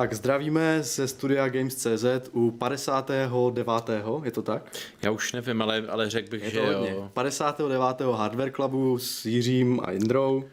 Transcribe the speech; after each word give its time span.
Tak, 0.00 0.14
zdravíme 0.14 0.82
ze 0.82 1.08
studia 1.08 1.48
Games.cz 1.48 2.04
u 2.32 2.50
59. 2.50 4.24
je 4.24 4.30
to 4.30 4.42
tak? 4.42 4.62
Já 5.02 5.10
už 5.10 5.32
nevím, 5.32 5.62
ale, 5.62 5.84
ale 5.88 6.10
řekl 6.10 6.30
bych, 6.30 6.42
je 6.42 6.50
že 6.50 6.60
hodně. 6.74 6.90
jo. 6.90 7.10
59. 7.12 8.00
Hardware 8.00 8.52
Clubu 8.52 8.98
s 8.98 9.26
Jiřím 9.26 9.80
a 9.84 9.90
Jindrou. 9.90 10.44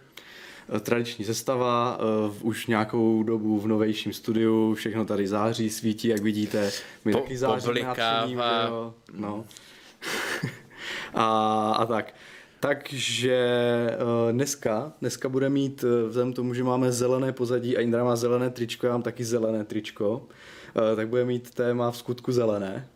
Eh, 0.76 0.80
Tradiční 0.80 1.26
sestava, 1.26 2.00
uh, 2.28 2.36
už 2.42 2.68
nějakou 2.68 3.24
dobu 3.24 3.60
v 3.60 3.68
novejším 3.68 4.14
studiu, 4.14 4.74
všechno 4.74 5.06
tady 5.06 5.28
září, 5.28 5.70
svítí, 5.70 6.08
jak 6.08 6.22
vidíte. 6.22 6.72
My 7.06 7.12
Po- 7.12 7.20
taky 7.20 7.38
záříme. 7.38 8.44
No. 9.14 9.46
a, 11.14 11.72
a 11.72 11.86
tak. 11.86 12.14
Takže 12.60 13.40
uh, 14.02 14.32
dneska, 14.32 14.94
dneska 15.02 15.30
bude 15.30 15.50
mít, 15.50 15.84
uh, 15.84 16.10
vzhledem 16.10 16.34
tomu, 16.34 16.54
že 16.54 16.64
máme 16.64 16.92
zelené 16.92 17.32
pozadí 17.32 17.78
a 17.78 17.82
Indra 17.82 18.04
má 18.04 18.16
zelené 18.16 18.50
tričko, 18.50 18.88
já 18.88 18.92
mám 18.92 19.02
taky 19.02 19.26
zelené 19.26 19.64
tričko, 19.64 20.18
uh, 20.18 20.96
tak 20.96 21.08
bude 21.08 21.26
mít 21.26 21.52
téma 21.54 21.92
v 21.92 21.98
skutku 21.98 22.32
zelené. 22.32 22.88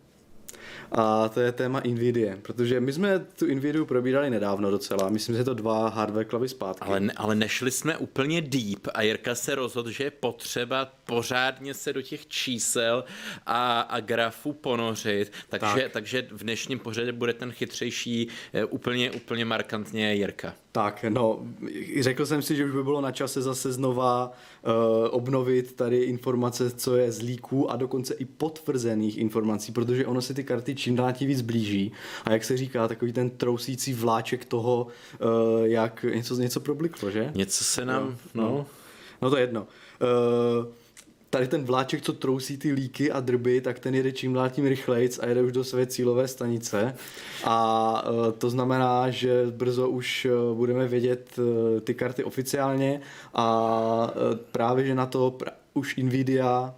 A 0.92 1.30
to 1.30 1.40
je 1.40 1.52
téma 1.52 1.82
Nvidia, 1.86 2.38
protože 2.42 2.80
my 2.80 2.94
jsme 2.94 3.20
tu 3.20 3.46
Nvidia 3.46 3.86
probírali 3.86 4.30
nedávno 4.30 4.72
docela, 4.72 5.10
myslím, 5.10 5.36
že 5.36 5.44
to 5.44 5.54
dva 5.54 5.90
hardware 5.90 6.26
klavy 6.26 6.50
zpátky. 6.50 6.86
Ale, 6.86 7.02
ale 7.16 7.36
nešli 7.36 7.72
jsme 7.72 7.98
úplně 7.98 8.42
deep 8.42 8.88
a 8.94 9.02
Jirka 9.02 9.36
se 9.36 9.56
rozhodl, 9.56 9.92
že 9.92 10.04
je 10.04 10.12
potřeba 10.12 10.86
pořádně 11.16 11.74
se 11.74 11.94
do 11.94 12.02
těch 12.02 12.28
čísel 12.28 13.04
a, 13.46 13.82
a 13.82 14.00
grafů 14.00 14.54
ponořit, 14.54 15.32
takže, 15.50 15.82
Tak. 15.84 15.92
takže 15.92 16.28
v 16.32 16.44
dnešním 16.44 16.80
pořadě 16.80 17.12
bude 17.12 17.34
ten 17.34 17.52
chytřejší 17.52 18.28
eh, 18.54 18.66
úplně, 18.66 19.12
úplně 19.12 19.46
markantně 19.46 20.14
Jirka. 20.16 20.54
Tak, 20.72 21.06
no, 21.10 21.40
řekl 22.00 22.26
jsem 22.26 22.42
si, 22.42 22.56
že 22.56 22.66
už 22.66 22.72
by 22.72 22.84
bylo 22.84 23.02
na 23.02 23.12
čase 23.12 23.42
zase 23.42 23.72
znova 23.72 24.32
uh, 24.32 24.72
obnovit 25.12 25.74
tady 25.76 25.98
informace, 25.98 26.72
co 26.72 26.96
je 26.96 27.12
z 27.12 27.22
líků 27.22 27.72
a 27.72 27.76
dokonce 27.76 28.14
i 28.14 28.26
potvrzených 28.26 29.18
informací, 29.18 29.72
protože 29.72 30.06
ono 30.06 30.22
se 30.22 30.34
ty 30.34 30.44
karty 30.44 30.76
čím 30.76 30.96
dál 30.96 31.14
tím 31.14 31.28
víc 31.28 31.42
blíží 31.42 31.92
a 32.26 32.32
jak 32.34 32.44
se 32.44 32.58
říká, 32.58 32.88
takový 32.88 33.14
ten 33.14 33.30
trousící 33.30 33.94
vláček 33.94 34.46
toho, 34.46 34.88
uh, 35.20 35.66
jak 35.66 36.04
něco, 36.04 36.36
něco 36.36 36.60
probliklo, 36.60 37.12
že? 37.12 37.32
Něco 37.36 37.64
se 37.64 37.86
nám, 37.86 38.18
No, 38.34 38.44
no, 38.44 38.50
no. 38.50 38.66
no 39.22 39.30
to 39.30 39.36
je 39.38 39.44
jedno. 39.44 39.68
Uh, 40.02 40.66
tady 41.32 41.48
ten 41.48 41.64
vláček, 41.64 42.02
co 42.02 42.14
trousí 42.14 42.58
ty 42.58 42.72
líky 42.72 43.12
a 43.12 43.20
drby, 43.20 43.62
tak 43.62 43.80
ten 43.80 43.96
jede 43.96 44.12
čím 44.12 44.34
dál 44.34 44.50
tím 44.50 44.66
rychlejc 44.66 45.20
a 45.20 45.26
jede 45.26 45.42
už 45.42 45.52
do 45.52 45.64
své 45.64 45.86
cílové 45.86 46.28
stanice. 46.28 46.96
A 47.44 48.04
uh, 48.10 48.32
to 48.32 48.50
znamená, 48.50 49.10
že 49.10 49.46
brzo 49.50 49.90
už 49.90 50.26
uh, 50.26 50.58
budeme 50.58 50.88
vědět 50.88 51.40
uh, 51.40 51.80
ty 51.80 51.94
karty 51.94 52.24
oficiálně 52.24 53.02
a 53.34 54.14
právě, 54.52 54.86
že 54.86 54.96
na 54.96 55.06
to 55.06 55.38
už 55.74 55.96
Nvidia 55.96 56.76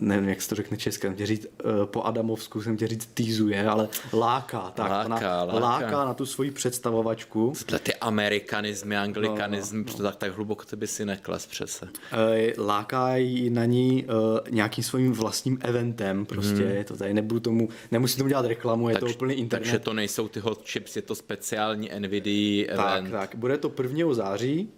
nevím, 0.00 0.28
jak 0.28 0.42
se 0.42 0.48
to 0.48 0.54
řekne 0.54 0.76
česky, 0.76 1.08
tě 1.14 1.26
říct, 1.26 1.46
uh, 1.64 1.84
po 1.84 2.02
Adamovsku 2.02 2.62
jsem 2.62 2.76
tě 2.76 2.86
říct 2.86 3.06
týzuje, 3.14 3.68
ale 3.68 3.88
láká, 4.12 4.72
tak, 4.74 4.90
Láká, 4.90 5.04
ona 5.04 5.14
láká. 5.14 5.84
láká 5.84 6.04
na 6.04 6.14
tu 6.14 6.26
svoji 6.26 6.50
představovačku. 6.50 7.52
Ty 7.82 7.94
amerikanismy, 7.94 8.96
anglikanismy, 8.96 9.78
No, 9.78 9.92
no, 9.98 10.02
tak, 10.04 10.16
tak 10.16 10.32
hluboko 10.36 10.64
to 10.64 10.76
by 10.76 10.86
si 10.86 11.04
neklas 11.04 11.46
přece. 11.46 11.88
Eh, 12.12 12.52
lákají 12.62 13.50
na 13.50 13.64
ní 13.64 14.04
uh, 14.04 14.38
nějakým 14.50 14.84
svým 14.84 15.12
vlastním 15.12 15.58
eventem, 15.60 16.26
prostě 16.26 16.62
je 16.62 16.84
to 16.84 16.96
tady, 16.96 17.14
nebudu 17.14 17.40
tomu, 17.40 17.68
nemusím 17.90 18.18
tomu 18.18 18.28
dělat 18.28 18.46
reklamu, 18.46 18.88
je 18.88 18.98
to 18.98 19.06
úplný 19.06 19.34
internet. 19.34 19.64
takže 19.64 19.78
to 19.78 19.92
nejsou 19.92 20.28
ty 20.28 20.40
hot 20.40 20.68
chips, 20.68 20.96
je 20.96 21.02
to 21.02 21.14
speciální 21.14 21.90
NVIDIA 21.98 22.76
tak, 22.76 22.98
event. 22.98 23.10
tak, 23.10 23.34
bude 23.34 23.58
to 23.58 23.72
1. 23.82 24.14
září 24.14 24.68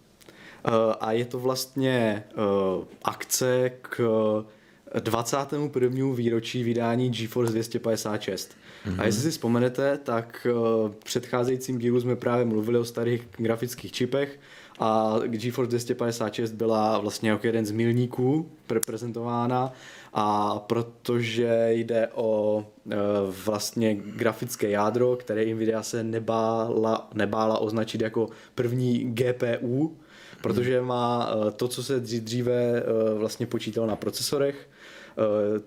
a 1.01 1.13
je 1.13 1.25
to 1.25 1.39
vlastně 1.39 2.25
akce 3.03 3.71
k 3.83 4.01
21. 4.99 6.15
výročí 6.15 6.65
vydání 6.65 7.11
GeForce 7.11 7.53
256. 7.53 8.51
Mm-hmm. 8.87 9.01
A 9.01 9.07
jestli 9.07 9.23
si 9.23 9.31
vzpomenete, 9.31 9.99
tak 9.99 10.47
uh, 10.51 10.91
v 10.91 10.97
předcházejícím 11.05 11.79
dílu 11.79 12.01
jsme 12.01 12.17
právě 12.17 12.45
mluvili 12.45 12.79
o 12.79 12.85
starých 12.85 13.29
grafických 13.37 13.93
čipech 13.93 14.39
a 14.79 15.17
GeForce 15.27 15.69
256 15.69 16.53
byla 16.53 16.99
vlastně 16.99 17.31
jako 17.31 17.47
jeden 17.47 17.67
z 17.67 17.71
milníků 17.71 18.51
reprezentována 18.71 19.73
a 20.13 20.59
protože 20.59 21.69
jde 21.71 22.09
o 22.15 22.57
uh, 22.85 22.93
vlastně 23.45 23.95
grafické 23.95 24.71
jádro, 24.71 25.17
které 25.17 25.55
Nvidia 25.55 25.83
se 25.83 26.05
nebála, 26.05 27.11
nebála 27.15 27.59
označit 27.59 28.01
jako 28.01 28.29
první 28.55 28.99
GPU, 28.99 29.97
protože 30.43 30.81
má 30.81 31.35
uh, 31.35 31.51
to, 31.51 31.69
co 31.69 31.83
se 31.83 32.03
dří- 32.03 32.21
dříve 32.21 32.83
vlastně 33.15 33.47
počítalo 33.47 33.87
na 33.87 33.97
procesorech, 33.97 34.69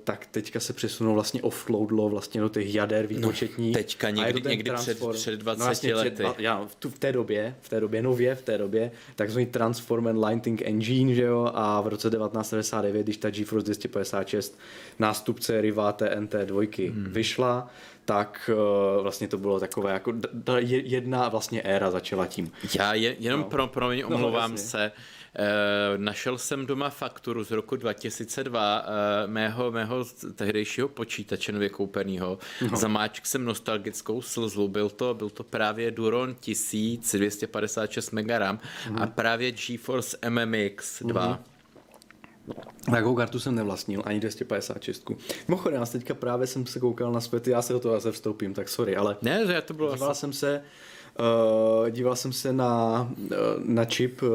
tak 0.03 0.25
teďka 0.31 0.59
se 0.59 0.74
přesunou 0.74 1.14
vlastně 1.14 1.41
offloadlo 1.41 2.09
vlastně 2.09 2.41
do 2.41 2.50
těch 2.50 2.75
jader 2.75 3.08
výpočetních. 3.08 3.74
teďka 3.78 4.08
A 4.08 4.09
je 4.09 4.16
někdy- 4.16 4.50
někdy 4.50 4.72
před- 4.72 4.97
transform- 5.00 5.14
před 5.14 5.40
20 5.40 5.64
vlastně 5.64 5.96
lety. 5.96 6.09
Před, 6.24 6.40
já, 6.40 6.66
v, 6.66 6.75
tu, 6.75 6.90
v 6.90 7.00
té 7.00 7.12
době, 7.12 7.56
v 7.62 7.69
té 7.69 7.80
době, 7.80 8.02
nově 8.02 8.36
v 8.36 8.42
té 8.42 8.58
době, 8.58 8.92
takzvaný 9.16 9.46
Transform 9.46 10.08
and 10.08 10.25
Lighting 10.25 10.62
Engine, 10.62 11.13
že 11.16 11.22
jo, 11.24 11.52
a 11.53 11.81
v 11.81 11.88
roce 11.88 12.09
1999, 12.09 13.03
když 13.03 13.18
ta 13.18 13.30
GeForce 13.30 13.66
256, 13.66 14.59
nástupce 15.00 15.62
Riva 15.62 15.94
TNT2 15.94 16.92
hmm. 16.92 17.06
vyšla, 17.13 17.69
tak 18.06 18.50
uh, 18.97 19.03
vlastně 19.03 19.28
to 19.28 19.38
bylo 19.38 19.59
takové 19.59 19.94
jako 19.94 20.13
jedna 20.68 21.30
vlastně 21.30 21.62
éra 21.62 21.92
začala 21.92 22.28
tím. 22.28 22.52
Já 22.80 22.94
je, 22.94 23.16
jenom 23.19 23.40
No. 23.40 23.46
no. 23.46 23.50
pro, 23.50 23.68
pro 23.68 23.90
mě 23.90 24.03
No, 24.03 24.16
omlouvám 24.16 24.52
jasně. 24.52 24.68
se. 24.69 24.92
E, 25.36 25.98
našel 25.98 26.38
jsem 26.38 26.66
doma 26.66 26.90
fakturu 26.90 27.44
z 27.44 27.52
roku 27.52 27.76
2002 27.76 28.86
e, 29.24 29.28
mého, 29.28 29.72
mého 29.72 30.06
tehdejšího 30.36 30.88
počítače 30.88 31.52
nově 31.52 31.70
koupeného. 31.70 32.38
No. 32.72 32.78
Zamáčk 32.78 33.26
jsem 33.26 33.46
nostalgickou 33.46 34.22
slzu. 34.22 34.68
Byl 34.68 34.90
to, 34.90 35.14
byl 35.14 35.30
to 35.30 35.44
právě 35.44 35.92
Duron 35.92 36.36
1000 36.40 37.12
256 37.18 38.12
MB 38.12 38.30
RAM 38.30 38.60
Mhm. 38.90 39.02
a 39.02 39.08
právě 39.08 39.52
GeForce 39.52 40.18
MMX 40.30 41.02
2. 41.04 41.40
Takovou 42.92 43.16
kartu 43.16 43.40
jsem 43.40 43.56
nevlastnil, 43.56 44.02
ani 44.06 44.20
256. 44.20 45.12
Mimochodem, 45.48 45.80
já 45.80 45.86
teďka 45.86 46.14
právě 46.14 46.48
jsem 46.48 46.66
se 46.66 46.80
koukal 46.80 47.12
na 47.12 47.22
světy, 47.22 47.52
já 47.52 47.62
se 47.62 47.74
do 47.74 47.80
toho 47.80 47.96
zase 47.96 48.12
vstoupím, 48.12 48.54
tak 48.54 48.70
sorry, 48.70 48.96
ale 48.96 49.18
Ne, 49.22 49.48
že 49.48 49.62
to 49.62 49.74
bylo 49.74 49.94
díval 49.94 50.12
asi... 50.12 50.20
jsem 50.20 50.34
se 50.34 50.64
Uh, 51.19 51.90
díval 51.90 52.16
jsem 52.16 52.34
se 52.34 52.53
na, 52.53 53.01
uh, 53.18 53.28
na 53.66 53.85
čip, 53.85 54.22
uh, 54.22 54.29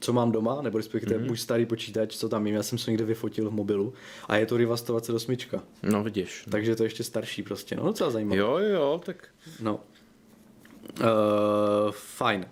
co 0.00 0.12
mám 0.12 0.32
doma, 0.32 0.62
nebo 0.62 0.78
respektive 0.78 1.18
mm-hmm. 1.18 1.26
můj 1.26 1.36
starý 1.36 1.66
počítač, 1.66 2.16
co 2.16 2.28
tam 2.28 2.42
mím, 2.42 2.54
já 2.54 2.62
jsem 2.62 2.78
se 2.78 2.90
někde 2.90 3.04
vyfotil 3.04 3.50
v 3.50 3.52
mobilu 3.52 3.94
a 4.28 4.36
je 4.36 4.46
to 4.46 4.56
Riva 4.56 4.76
128, 4.76 5.36
No 5.82 6.02
vidíš. 6.02 6.46
takže 6.50 6.76
to 6.76 6.82
je 6.82 6.86
ještě 6.86 7.04
starší 7.04 7.42
prostě, 7.42 7.76
no 7.76 7.82
docela 7.82 8.10
zajímavé. 8.10 8.40
Jo, 8.40 8.58
jo, 8.58 9.00
tak 9.04 9.28
No. 9.60 9.80
Uh, 11.00 11.90
fajn. 11.90 12.46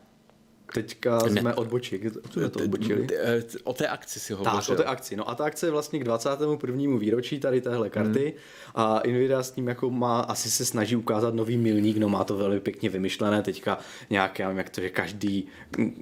Teďka 0.74 1.18
Ne. 1.18 1.40
jsme 1.40 1.54
odbočili. 1.54 2.10
Co 2.30 2.40
je 2.40 2.48
to 2.48 2.58
odbočili? 2.58 3.06
E, 3.16 3.42
O 3.64 3.72
té 3.72 3.88
akci 3.88 4.20
si 4.20 4.32
hovořil. 4.32 4.60
Tak, 4.60 4.68
o 4.68 4.82
té 4.82 4.84
akci. 4.84 5.16
No 5.16 5.30
a 5.30 5.34
ta 5.34 5.44
akce 5.44 5.66
je 5.66 5.70
vlastně 5.70 5.98
k 5.98 6.04
21. 6.04 6.98
výročí 6.98 7.40
tady 7.40 7.60
téhle 7.60 7.90
karty 7.90 8.24
hmm. 8.24 8.72
a 8.74 9.02
Nvidia 9.06 9.42
s 9.42 9.50
tím 9.50 9.68
jako 9.68 9.90
má, 9.90 10.20
asi 10.20 10.50
se 10.50 10.64
snaží 10.64 10.96
ukázat 10.96 11.34
nový 11.34 11.56
milník, 11.56 11.96
no 11.96 12.08
má 12.08 12.24
to 12.24 12.36
velmi 12.36 12.60
pěkně 12.60 12.88
vymyšlené, 12.88 13.42
teďka 13.42 13.78
nějak, 14.10 14.38
já 14.38 14.46
nevím, 14.48 14.58
jak 14.58 14.70
to 14.70 14.80
je, 14.80 14.90
každý, 14.90 15.48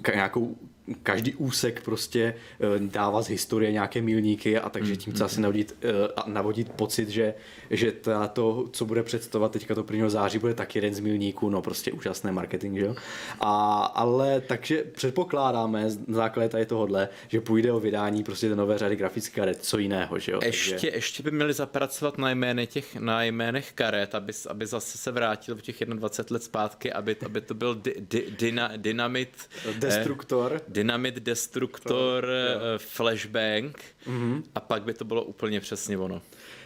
ka, 0.02 0.14
nějakou 0.14 0.56
každý 1.02 1.34
úsek 1.34 1.82
prostě 1.82 2.34
eh, 2.60 2.66
dává 2.78 3.22
z 3.22 3.28
historie 3.28 3.72
nějaké 3.72 4.02
milníky 4.02 4.58
a 4.58 4.68
takže 4.68 4.96
tím 4.96 5.12
chce 5.12 5.24
asi 5.24 5.40
navodit, 5.40 5.76
eh, 5.82 5.92
navodit 6.26 6.72
pocit, 6.72 7.08
že, 7.08 7.34
že 7.70 7.92
to, 8.32 8.68
co 8.72 8.84
bude 8.84 9.02
představovat 9.02 9.52
teďka 9.52 9.74
to 9.74 9.84
1. 9.90 10.10
září, 10.10 10.38
bude 10.38 10.54
taky 10.54 10.78
jeden 10.78 10.94
z 10.94 11.00
milníků, 11.00 11.50
no 11.50 11.62
prostě 11.62 11.92
úžasné 11.92 12.32
marketing, 12.32 12.78
že 12.78 12.84
jo. 12.84 12.94
A, 13.40 13.84
ale 13.84 14.40
takže 14.40 14.84
předpokládáme 14.92 15.84
na 16.06 16.16
základě 16.16 16.48
tady 16.48 16.66
tohohle, 16.66 17.08
že 17.28 17.40
půjde 17.40 17.72
o 17.72 17.80
vydání 17.80 18.24
prostě 18.24 18.48
té 18.48 18.56
nové 18.56 18.78
řady 18.78 18.96
grafických 18.96 19.34
karet, 19.34 19.64
co 19.64 19.78
jiného, 19.78 20.18
že 20.18 20.32
jo. 20.32 20.40
Ještě, 20.42 20.70
Takže, 20.70 20.88
ještě 20.88 21.22
by 21.22 21.30
měli 21.30 21.52
zapracovat 21.52 22.18
na, 22.18 22.30
jmény 22.30 22.66
těch, 22.66 22.96
na 22.96 23.24
jménech 23.24 23.72
karet, 23.72 24.14
aby, 24.14 24.32
aby 24.48 24.66
zase 24.66 24.98
se 24.98 25.12
vrátil 25.12 25.56
v 25.56 25.62
těch 25.62 25.84
21 25.84 26.34
let 26.34 26.42
zpátky, 26.42 26.92
aby, 26.92 27.16
aby 27.26 27.40
to 27.40 27.54
byl 27.54 27.74
di, 27.74 27.94
di, 27.98 28.26
dyna, 28.38 28.70
Dynamit... 28.76 29.28
Destruktor. 29.78 30.52
Eh, 30.56 30.79
Dynamit 30.80 31.14
Destruktor 31.14 32.26
eh, 32.30 32.78
Flashbang 32.78 33.78
Mhm. 34.06 34.42
a 34.54 34.60
pak 34.60 34.82
by 34.82 34.94
to 34.94 35.04
bylo 35.04 35.22
úplně 35.24 35.60
přesně 35.60 35.98
ono. 35.98 36.22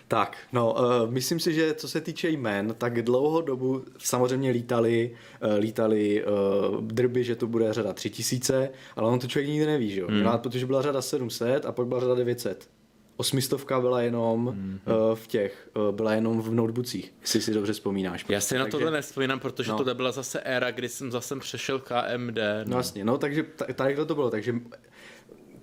Tak, 0.08 0.36
no, 0.52 0.72
uh, 0.74 1.10
myslím 1.10 1.40
si, 1.40 1.54
že 1.54 1.74
co 1.74 1.88
se 1.88 2.00
týče 2.00 2.28
jmen, 2.30 2.74
tak 2.78 3.02
dlouhou 3.02 3.40
dobu 3.40 3.84
samozřejmě 3.98 4.50
lítali, 4.50 5.10
uh, 5.44 5.58
lítali 5.58 6.24
uh, 6.24 6.80
drby, 6.82 7.24
že 7.24 7.36
to 7.36 7.46
bude 7.46 7.72
řada 7.72 7.92
3000, 7.92 8.70
ale 8.96 9.10
on 9.10 9.18
to 9.18 9.26
člověk 9.26 9.48
nikdy 9.48 9.66
neví, 9.66 9.90
že 9.90 10.00
jo? 10.00 10.06
Hmm. 10.08 10.38
Protože 10.38 10.66
byla 10.66 10.82
řada 10.82 11.02
700 11.02 11.66
a 11.66 11.72
pak 11.72 11.86
byla 11.86 12.00
řada 12.00 12.14
900. 12.14 12.68
Osmistovka 13.16 13.80
byla 13.80 14.00
jenom 14.02 14.46
hmm. 14.46 14.80
uh, 14.86 15.14
v 15.14 15.26
těch, 15.26 15.70
uh, 15.76 15.94
byla 15.94 16.14
jenom 16.14 16.42
v 16.42 16.50
notebookích, 16.54 17.14
jestli 17.20 17.40
si 17.42 17.54
dobře 17.54 17.72
vzpomínáš. 17.72 18.24
Já 18.28 18.40
si 18.40 18.54
na 18.54 18.64
Takže- 18.64 18.70
tohle 18.78 18.90
nespomínám, 18.90 19.40
protože 19.40 19.70
No. 19.70 19.76
tohle 19.78 19.94
byla 19.94 20.12
zase 20.12 20.40
éra, 20.40 20.70
kdy 20.70 20.88
jsem 20.88 21.10
zase 21.12 21.36
přešel 21.38 21.78
KMD. 21.78 22.38
No 22.64 22.70
No. 22.70 22.76
jasně, 22.76 23.04
no 23.04 23.18
takže 23.18 23.42
ta- 23.42 23.64
tady 23.74 23.96
to 24.06 24.14
bylo, 24.14 24.30
takže 24.30 24.54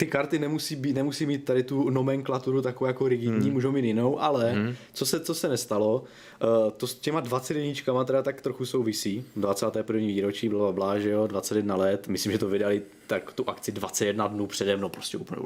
ty 0.02 0.08
karty 0.08 0.40
nemusí, 0.40 0.76
být, 0.76 0.94
nemusí 0.94 1.26
mít 1.26 1.46
tady 1.46 1.64
tu 1.64 1.90
nomenklaturu 1.90 2.62
takovou 2.62 2.88
jako 2.88 3.08
rigidní, 3.08 3.46
hmm. 3.46 3.54
můžou 3.54 3.72
mít 3.72 3.86
jinou, 3.86 4.22
ale 4.22 4.52
hmm. 4.52 4.76
co, 4.94 5.06
se, 5.06 5.20
co 5.20 5.36
se 5.36 5.50
nestalo, 5.50 6.04
uh, 6.44 6.72
to 6.72 6.88
s 6.88 6.96
těma 6.96 7.20
21 7.20 8.04
teda 8.04 8.22
tak 8.22 8.42
trochu 8.42 8.66
souvisí, 8.66 9.26
21. 9.36 10.08
výročí, 10.08 10.50
bla, 10.50 10.72
bla, 10.72 11.00
že 11.00 11.10
jo, 11.10 11.28
21 11.28 11.76
let, 11.76 12.08
myslím, 12.08 12.32
že 12.32 12.38
to 12.38 12.48
vydali 12.48 12.82
tak 13.08 13.34
tu 13.34 13.50
akci 13.50 13.72
21 13.72 14.28
dnů 14.28 14.48
přede 14.48 14.78
mnou, 14.78 14.90
prostě 14.90 15.18
úplně, 15.18 15.42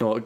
no, 0.00 0.12
uh, 0.12 0.20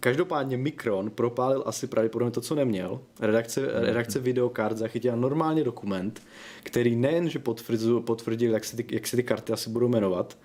každopádně 0.00 0.56
Mikron 0.56 1.10
propálil 1.10 1.62
asi 1.66 1.86
pravděpodobně 1.86 2.30
to, 2.30 2.40
co 2.40 2.54
neměl. 2.54 3.00
Redakce, 3.20 3.60
hmm. 3.60 3.70
redakce 3.84 4.18
videokart 4.18 4.76
zachytila 4.76 5.16
normálně 5.16 5.64
dokument, 5.64 6.22
který 6.62 6.96
nejenže 6.96 7.38
potvrdil, 7.38 8.00
potvrdil 8.00 8.52
jak, 8.52 8.64
se 8.64 8.76
ty, 8.76 8.86
jak 8.90 9.06
se 9.06 9.16
ty 9.16 9.22
karty 9.22 9.52
asi 9.52 9.70
budou 9.70 9.88
jmenovat, 9.88 10.36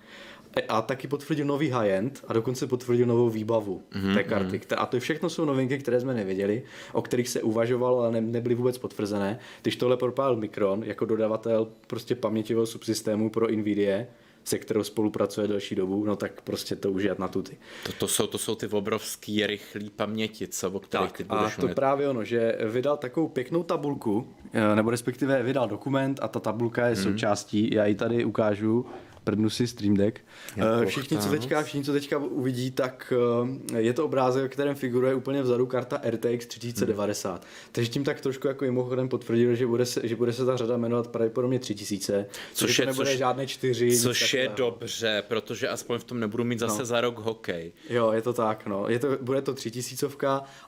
a 0.68 0.82
taky 0.82 1.08
potvrdil 1.08 1.46
nový 1.46 1.70
high-end 1.70 2.24
a 2.28 2.32
dokonce 2.32 2.66
potvrdil 2.66 3.06
novou 3.06 3.30
výbavu 3.30 3.82
mm-hmm. 3.92 4.14
té 4.14 4.24
karty. 4.24 4.60
A 4.76 4.86
to 4.86 5.00
všechno 5.00 5.30
jsou 5.30 5.44
novinky, 5.44 5.78
které 5.78 6.00
jsme 6.00 6.14
nevěděli, 6.14 6.62
o 6.92 7.02
kterých 7.02 7.28
se 7.28 7.42
uvažovalo, 7.42 7.98
ale 7.98 8.12
ne, 8.12 8.20
nebyly 8.20 8.54
vůbec 8.54 8.78
potvrzené. 8.78 9.38
Když 9.62 9.76
tohle 9.76 9.96
propálil 9.96 10.36
Micron 10.36 10.84
jako 10.84 11.04
dodavatel 11.04 11.68
prostě 11.86 12.14
paměťového 12.14 12.66
subsystému 12.66 13.30
pro 13.30 13.46
NVIDIA, 13.50 14.04
se 14.44 14.58
kterou 14.58 14.82
spolupracuje 14.82 15.48
delší 15.48 15.74
dobu, 15.74 16.04
no 16.04 16.16
tak 16.16 16.40
prostě 16.40 16.76
to 16.76 16.90
už 16.90 17.02
je 17.02 17.16
na 17.18 17.28
tuty. 17.28 17.56
To, 17.86 17.92
to, 17.92 18.08
jsou, 18.08 18.26
to 18.26 18.38
jsou 18.38 18.54
ty 18.54 18.66
obrovský 18.66 19.46
rychlý 19.46 19.90
paměti, 19.90 20.48
co, 20.48 20.70
o 20.70 20.80
kterých 20.80 21.06
tak, 21.06 21.16
ty 21.16 21.24
budeš 21.24 21.58
A 21.58 21.60
to 21.60 21.68
mít. 21.68 21.74
právě 21.74 22.08
ono, 22.08 22.24
že 22.24 22.58
vydal 22.70 22.96
takovou 22.96 23.28
pěknou 23.28 23.62
tabulku, 23.62 24.28
eh, 24.52 24.76
nebo 24.76 24.90
respektive 24.90 25.42
vydal 25.42 25.68
dokument 25.68 26.18
a 26.22 26.28
ta 26.28 26.40
tabulka 26.40 26.86
je 26.86 26.94
mm. 26.94 27.02
součástí, 27.02 27.74
já 27.74 27.86
ji 27.86 27.94
tady 27.94 28.24
ukážu, 28.24 28.86
prdnu 29.24 29.50
si 29.50 29.66
Stream 29.66 29.94
Deck. 29.94 30.20
Uh, 30.56 30.84
všichni, 30.84 31.18
co 31.18 31.28
teďka, 31.28 31.62
všichni, 31.62 31.84
co 31.84 31.92
teďka 31.92 32.18
uvidí, 32.18 32.70
tak 32.70 33.12
uh, 33.42 33.48
je 33.76 33.92
to 33.92 34.04
obrázek, 34.04 34.52
kterém 34.52 34.74
figuruje 34.74 35.14
úplně 35.14 35.42
vzadu 35.42 35.66
karta 35.66 36.00
RTX 36.10 36.46
3090. 36.46 37.30
Hmm. 37.30 37.40
Takže 37.72 37.90
tím 37.90 38.04
tak 38.04 38.20
trošku 38.20 38.48
jako 38.48 38.64
mimochodem 38.64 39.08
potvrdil, 39.08 39.54
že 39.54 39.66
bude 39.66 39.86
se, 39.86 40.00
že 40.04 40.16
bude 40.16 40.32
se 40.32 40.46
ta 40.46 40.56
řada 40.56 40.76
jmenovat 40.76 41.08
pravděpodobně 41.08 41.58
3000, 41.58 42.26
což 42.52 42.78
je, 42.78 42.86
nebude 42.86 43.10
což, 43.10 43.18
žádné 43.18 43.46
čtyři. 43.46 43.98
Což 43.98 44.34
je 44.34 44.48
dobře, 44.56 45.22
protože 45.28 45.68
aspoň 45.68 45.98
v 45.98 46.04
tom 46.04 46.20
nebudu 46.20 46.44
mít 46.44 46.58
zase 46.58 46.78
no. 46.78 46.84
za 46.84 47.00
rok 47.00 47.18
hokej. 47.18 47.72
Jo, 47.90 48.12
je 48.12 48.22
to 48.22 48.32
tak, 48.32 48.66
no. 48.66 48.88
Je 48.88 48.98
to, 48.98 49.08
bude 49.20 49.42
to 49.42 49.54
3000 49.54 50.06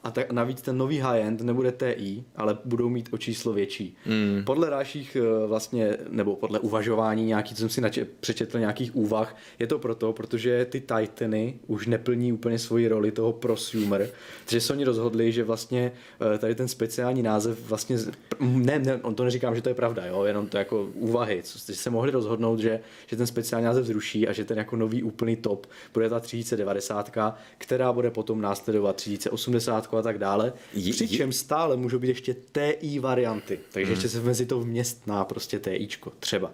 a 0.05 0.11
tak, 0.11 0.33
navíc 0.33 0.63
ten 0.63 0.79
nový 0.79 0.99
high-end 0.99 1.41
nebude 1.41 1.73
TI, 1.73 2.25
ale 2.37 2.59
budou 2.65 2.89
mít 2.89 3.09
o 3.13 3.19
číslo 3.19 3.53
větší. 3.53 3.97
Hmm. 4.05 4.43
Podle 4.47 4.71
dalších 4.71 5.17
uh, 5.21 5.49
vlastně, 5.49 5.97
nebo 6.09 6.37
podle 6.37 6.59
uvažování 6.59 7.27
nějaký, 7.27 7.55
co 7.55 7.61
jsem 7.61 7.69
si 7.69 7.81
nače- 7.81 8.07
přečetl 8.21 8.44
četl 8.47 8.59
nějakých 8.59 8.97
úvah. 8.97 9.37
Je 9.59 9.67
to 9.67 9.79
proto, 9.79 10.13
protože 10.13 10.65
ty 10.65 10.81
Titany 10.81 11.55
už 11.67 11.87
neplní 11.87 12.33
úplně 12.33 12.59
svoji 12.59 12.89
roli 12.89 13.13
toho 13.13 13.33
prosumer, 13.33 14.11
takže 14.45 14.61
se 14.61 14.73
oni 14.73 14.85
rozhodli, 14.85 15.33
že 15.33 15.45
vlastně 15.45 15.93
eh, 16.35 16.39
tady 16.39 16.55
ten 16.55 16.69
speciální 16.69 17.23
název 17.23 17.69
vlastně, 17.69 17.97
ne, 18.41 18.79
ne 18.79 18.97
on 19.03 19.15
to 19.15 19.25
neříkám, 19.25 19.55
že 19.55 19.63
to 19.63 19.69
je 19.69 19.75
pravda, 19.75 20.07
jo, 20.07 20.25
jenom 20.25 20.47
to 20.47 20.59
jako 20.59 20.89
úvahy, 20.95 21.43
co 21.43 21.59
jste 21.59 21.75
se 21.75 21.91
mohli 21.91 22.11
rozhodnout, 22.11 22.59
že, 22.59 22.81
že 23.07 23.17
ten 23.17 23.27
speciální 23.27 23.65
název 23.67 23.87
zruší 23.87 24.29
a 24.29 24.33
že 24.33 24.45
ten 24.45 24.59
jako 24.59 24.77
nový 24.77 25.03
úplný 25.03 25.37
top 25.37 25.67
bude 25.95 26.09
ta 26.11 26.21
3090, 26.21 27.19
která 27.59 27.93
bude 27.93 28.11
potom 28.11 28.41
následovat 28.41 28.97
3080 28.97 29.95
a 29.95 30.03
tak 30.03 30.19
dále. 30.19 30.53
Přičemž 30.91 31.37
stále 31.37 31.77
můžou 31.77 31.99
být 31.99 32.09
ještě 32.09 32.35
TI 32.53 32.99
varianty, 32.99 33.61
takže 33.73 33.87
hmm. 33.87 33.95
ještě 33.95 34.09
se 34.09 34.21
mezi 34.21 34.47
to 34.47 34.61
vměstná 34.61 35.25
prostě 35.25 35.59
TIčko, 35.59 36.13
třeba. 36.21 36.53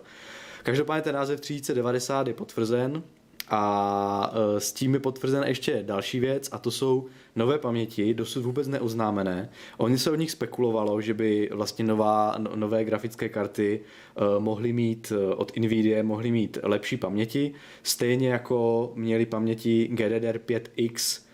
Každopádně 0.62 1.02
ten 1.02 1.14
název 1.14 1.40
3090 1.40 2.26
je 2.26 2.34
potvrzen 2.34 3.02
a 3.48 4.32
e, 4.56 4.60
s 4.60 4.72
tím 4.72 4.94
je 4.94 5.00
potvrzen 5.00 5.44
ještě 5.46 5.82
další 5.86 6.20
věc 6.20 6.48
a 6.52 6.58
to 6.58 6.70
jsou 6.70 7.06
nové 7.36 7.58
paměti, 7.58 8.14
dosud 8.14 8.42
vůbec 8.42 8.68
neoznámené. 8.68 9.50
Oni 9.78 9.98
se 9.98 10.10
o 10.10 10.14
nich 10.14 10.30
spekulovalo, 10.30 11.00
že 11.00 11.14
by 11.14 11.50
vlastně 11.52 11.84
nová, 11.84 12.34
no, 12.38 12.50
nové 12.54 12.84
grafické 12.84 13.28
karty 13.28 13.80
uh, 13.80 14.42
mohly 14.42 14.72
mít 14.72 15.12
uh, 15.12 15.34
od 15.36 15.56
Nvidia 15.56 16.02
mohly 16.02 16.30
mít 16.30 16.58
lepší 16.62 16.96
paměti, 16.96 17.54
stejně 17.82 18.28
jako 18.28 18.92
měli 18.94 19.26
paměti 19.26 19.90
GDDR5X 19.92 21.20
uh, 21.20 21.29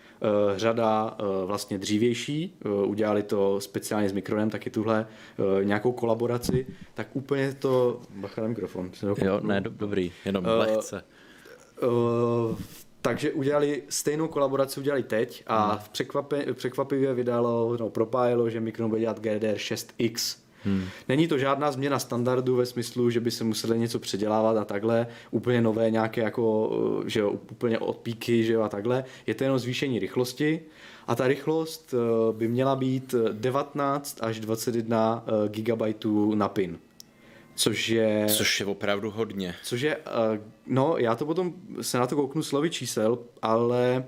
řada 0.55 1.17
uh, 1.19 1.47
vlastně 1.47 1.77
dřívější, 1.77 2.57
uh, 2.65 2.89
udělali 2.89 3.23
to 3.23 3.61
speciálně 3.61 4.09
s 4.09 4.13
Mikronem, 4.13 4.49
taky 4.49 4.69
tuhle 4.69 5.07
uh, 5.37 5.65
nějakou 5.65 5.91
kolaboraci, 5.91 6.67
tak 6.93 7.07
úplně 7.13 7.53
to, 7.53 8.01
bacha 8.15 8.41
na 8.41 8.47
mikrofon. 8.47 8.91
Jo, 9.17 9.39
ne, 9.43 9.61
do, 9.61 9.69
dobrý, 9.69 10.11
jenom 10.25 10.45
uh, 10.45 10.51
lehce. 10.51 11.03
Uh, 11.83 12.57
takže 13.01 13.31
udělali 13.31 13.83
stejnou 13.89 14.27
kolaboraci, 14.27 14.79
udělali 14.79 15.03
teď 15.03 15.43
a 15.47 15.71
hmm. 15.71 15.79
překvapivě, 15.91 16.53
překvapivě 16.53 17.13
vydalo, 17.13 17.77
no, 17.79 17.89
propájelo, 17.89 18.49
že 18.49 18.59
Mikron 18.59 18.89
bude 18.89 19.01
dělat 19.01 19.19
GDR6X, 19.19 20.37
Hmm. 20.67 20.85
Není 21.07 21.27
to 21.27 21.37
žádná 21.37 21.71
změna 21.71 21.99
standardu 21.99 22.55
ve 22.55 22.65
smyslu, 22.65 23.09
že 23.09 23.19
by 23.19 23.31
se 23.31 23.43
museli 23.43 23.79
něco 23.79 23.99
předělávat 23.99 24.57
a 24.57 24.65
takhle, 24.65 25.07
úplně 25.31 25.61
nové 25.61 25.91
nějaké 25.91 26.21
jako, 26.21 26.71
eh, 27.05 27.09
že 27.09 27.19
jo, 27.19 27.31
úplně 27.51 27.79
odpíky, 27.79 28.43
že 28.43 28.53
jo, 28.53 28.61
a 28.61 28.69
takhle. 28.69 29.03
Je 29.27 29.35
to 29.35 29.43
jenom 29.43 29.59
zvýšení 29.59 29.99
rychlosti 29.99 30.61
a 31.07 31.15
ta 31.15 31.27
rychlost 31.27 31.93
eh, 31.93 32.33
by 32.33 32.47
měla 32.47 32.75
být 32.75 33.15
19 33.31 34.17
až 34.21 34.39
21 34.39 35.25
eh, 35.27 35.49
gigabajtů 35.49 36.35
na 36.35 36.47
pin. 36.47 36.79
Což 37.55 37.89
je... 37.89 38.25
Což 38.29 38.59
je 38.59 38.65
opravdu 38.65 39.11
hodně. 39.11 39.55
Což 39.63 39.81
je, 39.81 39.97
no 40.67 40.95
já 40.97 41.15
to 41.15 41.25
potom 41.25 41.53
se 41.81 41.97
na 41.97 42.07
to 42.07 42.15
kouknu 42.15 42.43
slovy 42.43 42.69
čísel, 42.69 43.19
ale 43.41 44.05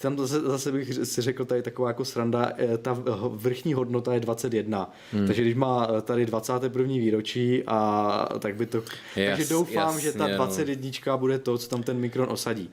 tam 0.00 0.18
zase, 0.18 0.40
zase 0.40 0.72
bych 0.72 0.94
si 1.04 1.22
řekl, 1.22 1.44
tady 1.44 1.62
taková 1.62 1.88
jako 1.88 2.04
sranda, 2.04 2.52
eh, 2.56 2.78
ta 2.78 2.96
vrchní 3.28 3.74
hodnota 3.74 4.14
je 4.14 4.20
21. 4.20 4.92
Hmm. 5.12 5.26
Takže 5.26 5.42
když 5.42 5.54
má 5.54 5.88
eh, 5.98 6.02
tady 6.02 6.26
21. 6.26 6.86
výročí 6.86 7.62
a 7.66 8.28
tak 8.38 8.56
by 8.56 8.66
to... 8.66 8.78
Yes, 9.16 9.36
takže 9.36 9.54
doufám, 9.54 9.94
yes, 9.94 10.02
že 10.02 10.12
ta 10.12 10.28
21 10.28 10.90
no. 11.06 11.18
bude 11.18 11.38
to, 11.38 11.58
co 11.58 11.68
tam 11.68 11.82
ten 11.82 11.98
mikron 11.98 12.28
osadí. 12.30 12.70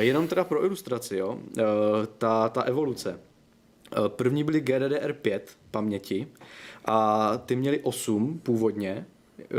Jenom 0.00 0.28
teda 0.28 0.44
pro 0.44 0.64
ilustraci, 0.64 1.16
jo, 1.16 1.38
eh, 1.58 1.62
ta, 2.18 2.48
ta 2.48 2.62
evoluce. 2.62 3.18
První 4.08 4.44
byly 4.44 4.60
GDDR5 4.60 5.40
paměti 5.70 6.26
a 6.84 7.32
ty 7.46 7.56
měly 7.56 7.80
8 7.80 8.40
původně, 8.42 9.06
Eh, 9.06 9.15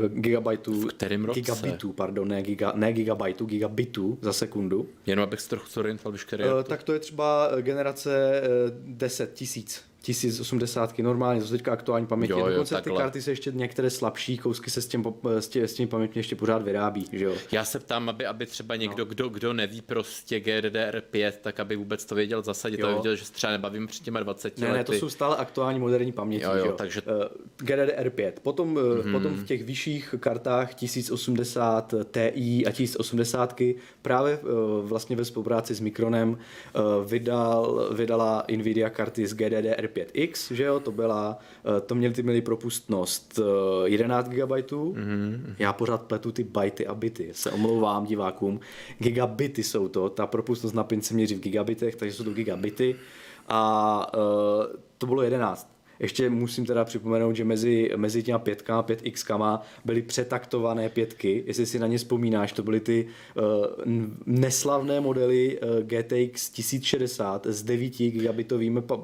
gigabajtů, 0.08 0.82
v 0.82 0.86
kterém 0.88 1.26
roce? 1.26 1.40
Gigabitů, 1.40 1.94
pardon, 1.94 2.28
ne, 2.28 2.42
giga, 2.42 2.74
ne 2.76 2.94
gigabajtů, 2.94 3.46
gigabitů 3.46 4.18
za 4.22 4.34
sekundu. 4.34 4.90
Jenom 5.06 5.24
abych 5.24 5.42
se 5.42 5.50
trochu 5.50 5.70
zorientoval, 5.70 6.12
víš, 6.12 6.24
který 6.24 6.44
uh, 6.44 6.64
Tak 6.64 6.84
to 6.84 6.94
je 6.94 7.00
třeba 7.00 7.50
generace 7.62 8.42
uh, 8.42 8.96
10 8.96 9.34
tisíc 9.34 9.84
1080 10.08 11.00
normálně, 11.00 11.42
to 11.42 11.48
teďka 11.48 11.72
aktuální 11.72 12.08
paměti. 12.08 12.32
Jo, 12.32 12.40
jo, 12.40 12.50
Dokonce 12.50 12.76
takhle. 12.76 12.94
ty 12.94 12.98
karty 12.98 13.22
se 13.22 13.32
ještě 13.32 13.52
některé 13.52 13.90
slabší 13.90 14.38
kousky 14.38 14.70
se 14.70 14.82
s 14.82 14.88
tím, 14.88 15.06
s 15.40 15.48
tím, 15.48 15.64
s 15.64 15.74
tím 15.74 15.88
pamětmi 15.88 16.20
ještě 16.20 16.36
pořád 16.36 16.64
vyrábí. 16.64 17.06
Že 17.12 17.26
jo? 17.26 17.34
Já 17.52 17.66
se 17.66 17.80
ptám, 17.80 18.10
aby, 18.10 18.26
aby 18.26 18.46
třeba 18.46 18.76
někdo, 18.76 19.06
no. 19.06 19.10
kdo, 19.10 19.30
kdo 19.30 19.54
neví 19.54 19.82
prostě 19.82 20.40
GDDR5, 20.40 21.32
tak 21.42 21.60
aby 21.60 21.76
vůbec 21.76 22.06
to 22.06 22.16
věděl 22.16 22.42
zasadit, 22.42 22.80
jo. 22.80 22.88
aby 22.88 22.96
viděl, 22.96 23.16
že 23.16 23.26
se 23.26 23.34
třeba 23.34 23.52
nebavím 23.52 23.88
před 23.88 24.04
těma 24.04 24.20
20 24.20 24.60
ne, 24.60 24.68
lety. 24.68 24.78
Ne, 24.78 24.84
to 24.84 24.94
jsou 24.94 25.10
stále 25.10 25.38
aktuální 25.38 25.80
moderní 25.80 26.12
paměti. 26.12 26.44
Jo, 26.44 26.52
jo, 26.54 26.66
jo. 26.66 26.72
Takže... 26.72 27.02
Eh, 27.08 27.30
GDDR5. 27.58 28.32
Potom, 28.42 28.76
mm-hmm. 28.76 29.12
potom 29.12 29.34
v 29.34 29.46
těch 29.46 29.64
vyšších 29.64 30.16
kartách 30.20 30.74
1080 30.74 31.94
Ti 32.12 32.66
a 32.66 32.72
1080 32.72 33.62
právě 34.02 34.38
uh, 34.38 34.50
vlastně 34.86 35.16
ve 35.16 35.26
spolupráci 35.26 35.76
s 35.76 35.80
Micronem 35.80 36.30
uh, 36.30 37.06
vydal, 37.06 37.90
vydala 37.92 38.44
Nvidia 38.56 38.90
karty 38.90 39.28
z 39.28 39.36
GDDR5 39.36 39.97
5X, 39.98 40.54
že 40.54 40.64
jo, 40.64 40.80
to 40.80 40.92
byla, 40.92 41.40
eh, 41.78 41.82
to 41.82 41.96
měli, 41.96 42.14
ty 42.14 42.24
měli 42.24 42.42
propustnost 42.42 43.40
11 43.86 44.30
GB, 44.30 44.52
mm-hmm. 44.72 45.56
já 45.60 45.74
pořád 45.74 46.02
pletu 46.02 46.32
ty 46.32 46.44
bajty 46.44 46.88
a 46.88 46.96
bity, 46.96 47.30
se 47.32 47.52
omlouvám 47.52 48.06
divákům, 48.06 48.60
gigabity 49.00 49.64
jsou 49.64 49.88
to, 49.88 50.10
ta 50.10 50.28
propustnost 50.28 50.76
na 50.76 50.84
pin 50.84 51.02
se 51.02 51.14
měří 51.14 51.36
v 51.36 51.40
gigabitech, 51.40 51.96
takže 51.96 52.16
jsou 52.16 52.24
to 52.24 52.34
gigabity. 52.34 52.96
A 53.50 54.14
uh, 54.18 54.22
to 54.98 55.08
bylo 55.08 55.22
11 55.22 55.77
ještě 56.00 56.30
musím 56.30 56.66
teda 56.66 56.86
připomenout, 56.86 57.36
že 57.36 57.46
mezi, 57.46 57.90
mezi 57.96 58.24
těma 58.24 58.40
pětkama, 58.40 58.84
5X 58.84 59.60
byly 59.86 60.02
přetaktované 60.02 60.90
pětky. 60.90 61.44
Jestli 61.48 61.66
si 61.66 61.80
na 61.80 61.88
ně 61.88 61.98
vzpomínáš, 61.98 62.52
to 62.52 62.64
byly 62.64 62.80
ty 62.80 63.08
uh, 63.36 63.44
neslavné 64.26 65.00
modely 65.00 65.60
uh, 65.60 65.70
GTX 65.84 66.50
1060 66.50 67.46
s 67.48 67.64
9 67.64 67.98
gigabitovými, 67.98 68.82
pa, 68.82 69.00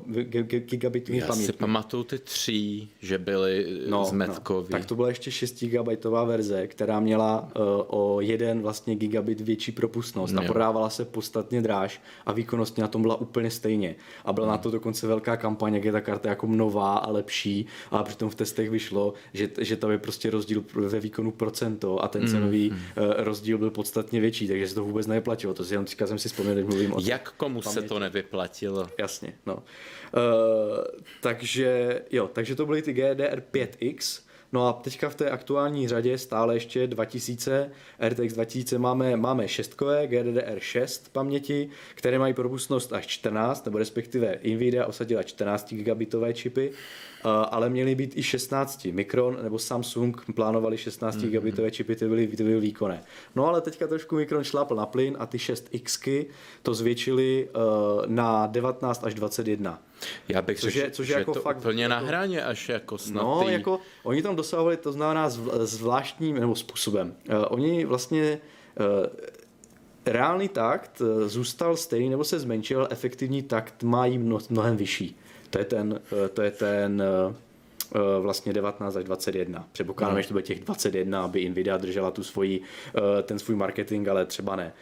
gigabitovými 0.59 1.21
Já 1.21 1.27
pamětmi. 1.27 1.53
si 1.53 1.59
pamatuju 1.59 2.03
ty 2.03 2.19
tři, 2.19 2.87
že 3.01 3.17
byly 3.17 3.65
eh, 3.67 3.89
no, 3.89 4.05
zmetkový. 4.05 4.67
No, 4.69 4.77
tak 4.77 4.85
to 4.85 4.95
byla 4.95 5.07
ještě 5.07 5.31
6 5.31 5.59
gigabitová 5.59 6.23
verze, 6.23 6.67
která 6.67 6.99
měla 6.99 7.41
uh, 7.41 7.63
o 7.87 8.21
jeden 8.21 8.61
vlastně 8.61 8.95
gigabit 8.95 9.41
větší 9.41 9.71
propustnost 9.71 10.33
no. 10.33 10.41
a 10.41 10.45
prodávala 10.45 10.89
se 10.89 11.05
podstatně 11.05 11.61
dráž 11.61 12.01
a 12.25 12.31
výkonnostně 12.31 12.81
na 12.81 12.87
tom 12.87 13.01
byla 13.01 13.15
úplně 13.15 13.51
stejně. 13.51 13.95
A 14.25 14.33
byla 14.33 14.47
no. 14.47 14.51
na 14.51 14.57
to 14.57 14.71
dokonce 14.71 15.07
velká 15.07 15.37
kampaně, 15.37 15.77
jak 15.77 15.85
je 15.85 15.91
ta 15.91 16.01
karta 16.01 16.29
jako 16.29 16.47
nová 16.47 16.82
nová 16.83 16.97
a 16.97 17.11
lepší, 17.11 17.65
a 17.91 18.03
přitom 18.03 18.29
v 18.29 18.35
testech 18.35 18.69
vyšlo, 18.69 19.13
že, 19.33 19.49
že 19.59 19.75
tam 19.75 19.91
je 19.91 19.97
prostě 19.97 20.29
rozdíl 20.29 20.63
ve 20.75 20.99
výkonu 20.99 21.31
procento 21.31 22.03
a 22.03 22.07
ten 22.07 22.27
cenový 22.27 22.69
mm. 22.69 22.79
rozdíl 23.17 23.57
byl 23.57 23.71
podstatně 23.71 24.19
větší, 24.19 24.47
takže 24.47 24.67
se 24.67 24.75
to 24.75 24.83
vůbec 24.83 25.07
nevyplatilo. 25.07 25.53
To 25.53 25.63
si 25.63 25.73
jenom 25.73 25.85
teďka 25.85 26.07
jsem 26.07 26.19
si 26.19 26.29
vzpomněl, 26.29 26.55
když 26.55 26.65
mluvím 26.65 26.93
o 26.93 26.97
Jak 27.01 27.31
komu 27.37 27.61
paměti. 27.61 27.81
se 27.81 27.87
to 27.87 27.99
nevyplatilo? 27.99 28.87
Jasně, 28.97 29.33
no. 29.45 29.55
Uh, 29.55 29.61
takže 31.21 32.01
jo, 32.11 32.29
takže 32.33 32.55
to 32.55 32.65
byly 32.65 32.81
ty 32.81 32.93
GDR 32.93 33.43
5X, 33.53 34.22
No 34.53 34.67
a 34.67 34.73
teďka 34.73 35.09
v 35.09 35.15
té 35.15 35.29
aktuální 35.29 35.87
řadě 35.87 36.17
stále 36.17 36.55
ještě 36.55 36.87
2000, 36.87 37.71
RTX 38.09 38.33
2000 38.33 38.77
máme, 38.77 39.17
máme 39.17 39.47
šestkové 39.47 40.07
GDDR6 40.07 41.01
paměti, 41.11 41.69
které 41.95 42.19
mají 42.19 42.33
propustnost 42.33 42.93
až 42.93 43.07
14, 43.07 43.65
nebo 43.65 43.77
respektive 43.77 44.39
Nvidia 44.43 44.85
osadila 44.85 45.23
14 45.23 45.73
gigabitové 45.73 46.33
čipy, 46.33 46.71
ale 47.23 47.69
měly 47.69 47.95
být 47.95 48.17
i 48.17 48.23
16 48.23 48.85
Micron 48.85 49.37
nebo 49.43 49.59
Samsung 49.59 50.25
plánovali 50.35 50.77
16 50.77 51.15
mm-hmm. 51.15 51.21
gigabitové 51.21 51.71
čipy, 51.71 51.95
ty 51.95 52.07
byly, 52.07 52.27
ty 52.27 52.43
byly 52.43 52.59
výkonné. 52.59 53.03
No 53.35 53.47
ale 53.47 53.61
teďka 53.61 53.87
trošku 53.87 54.15
Micron 54.15 54.43
šlápl 54.43 54.75
na 54.75 54.85
plyn 54.85 55.15
a 55.19 55.25
ty 55.25 55.37
6Xky 55.37 56.25
to 56.63 56.73
zvětšili 56.73 57.49
na 58.07 58.47
19 58.47 59.03
až 59.03 59.13
21. 59.13 59.81
Já 60.27 60.41
bych 60.41 60.59
což 60.59 60.73
řekl, 60.73 60.85
je, 60.85 60.91
což 60.91 61.07
je 61.07 61.17
jako 61.17 61.33
to 61.33 61.41
fakt 61.41 61.57
úplně 61.57 61.83
jako, 61.83 61.91
na 61.91 61.99
hraně 61.99 62.43
až 62.43 62.69
jako 62.69 62.97
snad. 62.97 63.23
No, 63.23 63.43
tý... 63.45 63.51
jako 63.51 63.79
oni 64.03 64.21
tam 64.21 64.35
dosahovali, 64.35 64.77
to 64.77 64.91
znamená 64.91 65.29
zvláštním 65.59 66.39
nebo 66.39 66.55
způsobem. 66.55 67.15
Uh, 67.29 67.35
oni 67.49 67.85
vlastně 67.85 68.39
uh, 68.79 68.85
reálný 70.05 70.49
takt 70.49 71.01
zůstal 71.25 71.77
stejný 71.77 72.09
nebo 72.09 72.23
se 72.23 72.39
zmenšil, 72.39 72.87
efektivní 72.89 73.43
takt 73.43 73.83
má 73.83 74.05
jim 74.05 74.39
mnohem 74.49 74.77
vyšší. 74.77 75.15
To 75.53 75.59
je 75.59 75.65
ten, 75.65 75.99
eh, 76.25 76.29
to 76.29 76.41
je 76.41 76.51
ten 76.51 77.01
eh, 77.01 77.35
eh, 77.95 77.99
vlastně 78.21 78.53
19 78.53 78.95
až 78.95 79.03
21. 79.03 79.67
Předpokládám, 79.71 80.15
no. 80.15 80.21
že 80.21 80.27
to 80.27 80.33
bude 80.33 80.43
těch 80.43 80.59
21, 80.59 81.23
aby 81.23 81.49
Nvidia 81.49 81.77
držela 81.77 82.11
tu 82.11 82.23
svoji, 82.23 82.61
ten 83.23 83.39
svůj 83.39 83.55
marketing, 83.55 84.07
ale 84.07 84.25
třeba 84.25 84.55
ne. 84.55 84.73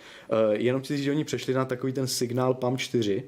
Jenom 0.52 0.82
chci 0.82 0.98
říct, 0.98 1.06
že 1.06 1.12
oni 1.12 1.24
přešli 1.24 1.54
na 1.54 1.66
takový 1.66 1.94
ten 1.94 2.08
signál 2.08 2.54
PAM 2.54 2.78
4, 2.78 3.24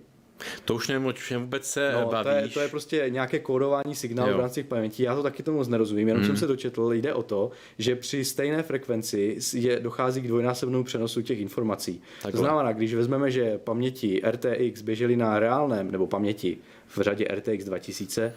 to 0.66 0.76
už 0.76 0.88
nevím, 0.88 1.06
o 1.06 1.14
čem 1.14 1.42
vůbec 1.42 1.70
se 1.70 1.92
no, 1.94 2.10
bavíš. 2.12 2.32
To 2.32 2.38
je, 2.38 2.48
to 2.48 2.60
je 2.60 2.68
prostě 2.68 3.06
nějaké 3.10 3.40
kódování 3.40 3.96
signálu 3.96 4.38
v 4.38 4.40
rámci 4.40 4.56
těch 4.56 4.66
pamětí. 4.66 5.04
Já 5.04 5.16
to 5.16 5.24
taky 5.24 5.44
tomu 5.44 5.58
moc 5.58 5.68
nerozumím, 5.68 6.08
jenom 6.08 6.24
mm. 6.24 6.28
jsem 6.28 6.38
se 6.38 6.48
dočetl, 6.48 6.94
jde 6.94 7.14
o 7.14 7.24
to, 7.24 7.52
že 7.78 7.96
při 7.96 8.26
stejné 8.26 8.64
frekvenci 8.64 9.38
je, 9.54 9.80
dochází 9.80 10.22
k 10.22 10.28
dvojnásobnému 10.28 10.84
přenosu 10.84 11.22
těch 11.22 11.40
informací. 11.40 12.02
Takhle. 12.22 12.32
To 12.32 12.46
znamená, 12.46 12.72
když 12.72 12.94
vezmeme, 12.94 13.32
že 13.32 13.58
paměti 13.58 14.22
RTX 14.32 14.82
běžely 14.82 15.16
na 15.16 15.40
reálném, 15.40 15.92
nebo 15.92 16.08
paměti 16.08 16.58
v 16.88 17.02
řadě 17.02 17.28
RTX 17.32 17.66
2000, 17.66 18.24
eh, 18.24 18.34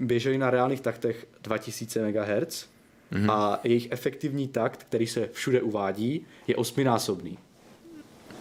běžely 0.00 0.38
na 0.38 0.50
reálných 0.50 0.80
taktech 0.80 1.26
2000 1.42 2.12
MHz 2.12 2.66
mm. 3.10 3.30
a 3.30 3.60
jejich 3.64 3.88
efektivní 3.90 4.48
takt, 4.48 4.84
který 4.84 5.06
se 5.06 5.28
všude 5.32 5.62
uvádí, 5.62 6.26
je 6.46 6.56
osminásobný. 6.56 7.38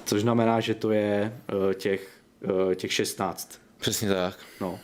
Což 0.05 0.21
znamená, 0.21 0.59
že 0.59 0.73
to 0.73 0.91
je 0.91 1.33
uh, 1.53 1.73
těch 1.73 2.18
Eh, 2.18 2.18
těch 2.75 2.93
16. 2.93 3.61
Přesně 3.77 4.09
tak. 4.09 4.37
No. 4.61 4.79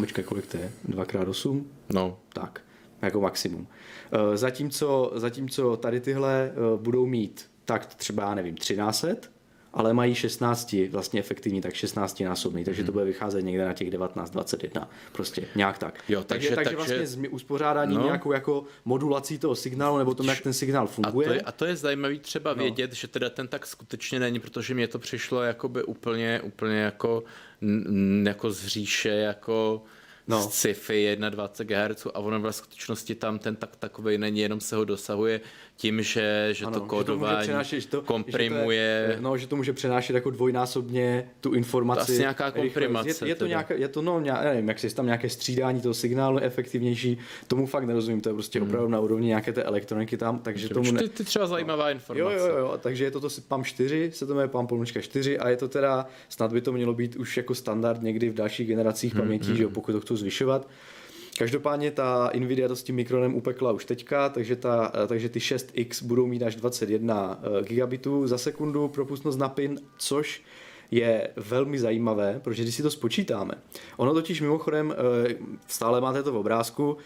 Počkej, 0.00 0.24
kolik 0.24 0.46
to 0.46 0.56
je? 0.56 0.72
2x8? 0.88 1.64
No. 1.92 2.20
Tak, 2.32 2.60
jako 3.02 3.20
maximum. 3.20 3.68
Eh, 4.12 4.36
zatímco, 4.36 5.12
zatímco 5.14 5.76
tady 5.76 6.00
tyhle 6.00 6.52
eh, 6.52 6.54
budou 6.76 7.06
mít 7.06 7.50
tak 7.64 7.94
třeba, 7.94 8.22
já 8.22 8.34
nevím, 8.34 8.54
1300, 8.54 9.28
ale 9.78 9.94
mají 9.94 10.14
16 10.14 10.76
vlastně 10.90 11.20
efektivní, 11.20 11.60
tak 11.60 11.74
16 11.74 12.20
násobný, 12.20 12.64
takže 12.64 12.82
to 12.82 12.86
mhm. 12.86 12.92
bude 12.92 13.04
vycházet 13.04 13.42
někde 13.42 13.64
na 13.64 13.72
těch 13.72 13.90
19, 13.90 14.30
21, 14.30 14.90
prostě 15.12 15.48
nějak 15.54 15.78
tak. 15.78 16.04
Jo, 16.08 16.24
takže, 16.24 16.48
takže, 16.48 16.54
takže 16.54 16.76
vlastně 16.76 17.06
s 17.06 17.18
uspořádání 17.30 17.96
no. 17.96 18.04
nějakou 18.04 18.32
jako 18.32 18.64
modulací 18.84 19.38
toho 19.38 19.54
signálu 19.54 19.98
nebo 19.98 20.14
tom, 20.14 20.28
jak 20.28 20.40
ten 20.40 20.52
signál 20.52 20.86
funguje. 20.86 21.26
A 21.26 21.30
to 21.30 21.34
je, 21.34 21.40
a 21.40 21.52
to 21.52 21.64
je 21.64 21.76
zajímavé 21.76 22.18
třeba 22.18 22.54
no. 22.54 22.62
vědět, 22.62 22.92
že 22.92 23.08
teda 23.08 23.30
ten 23.30 23.48
tak 23.48 23.66
skutečně 23.66 24.20
není, 24.20 24.40
protože 24.40 24.74
mě 24.74 24.88
to 24.88 24.98
přišlo 24.98 25.42
jakoby 25.42 25.82
úplně, 25.82 26.40
úplně 26.40 26.78
jako, 26.78 27.24
jako 28.24 28.50
z 28.50 28.66
říše, 28.66 29.08
jako 29.08 29.82
no. 30.28 30.42
sci-fi 30.42 31.16
21 31.30 31.88
GHz 31.88 32.06
a 32.14 32.18
ono 32.18 32.40
v 32.40 32.52
skutečnosti 32.52 33.14
tam 33.14 33.38
ten 33.38 33.56
tak 33.56 33.76
takový 33.76 34.18
není, 34.18 34.40
jenom 34.40 34.60
se 34.60 34.76
ho 34.76 34.84
dosahuje 34.84 35.40
tím, 35.78 36.02
že, 36.02 36.48
že 36.52 36.64
ano, 36.64 36.80
to 36.80 36.86
kódování 36.86 37.48
že 37.62 37.86
to 37.86 37.96
to, 37.96 38.02
komprimuje. 38.02 39.04
Že 39.06 39.12
to 39.12 39.18
je, 39.18 39.22
no, 39.22 39.36
že 39.36 39.46
to 39.46 39.56
může 39.56 39.72
přenášet 39.72 40.14
jako 40.14 40.30
dvojnásobně 40.30 41.30
tu 41.40 41.54
informaci. 41.54 42.06
To 42.06 42.12
asi 42.12 42.18
nějaká 42.18 42.50
komprimace. 42.50 43.26
Je, 43.26 43.28
je 43.28 43.34
to, 43.34 43.46
nějaká, 43.46 43.74
je 43.74 43.88
to 43.88 44.02
no, 44.02 44.20
já 44.24 44.42
nevím, 44.42 44.68
jak 44.68 44.78
si 44.78 44.94
tam 44.94 45.04
nějaké 45.04 45.28
střídání 45.28 45.80
toho 45.80 45.94
signálu 45.94 46.38
efektivnější, 46.38 47.18
tomu 47.46 47.66
fakt 47.66 47.84
nerozumím, 47.84 48.20
to 48.20 48.28
je 48.28 48.34
prostě 48.34 48.58
hmm. 48.58 48.68
opravdu 48.68 48.88
na 48.88 49.00
úrovni 49.00 49.26
nějaké 49.26 49.52
té 49.52 49.62
elektroniky 49.62 50.16
tam, 50.16 50.38
takže 50.38 50.68
tomu 50.68 50.92
ne... 50.92 51.02
ty, 51.02 51.08
ty 51.08 51.24
třeba 51.24 51.46
zajímavá 51.46 51.84
no. 51.84 51.90
informace. 51.90 52.36
Jo, 52.36 52.46
jo, 52.46 52.56
jo, 52.58 52.78
takže 52.80 53.04
je 53.04 53.10
to 53.10 53.20
to 53.20 53.28
PAM 53.48 53.64
4, 53.64 54.10
se 54.14 54.26
to 54.26 54.32
jmenuje 54.32 54.48
PAM 54.48 54.66
pomlčka 54.66 55.00
4 55.00 55.38
a 55.38 55.48
je 55.48 55.56
to 55.56 55.68
teda, 55.68 56.06
snad 56.28 56.52
by 56.52 56.60
to 56.60 56.72
mělo 56.72 56.94
být 56.94 57.16
už 57.16 57.36
jako 57.36 57.54
standard 57.54 58.02
někdy 58.02 58.30
v 58.30 58.34
dalších 58.34 58.68
generacích 58.68 59.14
hmm, 59.14 59.22
pamětí, 59.22 59.48
hmm. 59.48 59.56
že 59.56 59.62
jo, 59.62 59.70
pokud 59.70 59.92
to 59.92 60.00
chcou 60.00 60.16
zvyšovat. 60.16 60.68
Každopádně 61.38 61.90
ta 61.90 62.30
Nvidia 62.38 62.68
to 62.68 62.76
s 62.76 62.82
tím 62.82 62.94
mikronem 62.94 63.34
upekla 63.34 63.72
už 63.72 63.84
teďka, 63.84 64.28
takže, 64.28 64.56
ta, 64.56 64.92
eh, 64.94 65.06
takže 65.06 65.28
ty 65.28 65.38
6X 65.38 66.02
budou 66.02 66.26
mít 66.26 66.42
až 66.42 66.56
21 66.56 67.40
eh, 67.42 67.62
gigabitů 67.62 68.26
za 68.26 68.38
sekundu 68.38 68.88
propustnost 68.88 69.38
na 69.38 69.48
pin, 69.48 69.80
což 69.98 70.42
je 70.90 71.30
velmi 71.36 71.78
zajímavé, 71.78 72.40
protože 72.44 72.62
když 72.62 72.74
si 72.74 72.82
to 72.82 72.90
spočítáme, 72.90 73.54
ono 73.96 74.14
totiž 74.14 74.40
mimochodem, 74.40 74.94
eh, 75.28 75.34
stále 75.66 76.00
máte 76.00 76.22
to 76.22 76.32
v 76.32 76.36
obrázku, 76.36 76.96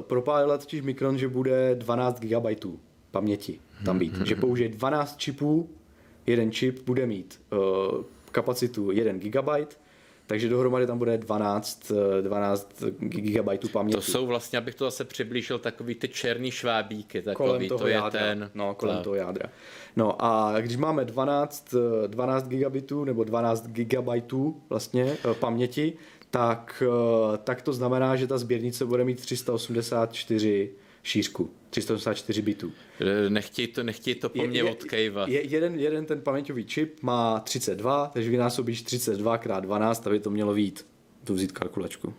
propálila 0.00 0.58
totiž 0.58 0.82
mikron, 0.82 1.18
že 1.18 1.28
bude 1.28 1.74
12 1.74 2.20
GB 2.20 2.78
paměti 3.10 3.60
tam 3.84 3.98
být, 3.98 4.14
mm-hmm. 4.14 4.24
že 4.24 4.36
použije 4.36 4.68
12 4.68 5.16
čipů, 5.16 5.70
jeden 6.26 6.52
čip 6.52 6.86
bude 6.86 7.06
mít 7.06 7.40
kapacitu 8.32 8.90
1 8.90 9.12
GB, 9.12 9.76
takže 10.26 10.48
dohromady 10.48 10.86
tam 10.86 10.98
bude 10.98 11.18
12, 11.18 11.92
12 12.20 12.82
GB 12.98 13.72
paměti. 13.72 13.96
To 13.96 14.02
jsou 14.02 14.26
vlastně, 14.26 14.58
abych 14.58 14.74
to 14.74 14.84
zase 14.84 15.04
přiblížil, 15.04 15.58
takový 15.58 15.94
ty 15.94 16.08
černý 16.08 16.50
švábíky, 16.50 17.22
takový, 17.22 17.48
kolem 17.48 17.68
toho 17.68 17.78
to 17.78 17.86
je 17.86 17.94
jádra. 17.94 18.20
ten... 18.20 18.50
No, 18.54 18.74
kolem 18.74 18.96
tak. 18.96 19.04
toho 19.04 19.14
jádra. 19.14 19.48
No 19.96 20.24
a 20.24 20.60
když 20.60 20.76
máme 20.76 21.04
12, 21.04 21.74
12 22.06 22.48
gigabitů 22.48 23.04
nebo 23.04 23.24
12 23.24 23.66
gigabajtů 23.66 24.62
vlastně 24.68 25.16
eh, 25.30 25.34
paměti, 25.34 25.92
tak, 26.30 26.82
eh, 26.86 27.38
tak 27.38 27.62
to 27.62 27.72
znamená, 27.72 28.16
že 28.16 28.26
ta 28.26 28.38
sběrnice 28.38 28.84
bude 28.84 29.04
mít 29.04 29.20
384 29.20 30.70
šířku, 31.04 31.50
384 31.70 32.42
bitů. 32.42 32.72
Nechtěj 33.28 33.66
to, 33.66 33.82
nechtěj 33.82 34.14
to 34.14 34.28
po 34.28 34.42
je, 34.42 34.48
mně 34.48 34.58
je, 34.58 34.64
odkejvat. 34.64 35.28
Je, 35.28 35.46
jeden, 35.46 35.80
jeden 35.80 36.06
ten 36.06 36.20
paměťový 36.20 36.64
čip 36.64 37.02
má 37.02 37.40
32, 37.40 38.10
takže 38.12 38.30
vynásobíš 38.30 38.82
32 38.82 39.36
x 39.36 39.46
12, 39.60 40.06
aby 40.06 40.20
to 40.20 40.30
mělo 40.30 40.54
vít. 40.54 40.86
Tu 41.24 41.34
vzít 41.34 41.52
kalkulačku. 41.52 42.14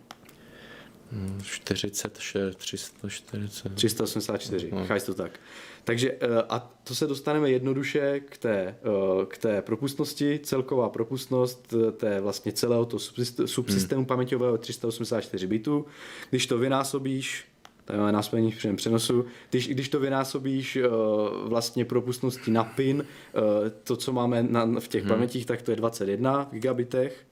46, 1.42 2.56
340. 2.56 3.74
384, 3.74 4.70
no. 4.72 4.86
cháš 4.86 5.02
to 5.02 5.14
tak. 5.14 5.40
Takže 5.84 6.12
eh, 6.20 6.42
a 6.48 6.58
to 6.84 6.94
se 6.94 7.06
dostaneme 7.06 7.50
jednoduše 7.50 8.20
k 8.20 8.38
té, 8.38 8.54
eh, 8.58 9.26
k 9.26 9.38
té 9.38 9.62
propustnosti, 9.62 10.40
celková 10.42 10.88
propustnost 10.88 11.74
eh, 11.74 11.92
té 11.92 12.20
vlastně 12.20 12.52
celého 12.52 12.86
toho 12.86 13.00
subsystému 13.46 14.00
hmm. 14.00 14.06
paměťového 14.06 14.58
384 14.58 15.46
bitů. 15.46 15.86
Když 16.30 16.46
to 16.46 16.58
vynásobíš 16.58 17.44
takhle 17.86 18.12
násobení 18.12 18.52
v 18.52 18.76
přenosu. 18.76 19.24
Když, 19.50 19.68
když 19.68 19.88
to 19.88 20.00
vynásobíš 20.00 20.76
uh, 20.76 21.48
vlastně 21.48 21.84
propustností 21.84 22.50
na 22.50 22.64
pin, 22.64 22.96
uh, 22.96 23.42
to, 23.82 23.96
co 23.96 24.12
máme 24.12 24.42
na, 24.42 24.80
v 24.80 24.88
těch 24.88 25.02
hmm. 25.02 25.10
pamětích, 25.10 25.46
tak 25.46 25.62
to 25.62 25.70
je 25.70 25.76
21 25.76 26.48
gigabitech 26.52 27.26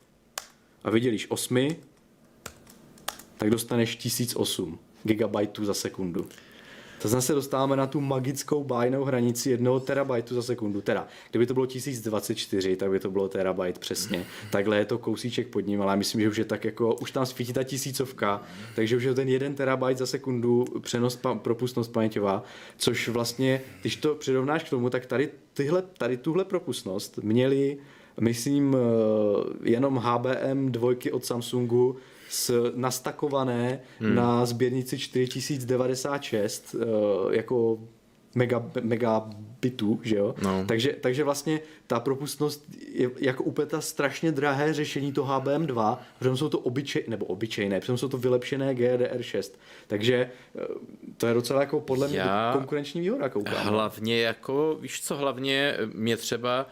a 0.85 0.91
vydělíš 0.91 1.31
8, 1.31 1.69
tak 3.37 3.51
dostaneš 3.51 3.97
1008 3.97 4.79
gigabajtů 5.03 5.65
za 5.65 5.75
sekundu. 5.75 6.27
To 7.05 7.09
zase 7.09 7.35
dostáváme 7.35 7.77
na 7.77 7.87
tu 7.87 8.01
magickou 8.01 8.65
bájnou 8.65 9.05
hranici 9.05 9.51
jednoho 9.51 9.81
terabajtu 9.81 10.35
za 10.35 10.43
sekundu. 10.43 10.81
Teda, 10.81 11.07
kdyby 11.31 11.47
to 11.47 11.55
bylo 11.55 11.67
1024, 11.67 12.77
tak 12.77 12.91
by 12.91 13.01
to 13.01 13.11
bylo 13.11 13.29
terabajt 13.29 13.79
přesně. 13.79 14.27
Takhle 14.51 14.77
je 14.79 14.85
to 14.85 14.99
kousíček 14.99 15.49
pod 15.49 15.61
ním, 15.61 15.83
ale 15.83 15.93
já 15.93 15.97
myslím, 15.97 16.21
že 16.21 16.29
už 16.29 16.37
je 16.37 16.45
tak 16.45 16.65
jako, 16.65 16.95
už 16.95 17.11
tam 17.11 17.27
svítí 17.27 17.53
ta 17.53 17.63
tisícovka, 17.63 18.43
takže 18.77 18.97
už 18.97 19.03
je 19.03 19.15
ten 19.15 19.29
jeden 19.29 19.55
terabajt 19.55 19.99
za 19.99 20.07
sekundu 20.07 20.65
přenos, 20.81 21.19
propustnost 21.43 21.93
paměťová, 21.93 22.43
což 22.77 23.09
vlastně, 23.09 23.61
když 23.81 23.97
to 23.97 24.15
přirovnáš 24.15 24.65
k 24.65 24.71
tomu, 24.71 24.91
tak 24.91 25.07
tady, 25.07 25.29
tyhle, 25.55 25.83
tady 25.83 26.17
tuhle 26.17 26.45
propustnost 26.45 27.19
měli 27.19 27.79
myslím 28.21 28.77
eh, 28.77 29.71
jenom 29.71 29.97
HBM 29.97 30.73
dvojky 30.73 31.13
od 31.13 31.25
Samsungu 31.25 31.97
s, 32.29 32.73
nastakované 32.75 33.81
hmm. 34.01 34.15
na 34.15 34.47
sběrnici 34.47 34.99
4096 34.99 36.75
uh, 36.75 37.35
jako 37.35 37.79
mega, 38.35 38.71
megabitů, 38.83 40.01
že 40.03 40.17
jo? 40.17 40.35
No. 40.43 40.65
Takže, 40.69 40.97
takže 41.01 41.25
vlastně 41.25 41.61
ta 41.87 42.01
propustnost 42.01 42.65
je 42.89 43.11
jako 43.21 43.45
úplně 43.45 43.67
ta 43.67 43.81
strašně 43.81 44.33
drahé 44.33 44.75
řešení 44.75 45.13
to 45.13 45.25
HBM2, 45.25 45.99
protože 46.19 46.37
jsou 46.37 46.49
to 46.49 46.59
obyčej, 46.59 47.05
nebo 47.09 47.27
obyčejné, 47.27 47.81
protože 47.81 47.97
jsou 47.97 48.09
to 48.09 48.19
vylepšené 48.19 48.75
GDDR6. 48.75 49.53
Takže 49.87 50.31
eh, 50.59 50.67
to 51.17 51.27
je 51.27 51.35
docela 51.35 51.61
jako 51.61 51.81
podle 51.81 52.09
mě 52.09 52.19
Já- 52.19 52.53
konkurenční 52.53 53.01
výhoda, 53.01 53.29
koukám. 53.29 53.67
Hlavně 53.67 54.21
jako, 54.21 54.79
víš 54.81 55.03
co, 55.03 55.17
hlavně 55.17 55.77
mě 55.95 56.17
třeba, 56.17 56.67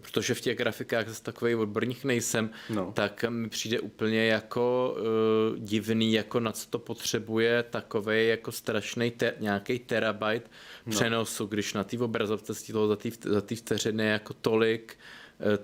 protože 0.00 0.34
v 0.34 0.40
těch 0.40 0.58
grafikách 0.58 1.08
zase 1.08 1.22
takový 1.22 1.54
odborník 1.54 2.04
nejsem, 2.04 2.50
No. 2.70 2.92
tak 2.92 3.24
mi 3.28 3.48
přijde 3.48 3.80
úplně 3.80 4.26
jako 4.26 4.96
uh, 4.98 5.58
divný, 5.58 6.12
jako 6.12 6.40
na 6.40 6.52
co 6.52 6.66
to 6.70 6.78
potřebuje 6.78 7.62
takový 7.62 8.28
jako 8.28 8.52
strašný 8.52 9.10
te, 9.10 9.34
nějaký 9.40 9.78
terabyte 9.78 10.50
no. 10.86 10.90
přenosu, 10.90 11.46
když 11.46 11.74
na 11.74 11.84
té 11.84 11.98
obrazovce 11.98 12.54
z 12.54 12.62
toho 12.62 12.96
za 13.24 13.40
té 13.40 13.56
vteřiny 13.56 14.06
jako 14.06 14.34
tolik 14.34 14.96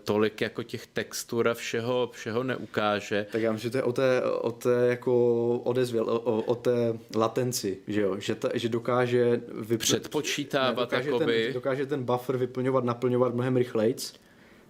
tolik 0.05 0.41
jako 0.41 0.62
těch 0.62 0.87
textur 0.87 1.49
a 1.49 1.55
všeho, 1.55 2.11
všeho 2.12 2.43
neukáže. 2.43 3.27
Tak 3.33 3.43
já 3.43 3.53
myslím, 3.53 3.69
že 3.69 3.73
to 3.73 3.79
je 3.79 3.83
o 3.83 3.93
té, 3.93 4.23
o 4.23 4.53
té 4.53 4.87
jako 4.89 5.12
odezvě, 5.59 6.00
o, 6.00 6.19
o, 6.19 6.43
o 6.43 6.55
té 6.55 6.99
latenci, 7.17 7.79
že 7.87 8.00
jo, 8.00 8.17
že, 8.19 8.35
ta, 8.35 8.49
že 8.55 8.69
dokáže 8.69 9.41
vypl... 9.61 9.83
Předpočítávat, 9.83 10.91
dokáže, 10.91 11.11
jakoby. 11.11 11.45
ten, 11.45 11.55
dokáže 11.55 11.87
ten 11.87 12.05
buffer 12.05 12.37
vyplňovat, 12.37 12.85
naplňovat 12.85 13.35
mnohem 13.35 13.57
rychlejc, 13.57 14.15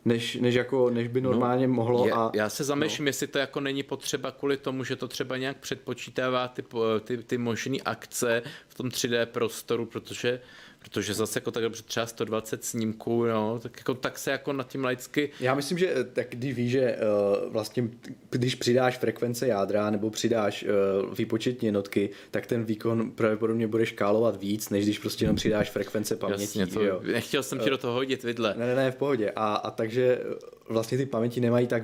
než, 0.04 0.34
než, 0.36 0.54
jako, 0.54 0.90
než 0.90 1.08
by 1.08 1.20
normálně 1.20 1.66
no, 1.66 1.74
mohlo. 1.74 2.06
Já, 2.06 2.14
a, 2.14 2.30
já 2.34 2.48
se 2.48 2.64
zamýšlím, 2.64 3.04
no. 3.04 3.08
jestli 3.08 3.26
to 3.26 3.38
jako 3.38 3.60
není 3.60 3.82
potřeba 3.82 4.30
kvůli 4.30 4.56
tomu, 4.56 4.84
že 4.84 4.96
to 4.96 5.08
třeba 5.08 5.36
nějak 5.36 5.56
předpočítává 5.56 6.48
ty, 6.48 6.64
ty, 7.04 7.18
ty 7.18 7.38
možné 7.38 7.76
akce 7.84 8.42
v 8.68 8.74
tom 8.74 8.88
3D 8.88 9.26
prostoru, 9.26 9.86
protože, 9.86 10.40
protože 10.82 11.14
zase 11.14 11.36
jako 11.36 11.50
tak 11.50 11.62
dobře 11.62 11.82
třeba 11.82 12.06
120 12.06 12.64
snímků, 12.64 13.24
no, 13.24 13.58
tak, 13.62 13.76
jako, 13.76 13.94
tak 13.94 14.18
se 14.18 14.30
jako 14.30 14.52
na 14.52 14.64
tím 14.64 14.84
laicky 14.84 15.30
Já 15.40 15.54
myslím, 15.54 15.78
že 15.78 15.94
eh, 15.96 16.04
tak 16.04 16.26
když 16.30 16.54
víš, 16.54 16.70
že 16.70 16.96
uh, 16.96 17.52
vlastně 17.52 17.88
když 18.30 18.54
přidáš 18.54 18.98
frekvence 18.98 19.46
jádra 19.46 19.90
nebo 19.90 20.10
přidáš 20.10 20.64
uh, 21.04 21.14
výpočetní 21.14 21.66
jednotky, 21.66 22.10
tak 22.30 22.46
ten 22.46 22.64
výkon 22.64 23.10
pravděpodobně 23.10 23.66
bude 23.66 23.86
škálovat 23.86 24.40
víc, 24.40 24.70
než 24.70 24.84
když 24.84 24.98
prostě 24.98 25.24
jenom 25.24 25.36
přidáš 25.36 25.70
frekvence 25.70 26.16
paměti. 26.16 26.42
jasně 26.42 26.66
to, 26.66 26.84
jo? 26.84 27.00
nechtěl 27.12 27.42
jsem 27.42 27.58
ti 27.58 27.70
do 27.70 27.78
toho 27.78 27.94
hodit 27.94 28.22
vidle. 28.22 28.54
Ne, 28.58 28.66
ne, 28.66 28.74
ne, 28.74 28.90
v 28.90 28.96
pohodě. 28.96 29.32
A, 29.36 29.54
a 29.54 29.70
takže 29.70 30.20
eh, 30.20 30.59
vlastně 30.70 30.98
ty 30.98 31.06
paměti 31.06 31.40
nemají 31.40 31.66
tak 31.66 31.82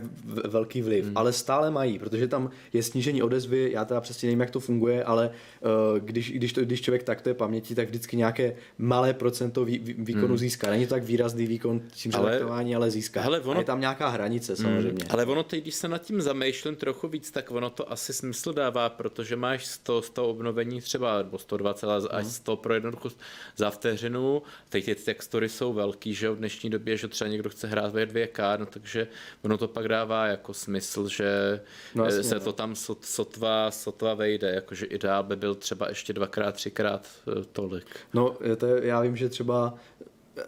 velký 0.48 0.82
vliv, 0.82 1.04
hmm. 1.04 1.12
ale 1.16 1.32
stále 1.32 1.70
mají, 1.70 1.98
protože 1.98 2.28
tam 2.28 2.50
je 2.72 2.82
snížení 2.82 3.22
odezvy, 3.22 3.70
já 3.72 3.84
teda 3.84 4.00
přesně 4.00 4.26
nevím, 4.26 4.40
jak 4.40 4.50
to 4.50 4.60
funguje, 4.60 5.04
ale 5.04 5.30
uh, 5.60 5.98
když, 5.98 6.32
když, 6.32 6.52
to, 6.52 6.60
když 6.60 6.80
člověk 6.80 7.02
taktuje 7.02 7.34
paměti, 7.34 7.74
tak 7.74 7.88
vždycky 7.88 8.16
nějaké 8.16 8.54
malé 8.78 9.14
procento 9.14 9.64
vý, 9.64 9.78
vý- 9.78 9.94
výkonu 9.98 10.26
hmm. 10.26 10.38
získá. 10.38 10.70
Není 10.70 10.86
to 10.86 10.94
tak 10.94 11.02
výrazný 11.04 11.46
výkon 11.46 11.80
tím 11.92 12.12
Ale- 12.14 12.24
selektování, 12.24 12.76
ale 12.76 12.90
získá. 12.90 13.20
hele, 13.20 13.40
A 13.40 13.44
ono- 13.44 13.60
je 13.60 13.64
tam 13.64 13.80
nějaká 13.80 14.08
hranice 14.08 14.56
samozřejmě. 14.56 15.04
Ale 15.10 15.24
ono 15.26 15.42
teď, 15.42 15.62
když 15.62 15.74
se 15.74 15.88
nad 15.88 15.98
tím 15.98 16.20
zamýšlím 16.20 16.76
trochu 16.76 17.08
víc, 17.08 17.30
tak 17.30 17.50
ono 17.50 17.70
to 17.70 17.92
asi 17.92 18.12
smysl 18.12 18.52
dává, 18.52 18.88
protože 18.88 19.36
máš 19.36 19.66
100, 19.66 20.02
100 20.02 20.28
obnovení 20.28 20.80
třeba, 20.80 21.18
nebo 21.18 21.38
120 21.38 21.86
až 22.10 22.26
100 22.26 22.56
pro 22.56 22.74
jednotku 22.74 23.08
za 23.56 23.70
vteřinu. 23.70 24.42
Teď 24.68 24.84
ty 24.84 24.94
textury 24.94 25.48
jsou 25.48 25.72
velký, 25.72 26.14
že 26.14 26.30
v 26.30 26.36
dnešní 26.36 26.70
době, 26.70 26.96
že 26.96 27.08
třeba 27.08 27.30
někdo 27.30 27.50
chce 27.50 27.66
hrát 27.66 27.92
ve 27.92 28.06
2K, 28.06 28.58
no 28.58 28.66
takže 28.80 29.08
ono 29.42 29.58
to 29.58 29.68
pak 29.68 29.88
dává 29.88 30.26
jako 30.26 30.54
smysl, 30.54 31.08
že 31.08 31.60
No 31.94 32.02
no, 32.02 32.04
jasně, 32.04 32.22
se 32.22 32.34
no. 32.34 32.40
to 32.40 32.52
tam 32.52 32.74
sot, 32.74 33.04
sotva, 33.04 33.70
sotva 33.70 34.14
vejde, 34.14 34.50
jakože 34.50 34.86
ideál 34.86 35.22
by 35.22 35.36
byl 35.36 35.54
třeba 35.54 35.88
ještě 35.88 36.12
dvakrát, 36.12 36.52
třikrát 36.54 37.08
eh, 37.28 37.44
tolik. 37.52 37.86
No, 38.14 38.36
to, 38.56 38.66
je- 38.66 38.86
já 38.86 39.00
vím, 39.00 39.16
že 39.16 39.28
třeba 39.28 39.74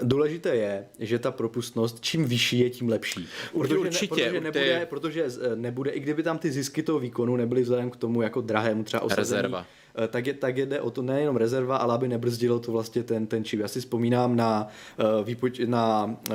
důležité 0.02 0.56
je, 0.56 0.86
že 0.98 1.18
ta 1.18 1.30
propustnost, 1.30 2.00
čím 2.00 2.24
vyšší 2.24 2.58
je, 2.58 2.70
tím 2.70 2.88
lepší. 2.88 3.28
Protože, 3.52 3.78
Určitě, 3.78 4.32
ne, 4.32 4.40
protože, 4.40 4.40
ty- 4.40 4.40
nebude, 4.40 4.86
protože 4.90 5.24
eh, 5.52 5.56
nebude, 5.56 5.90
i 5.90 6.00
kdyby 6.00 6.22
tam 6.22 6.38
ty 6.38 6.50
zisky 6.52 6.82
toho 6.82 6.98
výkonu 6.98 7.36
nebyly 7.36 7.62
vzhledem 7.62 7.90
k 7.90 7.96
tomu 7.96 8.22
jako 8.22 8.40
drahému 8.40 8.84
třeba 8.84 9.02
osazený, 9.02 9.36
Rezerva. 9.42 9.66
Eh, 10.04 10.08
tak, 10.08 10.26
je, 10.26 10.34
tak 10.34 10.56
jde 10.56 10.80
o 10.80 10.90
to 10.90 11.02
nejenom 11.02 11.36
rezerva, 11.36 11.76
ale 11.76 11.94
aby 11.94 12.08
nebrzdilo 12.08 12.58
to 12.58 12.72
vlastně 12.72 13.02
ten, 13.02 13.26
ten 13.26 13.44
čip. 13.44 13.60
Já 13.60 13.68
si 13.68 13.80
vzpomínám 13.80 14.36
na, 14.36 14.68
uh, 14.98 15.26
výpoč- 15.26 15.68
na 15.68 16.04
uh, 16.04 16.34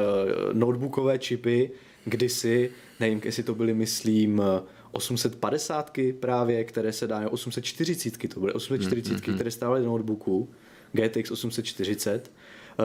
notebookové 0.54 1.20
čipy, 1.20 1.72
kdysi, 2.06 2.72
nevím, 3.00 3.22
jestli 3.26 3.44
to 3.44 3.56
byly, 3.56 3.74
myslím, 3.74 4.42
eh, 4.42 4.62
850 4.92 6.14
právě, 6.20 6.64
které 6.64 6.94
se 6.94 7.08
dá, 7.08 7.30
840 7.30 8.28
to 8.28 8.40
byly, 8.40 8.54
840, 8.54 9.34
které 9.34 9.52
stály 9.52 9.82
do 9.82 9.88
notebooku, 9.88 10.50
GTX 10.92 11.32
840, 11.32 12.32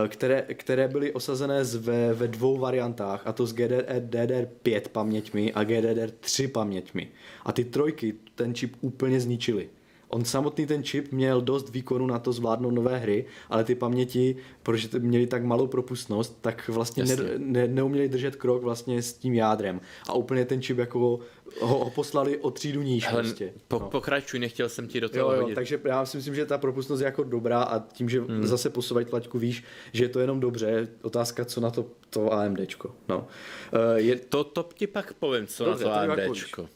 eh, 0.04 0.08
které, 0.08 0.42
které 0.42 0.88
byly 0.88 1.12
osazené 1.12 1.64
z, 1.64 1.74
ve, 1.74 2.14
ve 2.14 2.28
dvou 2.28 2.58
variantách, 2.58 3.22
a 3.26 3.32
to 3.32 3.46
s 3.46 3.52
GDR, 3.52 3.84
DDR5 4.00 4.88
paměťmi 4.88 5.52
a 5.52 5.64
GDDR3 5.64 6.48
paměťmi. 6.48 7.08
A 7.44 7.52
ty 7.52 7.64
trojky 7.64 8.14
ten 8.34 8.54
čip 8.54 8.76
úplně 8.80 9.20
zničily. 9.20 9.68
On 10.08 10.24
samotný 10.24 10.66
ten 10.66 10.82
čip 10.82 11.12
měl 11.12 11.40
dost 11.40 11.68
výkonu 11.70 12.06
na 12.06 12.18
to 12.18 12.32
zvládnout 12.32 12.70
nové 12.70 12.98
hry, 12.98 13.24
ale 13.50 13.64
ty 13.64 13.74
paměti, 13.74 14.36
protože 14.62 14.88
měli 14.98 15.26
tak 15.26 15.44
malou 15.44 15.66
propustnost, 15.66 16.38
tak 16.40 16.68
vlastně 16.68 17.04
ne, 17.04 17.10
Jasně. 17.10 17.26
ne, 17.38 17.68
neuměli 17.68 18.08
držet 18.08 18.36
krok 18.36 18.62
vlastně 18.62 19.02
s 19.02 19.12
tím 19.12 19.34
jádrem. 19.34 19.80
A 20.08 20.12
úplně 20.12 20.44
ten 20.44 20.62
čip 20.62 20.78
jako 20.78 20.98
ho, 20.98 21.20
ho 21.60 21.90
poslali 21.90 22.38
o 22.38 22.50
třídu 22.50 22.82
níž 22.82 23.06
Hele, 23.08 23.22
prostě. 23.22 23.52
po, 23.68 23.78
no. 23.78 23.88
pokračuj, 23.90 24.40
nechtěl 24.40 24.68
jsem 24.68 24.88
ti 24.88 25.00
do 25.00 25.08
toho 25.08 25.30
Jo, 25.30 25.36
jo, 25.36 25.42
hodit. 25.42 25.54
takže 25.54 25.80
já 25.84 26.06
si 26.06 26.16
myslím, 26.16 26.34
že 26.34 26.46
ta 26.46 26.58
propustnost 26.58 27.00
je 27.00 27.06
jako 27.06 27.24
dobrá 27.24 27.62
a 27.62 27.78
tím, 27.92 28.08
že 28.08 28.20
hmm. 28.20 28.46
zase 28.46 28.70
posouvají 28.70 29.06
tlačku, 29.06 29.38
víš, 29.38 29.64
že 29.92 30.04
je 30.04 30.08
to 30.08 30.20
jenom 30.20 30.40
dobře. 30.40 30.88
Otázka, 31.02 31.44
co 31.44 31.60
na 31.60 31.70
to, 31.70 31.86
to 32.10 32.32
AMDčko. 32.32 32.94
No. 33.08 33.18
Uh, 33.18 33.96
je, 33.96 34.16
To, 34.16 34.44
to 34.44 34.68
ti 34.74 34.86
pak 34.86 35.12
povím, 35.12 35.46
co 35.46 35.64
Dobře, 35.64 35.84
na 35.84 36.06
to 36.06 36.12
AMDčko. 36.12 36.68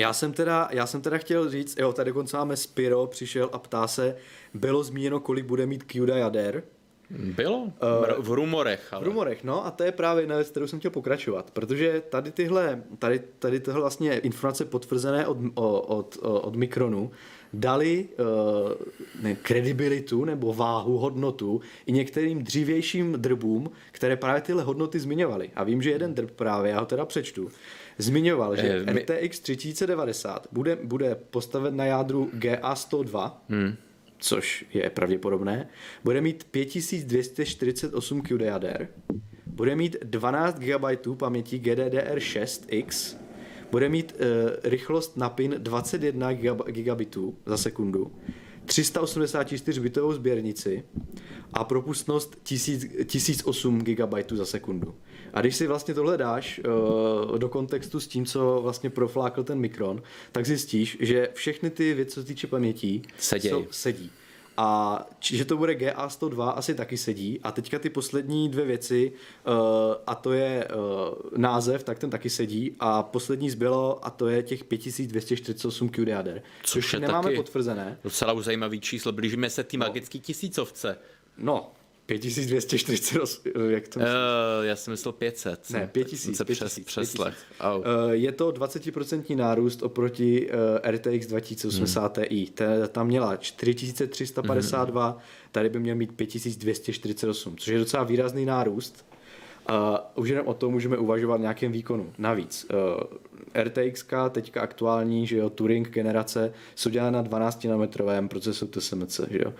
Já 0.00 0.12
jsem, 0.12 0.32
teda, 0.32 0.68
já 0.72 0.86
jsem 0.86 1.00
teda 1.00 1.18
chtěl 1.18 1.50
říct, 1.50 1.78
jo, 1.78 1.92
tady 1.92 2.10
dokonce 2.10 2.36
máme 2.36 2.56
Spiro, 2.56 3.06
přišel 3.06 3.50
a 3.52 3.58
ptá 3.58 3.86
se, 3.86 4.16
bylo 4.54 4.82
zmíněno, 4.82 5.20
kolik 5.20 5.44
bude 5.44 5.66
mít 5.66 5.84
QDA 5.84 6.16
jader. 6.16 6.62
Bylo? 7.10 7.58
Uh, 7.58 7.70
v 8.18 8.30
rumorech, 8.30 8.92
ale. 8.92 9.04
V 9.04 9.06
rumorech, 9.06 9.44
no 9.44 9.66
a 9.66 9.70
to 9.70 9.84
je 9.84 9.92
právě 9.92 10.22
jedna 10.22 10.36
věc, 10.36 10.50
kterou 10.50 10.66
jsem 10.66 10.78
chtěl 10.78 10.90
pokračovat, 10.90 11.50
protože 11.50 12.02
tady 12.08 12.30
tyhle, 12.30 12.82
tady, 12.98 13.20
tady 13.38 13.60
tyhle 13.60 13.80
vlastně 13.80 14.18
informace 14.18 14.64
potvrzené 14.64 15.26
od, 15.26 15.38
od, 15.54 16.18
o- 16.22 16.40
od 16.40 16.56
Mikronu 16.56 17.10
dali 17.52 18.08
uh, 18.18 18.72
ne, 19.22 19.34
kredibilitu 19.34 20.24
nebo 20.24 20.54
váhu, 20.54 20.98
hodnotu 20.98 21.60
i 21.86 21.92
některým 21.92 22.44
dřívějším 22.44 23.12
drbům, 23.12 23.70
které 23.92 24.16
právě 24.16 24.42
tyhle 24.42 24.62
hodnoty 24.62 25.00
zmiňovaly. 25.00 25.50
A 25.56 25.64
vím, 25.64 25.82
že 25.82 25.90
jeden 25.90 26.14
drb 26.14 26.30
právě, 26.30 26.70
já 26.70 26.80
ho 26.80 26.86
teda 26.86 27.04
přečtu, 27.04 27.48
zmiňoval, 28.02 28.56
že 28.56 28.82
Eh, 28.86 28.92
my- 28.92 29.00
RTX 29.00 29.40
3090 29.40 30.46
bude, 30.52 30.76
bude 30.84 31.14
postaven 31.14 31.76
na 31.76 31.84
jádru 31.84 32.30
GA102, 32.34 33.32
hmm. 33.48 33.74
což 34.18 34.64
je 34.74 34.90
pravděpodobné, 34.90 35.68
bude 36.04 36.20
mít 36.20 36.44
5248 36.44 38.22
QD 38.22 38.40
jader, 38.40 38.88
bude 39.46 39.76
mít 39.76 39.96
12 40.04 40.58
GB 40.58 41.16
paměti 41.16 41.58
GDDR6X, 41.58 43.16
bude 43.70 43.88
mít 43.88 44.12
uh, 44.20 44.26
rychlost 44.64 45.16
na 45.16 45.28
pin 45.30 45.54
21 45.58 46.32
gigab- 46.32 46.70
gigabitů 46.72 47.36
za 47.46 47.56
sekundu, 47.56 48.12
384 48.64 49.80
bitovou 49.80 50.12
sběrnici 50.12 50.82
a 51.52 51.64
propustnost 51.64 52.36
1000, 52.42 52.86
1008 53.06 53.78
GB 53.78 54.14
za 54.32 54.44
sekundu. 54.46 54.94
A 55.34 55.40
když 55.40 55.56
si 55.56 55.66
vlastně 55.66 55.94
tohle 55.94 56.18
dáš 56.18 56.60
uh, 57.30 57.38
do 57.38 57.48
kontextu 57.48 58.00
s 58.00 58.06
tím, 58.08 58.26
co 58.26 58.60
vlastně 58.62 58.90
proflákl 58.90 59.44
ten 59.44 59.58
Mikron, 59.58 60.02
tak 60.32 60.46
zjistíš, 60.46 60.96
že 61.00 61.28
všechny 61.34 61.70
ty 61.70 61.94
věci, 61.94 62.10
co 62.14 62.20
se 62.20 62.26
týče 62.26 62.46
pamětí, 62.46 63.02
Seděj. 63.18 63.50
jsou, 63.50 63.66
sedí. 63.70 64.10
A 64.56 65.06
či- 65.18 65.36
že 65.36 65.44
to 65.44 65.56
bude 65.56 65.74
GA102 65.74 66.52
asi 66.56 66.74
taky 66.74 66.96
sedí. 66.96 67.40
A 67.42 67.52
teďka 67.52 67.78
ty 67.78 67.90
poslední 67.90 68.48
dvě 68.48 68.64
věci, 68.64 69.12
uh, 69.46 69.52
a 70.06 70.14
to 70.14 70.32
je 70.32 70.68
uh, 70.68 71.38
název, 71.38 71.82
tak 71.84 71.98
ten 71.98 72.10
taky 72.10 72.30
sedí. 72.30 72.76
A 72.80 73.02
poslední 73.02 73.50
zbylo, 73.50 74.06
a 74.06 74.10
to 74.10 74.28
je 74.28 74.42
těch 74.42 74.64
5248 74.64 75.88
QD 75.88 76.08
jader. 76.08 76.42
Což 76.62 76.84
Což 76.84 76.92
je 76.92 77.00
nemáme 77.00 77.22
taky- 77.22 77.36
potvrzené. 77.36 77.98
Docela 78.04 78.32
už 78.32 78.44
zajímavý 78.44 78.80
číslo, 78.80 79.12
blížíme 79.12 79.50
se 79.50 79.64
té 79.64 79.76
magický 79.76 80.20
tisícovce. 80.20 80.98
No, 81.38 81.72
5248, 82.10 83.42
jak 83.68 83.88
to 83.88 84.00
Uh, 84.00 84.06
já 84.62 84.76
jsem 84.76 84.90
myslel 84.92 85.12
500. 85.12 85.70
Ne, 85.70 85.78
Jsem 85.80 85.88
5000, 85.88 86.36
se 86.36 86.44
přes, 86.44 86.58
5000, 86.58 86.84
přeslech. 86.86 87.34
5000. 87.34 87.36
Au. 87.60 87.82
Eh, 87.82 88.16
Je 88.16 88.32
to 88.32 88.52
20% 88.52 89.36
nárůst 89.36 89.82
oproti 89.82 90.50
eh, 90.84 90.90
RTX 90.90 91.26
2080 91.26 92.18
Ti. 92.28 92.46
Ta- 92.54 92.86
Tam 92.88 93.06
měla 93.06 93.36
4352, 93.36 95.18
tady 95.52 95.68
by 95.68 95.78
měl 95.80 95.94
mít 95.96 96.12
5248, 96.12 97.56
což 97.56 97.68
je 97.72 97.78
docela 97.78 98.04
výrazný 98.04 98.44
nárůst. 98.44 99.06
A 99.66 100.10
už 100.16 100.28
jenom 100.28 100.46
o 100.46 100.54
tom 100.54 100.72
můžeme 100.72 100.98
uvažovat 100.98 101.36
v 101.36 101.40
nějakém 101.40 101.72
výkonu. 101.72 102.12
Navíc 102.18 102.66
eh, 103.54 103.64
RTX, 103.64 104.04
teďka 104.30 104.60
aktuální, 104.60 105.26
že 105.26 105.36
jo, 105.36 105.50
Turing 105.50 105.88
generace, 105.90 106.52
jsou 106.74 106.90
dělána 106.90 107.10
na 107.10 107.22
12 107.22 107.64
nanometrovém 107.64 108.28
procesu 108.28 108.66
TSMC, 108.66 109.20
že 109.30 109.38
jo. 109.44 109.52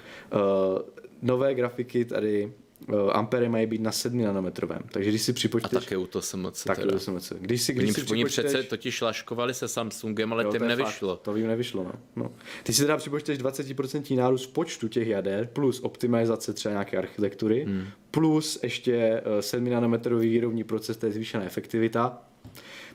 Eh, 1.23 1.27
nové 1.27 1.55
grafiky 1.55 2.05
tady 2.05 2.53
uh, 2.89 3.11
ampery 3.13 3.49
mají 3.49 3.67
být 3.67 3.81
na 3.81 3.93
7 3.93 4.23
nanometrovém. 4.23 4.83
Takže 4.93 5.11
když 5.11 5.23
si 5.23 5.33
A 5.33 5.35
připočteš... 5.35 5.85
taky 5.85 5.97
u 5.97 6.07
to 6.07 6.23
jsem 6.23 6.41
moc 6.41 6.65
Tak 6.65 6.79
to 6.79 6.99
jsem 6.99 7.15
moc. 7.15 7.33
Když 7.41 7.63
si, 7.63 7.73
Oni, 7.73 7.83
když 7.83 7.95
si 7.95 8.01
oni 8.01 8.25
připočteš- 8.25 8.45
přece 8.45 8.63
totiž 8.63 9.01
laškovali 9.01 9.55
se 9.55 9.69
Samsungem, 9.69 10.33
ale 10.33 10.45
Jo, 10.45 10.51
je 10.53 10.61
nevyšlo. 10.61 11.17
Fakt, 11.17 11.23
to 11.23 11.33
vím 11.33 11.47
nevyšlo, 11.47 11.85
no. 11.85 11.93
no. 12.17 12.33
Ty 12.63 12.73
si 12.73 12.83
teda 12.83 12.97
připočteš 12.97 13.39
20% 13.39 14.17
nárůst 14.17 14.47
počtu 14.47 14.89
těch 14.89 15.09
jader, 15.09 15.47
plus 15.53 15.81
optimalizace 15.81 16.53
třeba 16.53 16.73
nějaké 16.73 16.99
architektury, 16.99 17.65
hmm. 17.65 17.85
plus 18.11 18.61
ještě 18.63 19.23
uh, 19.27 19.41
7 19.41 19.71
nanometrový 19.71 20.29
výrobní 20.29 20.65
proces, 20.65 20.97
to 20.97 21.07
je 21.07 21.13
zvýšená 21.13 21.45
efektivita, 21.45 22.23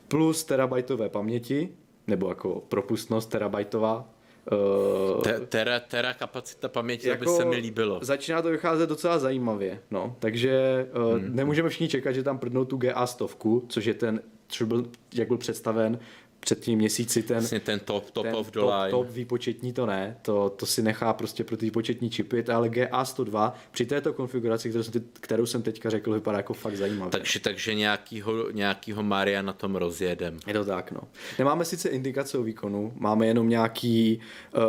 plus 0.07 0.43
terabajtové 0.43 1.09
paměti, 1.09 1.69
nebo 2.07 2.29
jako 2.29 2.63
propustnost 2.69 3.29
terabajtová. 3.29 4.14
Uh, 4.51 5.21
Te, 5.21 5.39
tera, 5.39 5.79
tera 5.79 6.13
kapacita 6.13 6.67
paměti, 6.67 7.07
jako, 7.07 7.25
by 7.25 7.31
se 7.31 7.45
mi 7.45 7.55
líbilo. 7.55 7.99
Začíná 8.01 8.41
to 8.41 8.49
vycházet 8.49 8.89
docela 8.89 9.19
zajímavě, 9.19 9.79
no. 9.91 10.15
Takže 10.19 10.87
uh, 10.95 11.19
hmm. 11.19 11.35
nemůžeme 11.35 11.69
všichni 11.69 11.87
čekat, 11.87 12.11
že 12.11 12.23
tam 12.23 12.37
prdnou 12.37 12.65
tu 12.65 12.77
GA100, 12.77 13.61
což 13.69 13.85
je 13.85 13.93
ten, 13.93 14.21
což 14.47 14.61
byl, 14.67 14.85
jak 15.13 15.27
byl 15.27 15.37
představen 15.37 15.99
před 16.45 16.59
tím 16.59 16.79
měsíci 16.79 17.23
ten, 17.23 17.37
Vlastně 17.37 17.59
ten 17.59 17.79
top, 17.79 18.11
top 18.11 18.25
ten 18.25 18.35
of 18.35 18.51
the 18.51 18.59
top, 18.59 18.71
line. 18.79 18.91
top 18.91 19.09
výpočetní 19.09 19.73
to 19.73 19.85
ne, 19.85 20.17
to, 20.21 20.49
to 20.49 20.65
si 20.65 20.81
nechá 20.81 21.13
prostě 21.13 21.43
pro 21.43 21.57
ty 21.57 21.65
výpočetní 21.65 22.09
čipy, 22.09 22.45
ale 22.45 22.69
GA102 22.69 23.51
při 23.71 23.85
této 23.85 24.13
konfiguraci, 24.13 24.69
kterou 24.69 24.83
jsem, 24.83 24.93
teď, 24.93 25.03
kterou 25.13 25.45
jsem 25.45 25.61
teďka 25.61 25.89
řekl, 25.89 26.13
vypadá 26.13 26.37
jako 26.37 26.53
fakt 26.53 26.75
zajímavě. 26.75 27.11
Takže, 27.11 27.39
takže 27.39 27.73
nějakýho, 27.73 28.51
nějakýho 28.51 29.03
Maria 29.03 29.41
na 29.41 29.53
tom 29.53 29.75
rozjedem. 29.75 30.39
Je 30.47 30.53
to 30.53 30.65
tak, 30.65 30.91
no. 30.91 31.01
Nemáme 31.39 31.65
sice 31.65 31.89
indikace 31.89 32.37
o 32.37 32.43
výkonu, 32.43 32.93
máme 32.95 33.27
jenom 33.27 33.49
nějaký, 33.49 34.19
uh, 34.57 34.63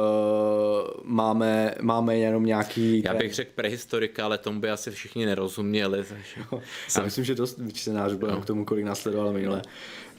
máme, 1.03 1.75
máme 1.81 2.17
jenom 2.17 2.47
nějaký... 2.47 3.03
Já 3.05 3.15
bych 3.15 3.35
řekl 3.35 3.51
prehistorika, 3.55 4.25
ale 4.25 4.39
tomu 4.39 4.61
by 4.61 4.71
asi 4.71 4.91
všichni 4.91 5.27
nerozuměli. 5.27 6.05
Takže 6.09 6.41
Já 6.97 7.03
myslím, 7.03 7.25
že 7.25 7.35
dost 7.35 7.61
čtenářů 7.73 8.19
bylo 8.19 8.33
no. 8.33 8.41
k 8.41 8.45
tomu, 8.45 8.65
kolik 8.65 8.85
následovalo 8.85 9.33
minule. 9.33 9.63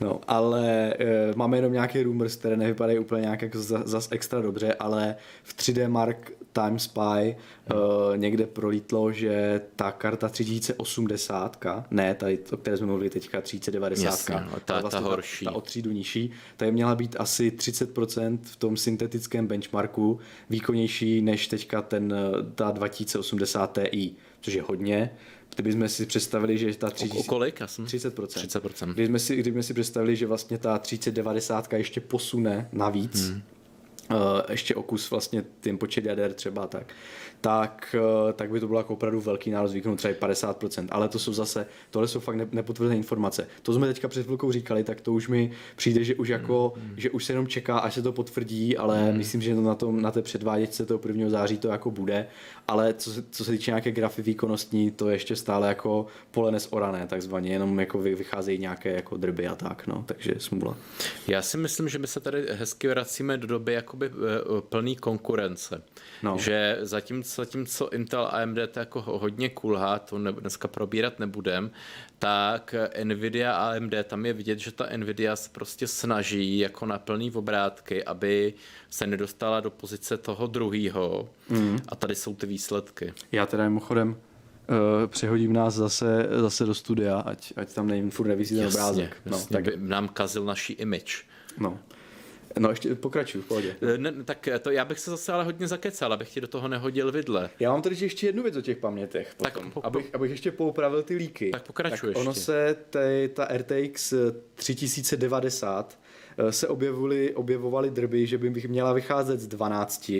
No, 0.01 0.21
ale 0.27 0.93
e, 0.99 1.33
máme 1.35 1.57
jenom 1.57 1.73
nějaké 1.73 2.03
rumors, 2.03 2.35
které 2.35 2.57
nevypadají 2.57 2.99
úplně 2.99 3.21
nějak 3.21 3.41
jako 3.41 3.59
za, 3.59 3.81
zas 3.85 4.07
extra 4.11 4.41
dobře, 4.41 4.73
ale 4.73 5.15
v 5.43 5.57
3D 5.57 5.89
Mark 5.89 6.31
Time 6.53 6.79
Spy 6.79 6.99
e, 7.19 7.35
někde 8.15 8.45
prolítlo, 8.47 9.11
že 9.11 9.61
ta 9.75 9.91
karta 9.91 10.29
3080, 10.29 11.65
ne, 11.91 12.15
tady, 12.15 12.39
o 12.51 12.57
které 12.57 12.77
jsme 12.77 12.85
mluvili 12.85 13.09
teďka, 13.09 13.41
3090, 13.41 14.05
Jasně, 14.05 14.35
no, 14.35 14.59
ta- 14.65 14.75
ale 14.75 14.89
ta 14.89 14.99
horší. 14.99 15.45
Ta, 15.45 15.51
ta 15.51 15.57
o 15.57 15.61
třídu 15.61 15.91
nižší, 15.91 16.31
ta 16.57 16.65
je 16.65 16.71
měla 16.71 16.95
být 16.95 17.15
asi 17.19 17.51
30% 17.51 18.39
v 18.41 18.55
tom 18.55 18.77
syntetickém 18.77 19.47
benchmarku 19.47 20.19
výkonnější 20.49 21.21
než 21.21 21.47
teďka 21.47 21.81
ten, 21.81 22.13
e, 22.13 22.51
ta 22.55 22.71
2080 22.71 23.79
Ti, 23.91 24.15
což 24.41 24.53
je 24.53 24.61
hodně. 24.61 25.09
Kdybychom 25.55 25.89
si 25.89 26.05
představili, 26.05 26.57
že 26.57 26.75
ta 26.77 26.87
o 26.87 26.91
3000, 26.91 27.27
kolik? 27.27 27.59
Já 27.59 27.67
jsem... 27.67 27.85
30%. 27.85 28.09
30%. 28.11 28.93
Kdybychom 28.93 29.19
si, 29.19 29.35
kdybychom 29.35 29.63
si 29.63 29.73
představili, 29.73 30.15
že 30.15 30.27
vlastně 30.27 30.57
ta 30.57 30.77
3090 30.77 31.73
ještě 31.73 32.01
posune 32.01 32.69
navíc, 32.71 33.29
hmm. 33.29 33.41
Uh, 34.11 34.17
ještě 34.49 34.75
o 34.75 34.83
kus 34.83 35.11
vlastně 35.11 35.43
tím 35.61 35.77
počet 35.77 36.05
jader 36.05 36.33
třeba 36.33 36.67
tak, 36.67 36.93
tak, 37.41 37.95
uh, 37.99 38.31
tak 38.31 38.51
by 38.51 38.59
to 38.59 38.67
bylo 38.67 38.79
jako 38.79 38.93
opravdu 38.93 39.21
velký 39.21 39.51
nárůst 39.51 39.73
výkonu, 39.73 39.95
třeba 39.95 40.13
i 40.13 40.17
50%, 40.17 40.87
ale 40.91 41.09
to 41.09 41.19
jsou 41.19 41.33
zase, 41.33 41.65
tohle 41.89 42.07
jsou 42.07 42.19
fakt 42.19 42.35
ne, 42.35 42.47
nepotvrzené 42.51 42.95
informace. 42.95 43.47
To 43.61 43.73
jsme 43.73 43.87
teďka 43.87 44.07
před 44.07 44.23
chvilkou 44.23 44.51
říkali, 44.51 44.83
tak 44.83 45.01
to 45.01 45.13
už 45.13 45.27
mi 45.27 45.51
přijde, 45.75 46.03
že 46.03 46.15
už 46.15 46.27
jako, 46.27 46.73
hmm. 46.75 46.93
že 46.97 47.09
už 47.09 47.25
se 47.25 47.33
jenom 47.33 47.47
čeká, 47.47 47.79
až 47.79 47.93
se 47.93 48.01
to 48.01 48.11
potvrdí, 48.11 48.77
ale 48.77 49.03
hmm. 49.03 49.17
myslím, 49.17 49.41
že 49.41 49.55
na, 49.55 49.75
tom, 49.75 50.01
na 50.01 50.11
té 50.11 50.21
předváděčce 50.21 50.85
toho 50.85 50.99
1. 51.07 51.29
září 51.29 51.57
to 51.57 51.67
jako 51.67 51.91
bude, 51.91 52.27
ale 52.67 52.93
co 52.93 53.11
se, 53.11 53.23
co 53.31 53.45
se 53.45 53.51
týče 53.51 53.71
nějaké 53.71 53.91
grafy 53.91 54.21
výkonnostní, 54.21 54.91
to 54.91 55.09
je 55.09 55.15
ještě 55.15 55.35
stále 55.35 55.67
jako 55.67 56.05
pole 56.31 56.51
nesorané, 56.51 57.07
takzvaně, 57.07 57.51
jenom 57.51 57.79
jako 57.79 57.99
vy- 57.99 58.15
vycházejí 58.15 58.59
nějaké 58.59 58.91
jako 58.91 59.17
drby 59.17 59.47
a 59.47 59.55
tak, 59.55 59.87
no, 59.87 60.03
takže 60.07 60.33
smůla. 60.37 60.77
Já 61.27 61.41
si 61.41 61.57
myslím, 61.57 61.89
že 61.89 61.99
my 61.99 62.07
se 62.07 62.19
tady 62.19 62.45
hezky 62.51 62.87
vracíme 62.87 63.37
do 63.37 63.47
doby 63.47 63.73
jakoby 64.03 64.27
eh, 64.57 64.61
plný 64.69 64.95
konkurence. 64.95 65.81
No. 66.23 66.37
Že 66.37 66.77
zatímco, 66.81 67.29
zatímco 67.41 67.89
Intel 67.93 68.21
a 68.21 68.27
AMD 68.29 68.57
to 68.71 68.79
jako 68.79 69.01
ho- 69.01 69.17
hodně 69.19 69.49
kulhá, 69.49 69.99
to 69.99 70.17
ne, 70.17 70.31
dneska 70.31 70.67
probírat 70.67 71.19
nebudem, 71.19 71.71
tak 72.19 72.75
Nvidia 73.03 73.53
a 73.55 73.75
AMD, 73.75 73.93
tam 74.03 74.25
je 74.25 74.33
vidět, 74.33 74.59
že 74.59 74.71
ta 74.71 74.85
Nvidia 74.97 75.35
se 75.35 75.49
prostě 75.49 75.87
snaží 75.87 76.59
jako 76.59 76.85
na 76.85 76.99
plný 76.99 77.31
obrátky, 77.31 78.03
aby 78.03 78.53
se 78.89 79.07
nedostala 79.07 79.59
do 79.59 79.71
pozice 79.71 80.17
toho 80.17 80.47
druhýho. 80.47 81.29
Mm. 81.49 81.77
A 81.89 81.95
tady 81.95 82.15
jsou 82.15 82.35
ty 82.35 82.45
výsledky. 82.47 83.13
Já 83.31 83.45
teda 83.45 83.63
mimochodem 83.63 84.09
uh, 84.09 84.15
přehodím 85.07 85.53
nás 85.53 85.73
zase, 85.73 86.27
zase 86.41 86.65
do 86.65 86.73
studia, 86.73 87.19
ať, 87.19 87.53
ať 87.55 87.73
tam 87.73 87.87
nevím, 87.87 88.11
furt 88.11 88.27
nevisí 88.27 88.55
ten 88.55 88.67
obrázek. 88.67 89.17
jasně, 89.25 89.31
No, 89.31 89.45
tak, 89.51 89.63
by 89.63 89.87
nám 89.89 90.07
kazil 90.07 90.45
naší 90.45 90.73
image. 90.73 91.23
no. 91.59 91.79
No, 92.59 92.69
ještě 92.69 92.95
pokračuju, 92.95 93.43
v 93.43 93.47
pohodě. 93.47 93.75
Eh, 93.81 93.97
Ne, 93.97 94.11
tak 94.25 94.49
to 94.61 94.71
já 94.71 94.85
bych 94.85 94.99
se 94.99 95.11
zase 95.11 95.33
ale 95.33 95.43
hodně 95.43 95.67
zakecal, 95.67 96.13
abych 96.13 96.29
ti 96.29 96.41
do 96.41 96.47
toho 96.47 96.67
nehodil 96.67 97.11
vidle. 97.11 97.49
Já 97.59 97.71
mám 97.71 97.81
tady 97.81 97.95
ještě 97.99 98.25
jednu 98.27 98.43
věc 98.43 98.55
o 98.55 98.61
těch 98.61 98.77
pamětech. 98.77 99.33
Tak 99.37 99.53
Potom, 99.53 99.71
po- 99.71 99.85
abych, 99.85 100.15
abych 100.15 100.31
ještě 100.31 100.51
poupravil 100.51 101.03
ty 101.03 101.15
líky. 101.15 101.49
Tak 101.51 101.63
pokračuj 101.67 102.13
Ono 102.15 102.31
ještě. 102.31 102.41
se 102.43 102.75
tej, 102.89 103.27
ta 103.29 103.47
RTX 103.57 104.13
3090 104.55 105.99
eh, 106.37 106.51
se 106.51 106.67
objevily, 106.67 107.35
objevovaly 107.35 107.89
drby, 107.89 108.27
že 108.27 108.37
by 108.37 108.49
bych 108.49 108.65
měla 108.69 108.93
vycházet 108.93 109.39
z 109.39 109.47
12 109.47 110.11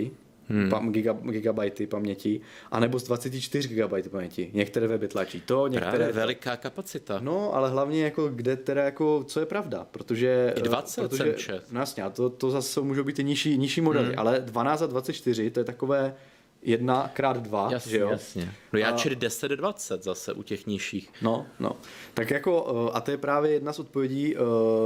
hmm. 0.48 0.70
pam, 0.70 0.92
giga, 0.92 1.12
gigabajty 1.12 1.86
paměti, 1.86 2.40
anebo 2.70 2.98
z 2.98 3.02
24 3.02 3.68
gigabajty 3.68 4.08
paměti. 4.08 4.50
Některé 4.54 4.86
weby 4.86 5.08
tlačí 5.08 5.40
to, 5.40 5.68
některé... 5.68 5.96
Právě 5.96 6.12
veliká 6.12 6.56
kapacita. 6.56 7.18
No, 7.22 7.54
ale 7.54 7.70
hlavně 7.70 8.04
jako 8.04 8.28
kde 8.28 8.56
teda 8.56 8.82
jako, 8.82 9.24
co 9.24 9.40
je 9.40 9.46
pravda, 9.46 9.86
protože... 9.90 10.54
I 10.56 10.62
20 10.62 11.00
protože, 11.00 11.24
jsem 11.24 11.34
čet. 11.34 11.64
No 11.72 11.80
jasně, 11.80 12.02
a 12.02 12.10
to, 12.10 12.30
to 12.30 12.50
zase 12.50 12.80
můžou 12.80 13.04
být 13.04 13.18
i 13.18 13.24
nižší, 13.24 13.58
nižší 13.58 13.80
modely, 13.80 14.08
hmm. 14.08 14.18
ale 14.18 14.40
12 14.40 14.82
a 14.82 14.86
24, 14.86 15.50
to 15.50 15.60
je 15.60 15.64
takové 15.64 16.14
jedna 16.62 17.10
krát 17.14 17.36
dva, 17.36 17.68
Jasně, 17.72 17.90
že 17.90 17.98
jo? 17.98 18.08
jasně. 18.08 18.52
No 18.72 18.78
já 18.78 18.92
čili 18.92 19.16
10-20 19.16 19.98
zase 20.02 20.32
u 20.32 20.42
těch 20.42 20.66
nižších. 20.66 21.10
No, 21.22 21.46
no. 21.60 21.72
Tak 22.14 22.30
jako, 22.30 22.86
eh, 22.88 22.96
a 22.96 23.00
to 23.00 23.10
je 23.10 23.16
právě 23.16 23.52
jedna 23.52 23.72
z 23.72 23.78
odpovědí, 23.78 24.36
eh, 24.36 24.40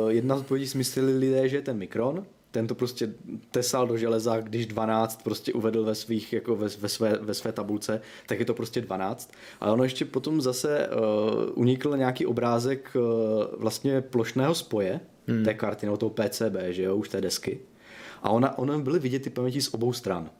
jedna 0.08 0.36
z 0.36 0.40
odpovědí 0.40 0.66
smysleli 0.66 1.18
lidé, 1.18 1.48
že 1.48 1.56
je 1.56 1.62
ten 1.62 1.78
mikron, 1.78 2.26
ten 2.52 2.66
to 2.66 2.74
prostě 2.74 3.14
tesal 3.50 3.86
do 3.86 3.96
železa, 3.96 4.40
když 4.40 4.66
12 4.66 5.22
prostě 5.22 5.52
uvedl 5.52 5.84
ve 5.84 5.94
svých, 5.94 6.32
jako 6.32 6.56
ve, 6.56 6.68
ve, 6.68 6.88
své, 6.88 7.18
ve 7.20 7.34
své 7.34 7.52
tabulce, 7.52 8.00
tak 8.26 8.38
je 8.38 8.44
to 8.44 8.54
prostě 8.54 8.80
12. 8.80 9.32
Ale 9.60 9.72
ono 9.72 9.84
ještě 9.84 10.04
potom 10.04 10.40
zase 10.40 10.88
uh, 10.88 11.04
unikl 11.54 11.96
nějaký 11.96 12.26
obrázek 12.26 12.90
uh, 12.94 13.02
vlastně 13.60 14.00
plošného 14.00 14.54
spoje 14.54 15.00
hmm. 15.26 15.44
té 15.44 15.54
karty, 15.54 15.86
nebo 15.86 15.96
toho 15.96 16.10
PCB, 16.10 16.56
že 16.68 16.82
jo, 16.82 16.96
už 16.96 17.08
té 17.08 17.20
desky. 17.20 17.60
A 18.22 18.30
ona, 18.30 18.58
ona 18.58 18.78
byly 18.78 18.98
vidět 18.98 19.22
ty 19.22 19.30
paměti 19.30 19.62
z 19.62 19.74
obou 19.74 19.92
stran. 19.92 20.30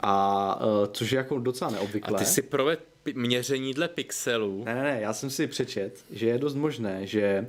A 0.00 0.56
uh, 0.66 0.86
což 0.92 1.12
je 1.12 1.16
jako 1.16 1.38
docela 1.38 1.70
A 1.70 1.72
neobvyklé. 1.72 2.18
ty 2.18 2.24
si 2.24 2.42
proved 2.42 2.93
měření 3.14 3.74
dle 3.74 3.88
pixelů. 3.88 4.62
Ne, 4.64 4.74
ne, 4.74 4.82
ne, 4.82 4.98
já 5.00 5.12
jsem 5.12 5.30
si 5.30 5.46
přečet, 5.46 6.04
že 6.10 6.26
je 6.26 6.38
dost 6.38 6.54
možné, 6.54 7.06
že 7.06 7.46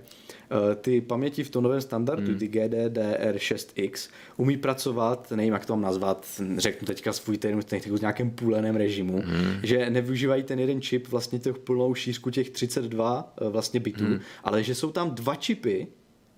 uh, 0.52 0.76
ty 0.76 1.02
paměti 1.02 1.44
v 1.44 1.50
tom 1.50 1.64
novém 1.64 1.82
standardu, 1.82 2.28
hmm. 2.28 2.40
ty 2.40 2.48
GDDR6X, 2.48 4.10
umí 4.38 4.58
pracovat, 4.58 5.32
nevím, 5.32 5.54
jak 5.54 5.66
to 5.66 5.74
mám 5.74 5.82
nazvat, 5.82 6.42
řeknu 6.58 6.86
teďka 6.86 7.14
svůj 7.14 7.38
techniku, 7.38 7.98
v 7.98 8.02
nějakém 8.02 8.32
půleném 8.32 8.76
režimu, 8.76 9.22
hmm. 9.26 9.60
že 9.64 9.90
nevyužívají 9.90 10.44
ten 10.44 10.60
jeden 10.60 10.82
čip, 10.82 11.08
vlastně 11.08 11.40
těch 11.40 11.58
plnou 11.58 11.96
šířku 11.96 12.30
těch 12.30 12.50
32 12.50 13.34
uh, 13.42 13.48
vlastně 13.48 13.80
bitů, 13.80 14.06
hmm. 14.06 14.20
ale 14.44 14.64
že 14.64 14.76
jsou 14.76 14.92
tam 14.92 15.12
dva 15.12 15.36
čipy, 15.36 15.88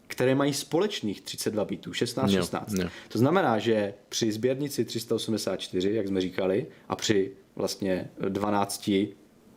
které 0.08 0.36
mají 0.36 0.54
společných 0.54 1.22
32 1.22 1.66
bitů, 1.66 1.94
16, 1.94 2.32
Jo, 2.32 2.42
16. 2.42 2.74
jo. 2.74 2.90
To 3.10 3.18
znamená, 3.18 3.60
že 3.60 3.94
při 4.10 4.32
sběrnici 4.32 4.86
384, 4.86 5.94
jak 5.94 6.08
jsme 6.08 6.22
říkali, 6.22 6.66
a 6.90 6.96
při 6.96 7.32
vlastně 7.58 8.10
12 8.30 8.90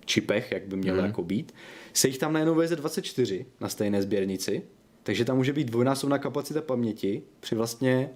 čipech, 0.04 0.52
jak 0.52 0.66
by 0.66 0.76
mělo 0.76 0.96
Mhm. 0.96 1.04
mm. 1.04 1.08
jako 1.10 1.22
být, 1.22 1.54
se 1.92 2.08
jich 2.08 2.18
tam 2.18 2.32
najednou 2.32 2.54
veze 2.54 2.76
24 2.76 3.46
na 3.60 3.68
stejné 3.68 4.02
sběrnici, 4.02 4.62
takže 5.02 5.24
tam 5.24 5.36
může 5.36 5.52
být 5.52 5.70
dvojnásobná 5.70 6.18
kapacita 6.18 6.60
paměti 6.62 7.22
při 7.40 7.54
vlastně 7.54 8.10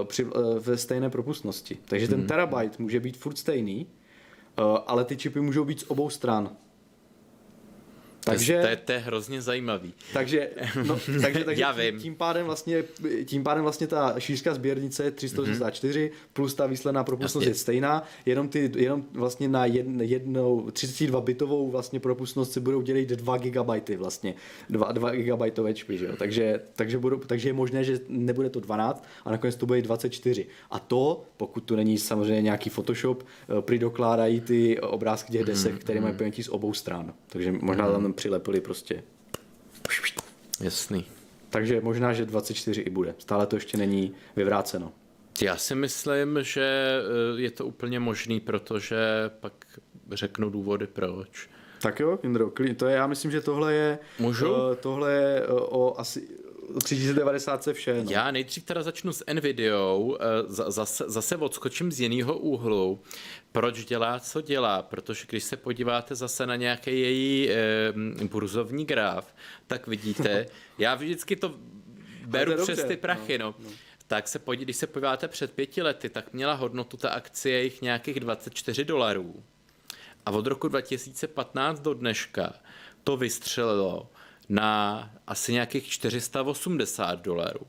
uh, 0.00 0.06
při, 0.06 0.24
uh, 0.24 0.32
ve 0.58 0.76
stejné 0.76 1.10
propustnosti. 1.10 1.78
Takže 1.84 2.06
Mhm. 2.06 2.14
ten 2.14 2.26
terabyte 2.26 2.76
může 2.82 3.00
být 3.00 3.16
furt 3.16 3.38
stejný, 3.38 3.86
uh, 4.58 4.78
ale 4.86 5.04
ty 5.04 5.16
čipy 5.16 5.40
můžou 5.40 5.64
být 5.64 5.80
z 5.80 5.84
obou 5.90 6.10
stran. 6.10 6.56
Takže, 8.30 8.60
to, 8.60 8.66
je, 8.66 8.76
to 8.76 8.92
je 8.92 8.98
hrozně 8.98 9.42
zajímavý. 9.42 9.94
Takže, 10.12 10.50
no, 10.86 10.98
takže, 11.22 11.44
takže 11.44 11.62
Já 11.62 11.72
tím, 11.72 11.82
vím. 11.82 12.00
tím, 12.00 12.14
pádem 12.14 12.46
vlastně, 12.46 12.84
tím 13.24 13.42
pádem 13.42 13.62
vlastně 13.62 13.86
ta 13.86 14.14
šířka 14.18 14.54
sběrnice 14.54 15.04
je 15.04 15.10
384 15.10 16.00
mm-hmm. 16.00 16.28
plus 16.32 16.54
ta 16.54 16.66
výsledná 16.66 17.04
propustnost 17.04 17.46
Jasně. 17.46 17.50
je 17.50 17.54
stejná, 17.54 18.02
jenom, 18.26 18.48
ty, 18.48 18.72
jenom 18.76 19.04
vlastně 19.12 19.48
na 19.48 19.66
jedn, 19.66 20.00
jednou 20.00 20.70
32 20.70 21.20
bitovou 21.20 21.70
vlastně 21.70 22.00
propustnost 22.00 22.52
se 22.52 22.60
budou 22.60 22.82
dělit 22.82 23.08
2 23.08 23.36
GB 23.36 23.88
vlastně, 23.96 24.34
2, 24.70 24.92
2 24.92 25.10
GB 25.10 25.74
čpy, 25.74 25.98
že 25.98 26.06
jo? 26.06 26.12
Takže, 26.16 26.60
takže, 26.76 26.98
budou, 26.98 27.16
takže 27.16 27.48
je 27.48 27.52
možné, 27.52 27.84
že 27.84 28.00
nebude 28.08 28.50
to 28.50 28.60
12 28.60 29.04
a 29.24 29.30
nakonec 29.30 29.56
to 29.56 29.66
bude 29.66 29.82
24. 29.82 30.46
A 30.70 30.78
to, 30.78 31.24
pokud 31.36 31.60
tu 31.60 31.76
není 31.76 31.98
samozřejmě 31.98 32.42
nějaký 32.42 32.70
Photoshop, 32.70 33.22
eh, 33.58 33.62
přidokládají 33.62 34.40
ty 34.40 34.80
obrázky 34.80 35.32
těch 35.32 35.44
desek, 35.44 35.78
které 35.78 36.00
mají 36.00 36.14
pojentí 36.14 36.42
z 36.42 36.48
obou 36.48 36.72
stran. 36.74 37.14
Takže 37.26 37.52
možná 37.60 37.92
tam 37.92 38.12
přilepili 38.20 38.60
prostě 38.60 39.02
Jasný. 40.60 41.04
takže 41.50 41.80
možná, 41.80 42.12
že 42.12 42.24
24 42.26 42.80
i 42.80 42.90
bude. 42.90 43.14
Stále 43.18 43.46
to 43.46 43.56
ještě 43.56 43.76
není 43.76 44.14
vyvráceno. 44.36 44.92
Já 45.42 45.56
si 45.56 45.74
myslím, 45.74 46.38
že 46.42 47.00
eh, 47.36 47.40
je 47.40 47.50
to 47.50 47.66
úplně 47.66 48.00
možný, 48.00 48.40
protože 48.40 48.96
pak 49.40 49.52
řeknu 50.12 50.50
důvody 50.50 50.86
proč. 50.86 51.48
Tak 51.82 52.00
jo, 52.00 52.18
Indro, 52.22 52.52
to 52.76 52.86
je, 52.86 52.96
já 52.96 53.06
myslím, 53.06 53.30
že 53.30 53.40
tohle 53.40 53.74
je, 53.74 53.98
Můžu? 54.18 54.46
eh, 54.72 54.76
tohle 54.76 55.12
je 55.12 55.40
eh, 55.42 55.46
o 55.52 55.94
asi 56.00 56.28
o 56.74 56.80
3090 56.80 57.68
vše. 57.72 58.02
No. 58.04 58.10
Já 58.10 58.30
nejdřív 58.30 58.64
teda 58.64 58.82
začnu 58.82 59.12
s 59.12 59.24
Nvidiou, 59.32 60.16
eh, 60.20 60.26
za- 60.46 60.70
zase, 60.70 61.04
zase 61.06 61.36
odskočím 61.36 61.92
z 61.92 62.00
jiného 62.00 62.38
úhlu. 62.38 63.02
Proč 63.52 63.84
dělá, 63.84 64.20
co 64.20 64.40
dělá? 64.40 64.82
Protože 64.82 65.24
když 65.28 65.44
se 65.44 65.56
podíváte 65.56 66.14
zase 66.14 66.46
na 66.46 66.56
nějaký 66.56 67.00
její 67.00 67.50
eh, 67.50 67.92
burzovní 68.24 68.84
graf, 68.84 69.34
tak 69.66 69.86
vidíte, 69.86 70.46
já 70.78 70.94
vždycky 70.94 71.36
to 71.36 71.54
beru 72.26 72.50
je 72.50 72.56
přes 72.56 72.66
dobře, 72.66 72.84
ty 72.84 72.96
prachy, 72.96 73.38
no. 73.38 73.54
no. 73.58 73.70
Tak 74.06 74.28
se 74.28 74.38
podí, 74.38 74.64
když 74.64 74.76
se 74.76 74.86
podíváte 74.86 75.28
před 75.28 75.52
pěti 75.52 75.82
lety, 75.82 76.08
tak 76.08 76.32
měla 76.32 76.54
hodnotu 76.54 76.96
ta 76.96 77.10
akcie 77.10 77.62
jich 77.62 77.82
nějakých 77.82 78.20
24 78.20 78.84
dolarů. 78.84 79.42
A 80.26 80.30
od 80.30 80.46
roku 80.46 80.68
2015 80.68 81.80
do 81.80 81.94
dneška 81.94 82.52
to 83.04 83.16
vystřelilo 83.16 84.10
na 84.50 85.10
asi 85.26 85.52
nějakých 85.52 85.88
480 85.88 87.14
dolarů. 87.14 87.66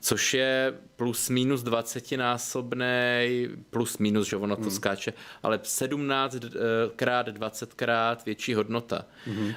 Což 0.00 0.34
je 0.34 0.74
plus 0.96 1.28
minus 1.28 1.62
20 1.62 2.12
násobný, 2.12 3.48
plus 3.70 3.98
minus, 3.98 4.28
že 4.28 4.36
ono 4.36 4.56
to 4.56 4.70
skáče, 4.70 5.12
ale 5.42 5.60
17 5.62 6.34
eh, 6.34 6.48
krát, 6.96 7.26
20 7.26 7.74
krát 7.74 8.24
větší 8.24 8.54
hodnota. 8.54 9.04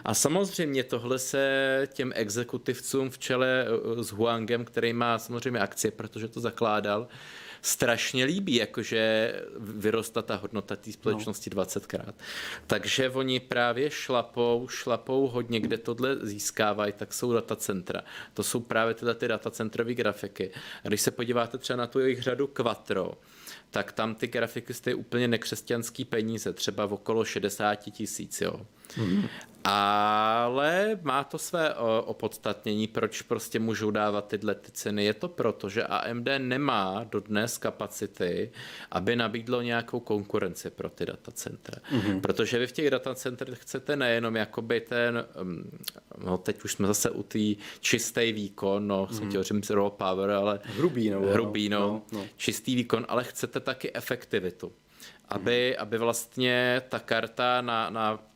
A 0.06 0.14
samozřejmě 0.14 0.84
tohle 0.84 1.20
se 1.20 1.88
těm 1.94 2.12
exekutivcům 2.16 3.10
v 3.10 3.18
čele 3.18 3.66
eh, 3.68 4.04
s 4.04 4.12
Huangem, 4.12 4.66
který 4.66 4.94
má 4.94 5.20
samozřejmě 5.20 5.60
akcie, 5.60 5.92
protože 5.92 6.28
to 6.28 6.40
zakládal, 6.40 7.08
strašně 7.62 8.26
líbí, 8.26 8.56
jakože 8.56 9.34
vyrostla 9.58 10.22
ta 10.22 10.36
hodnota 10.36 10.76
té 10.76 10.92
společnosti 10.92 11.50
no. 11.56 11.64
20krát. 11.64 12.14
Takže 12.68 13.10
oni 13.10 13.40
právě 13.40 13.90
šlapou, 13.90 14.68
šlapou 14.68 15.28
hodně, 15.28 15.60
kde 15.60 15.78
tohle 15.78 16.16
získávají, 16.22 16.94
tak 16.94 17.14
jsou 17.14 17.34
datacentra. 17.34 18.02
To 18.34 18.44
jsou 18.44 18.60
právě 18.60 18.94
tyhle 18.94 19.16
ty 19.16 19.28
datacentrové 19.28 19.94
grafiky. 19.94 20.52
A 20.84 20.88
když 20.88 21.02
se 21.02 21.12
podíváte 21.12 21.58
třeba 21.58 21.78
na 21.78 21.88
tu 21.88 22.00
jejich 22.00 22.22
řadu 22.22 22.48
Quattro, 22.48 23.14
tak 23.72 23.92
tam 23.92 24.16
ty 24.16 24.28
grafiky 24.28 24.74
stojí 24.74 24.94
úplně 24.94 25.28
nekřesťanský 25.28 26.06
peníze, 26.06 26.54
třeba 26.54 26.86
v 26.86 26.94
okolo 26.94 27.26
60 27.26 27.76
tisíc, 27.76 28.42
jo. 28.42 28.66
Mm. 28.98 29.24
Ale 29.64 31.00
má 31.02 31.24
to 31.24 31.38
své 31.38 31.74
opodstatnění, 32.06 32.88
proč 32.88 33.22
prostě 33.22 33.60
můžou 33.60 33.92
dávat 33.92 34.28
tyhle 34.28 34.56
ty 34.56 34.72
ceny. 34.72 35.06
Je 35.06 35.14
to 35.14 35.28
proto, 35.28 35.70
že 35.70 35.84
AMD 35.84 36.28
nemá 36.38 37.06
dodnes 37.12 37.58
kapacity, 37.58 38.52
aby 38.92 39.16
nabídlo 39.16 39.62
nějakou 39.62 40.00
konkurenci 40.00 40.70
pro 40.70 40.90
ty 40.90 41.06
datacentra. 41.06 41.82
Mm-hmm. 41.92 42.22
Protože 42.22 42.60
vy 42.60 42.68
v 42.68 42.72
těch 42.72 42.90
datacentrech 42.90 43.60
chcete 43.60 43.96
nejenom 43.96 44.36
jakoby 44.36 44.82
ten, 44.82 45.26
um, 45.42 45.72
no 46.18 46.38
teď 46.38 46.64
už 46.64 46.72
jsme 46.72 46.88
zase 46.88 47.10
u 47.10 47.24
té 47.24 47.40
čistý 47.80 48.32
výkon, 48.32 48.88
no 48.88 49.06
mm-hmm. 49.06 49.30
chtěl 49.30 49.44
říct 49.44 49.70
raw 49.70 49.90
power, 49.90 50.30
ale 50.32 50.60
Hrubý, 50.64 51.10
no, 51.10 51.22
hrubý, 51.22 51.70
no, 51.70 51.80
no, 51.80 52.02
no. 52.12 52.26
čistý 52.38 52.76
výkon, 52.76 53.06
ale 53.10 53.24
chcete 53.24 53.60
taky 53.60 53.94
efektivitu. 53.94 54.72
Aby, 55.30 55.78
aby 55.78 55.98
vlastně 55.98 56.82
ta 56.90 57.00
karta 57.00 57.62
na, 57.62 57.90
na 57.90 58.31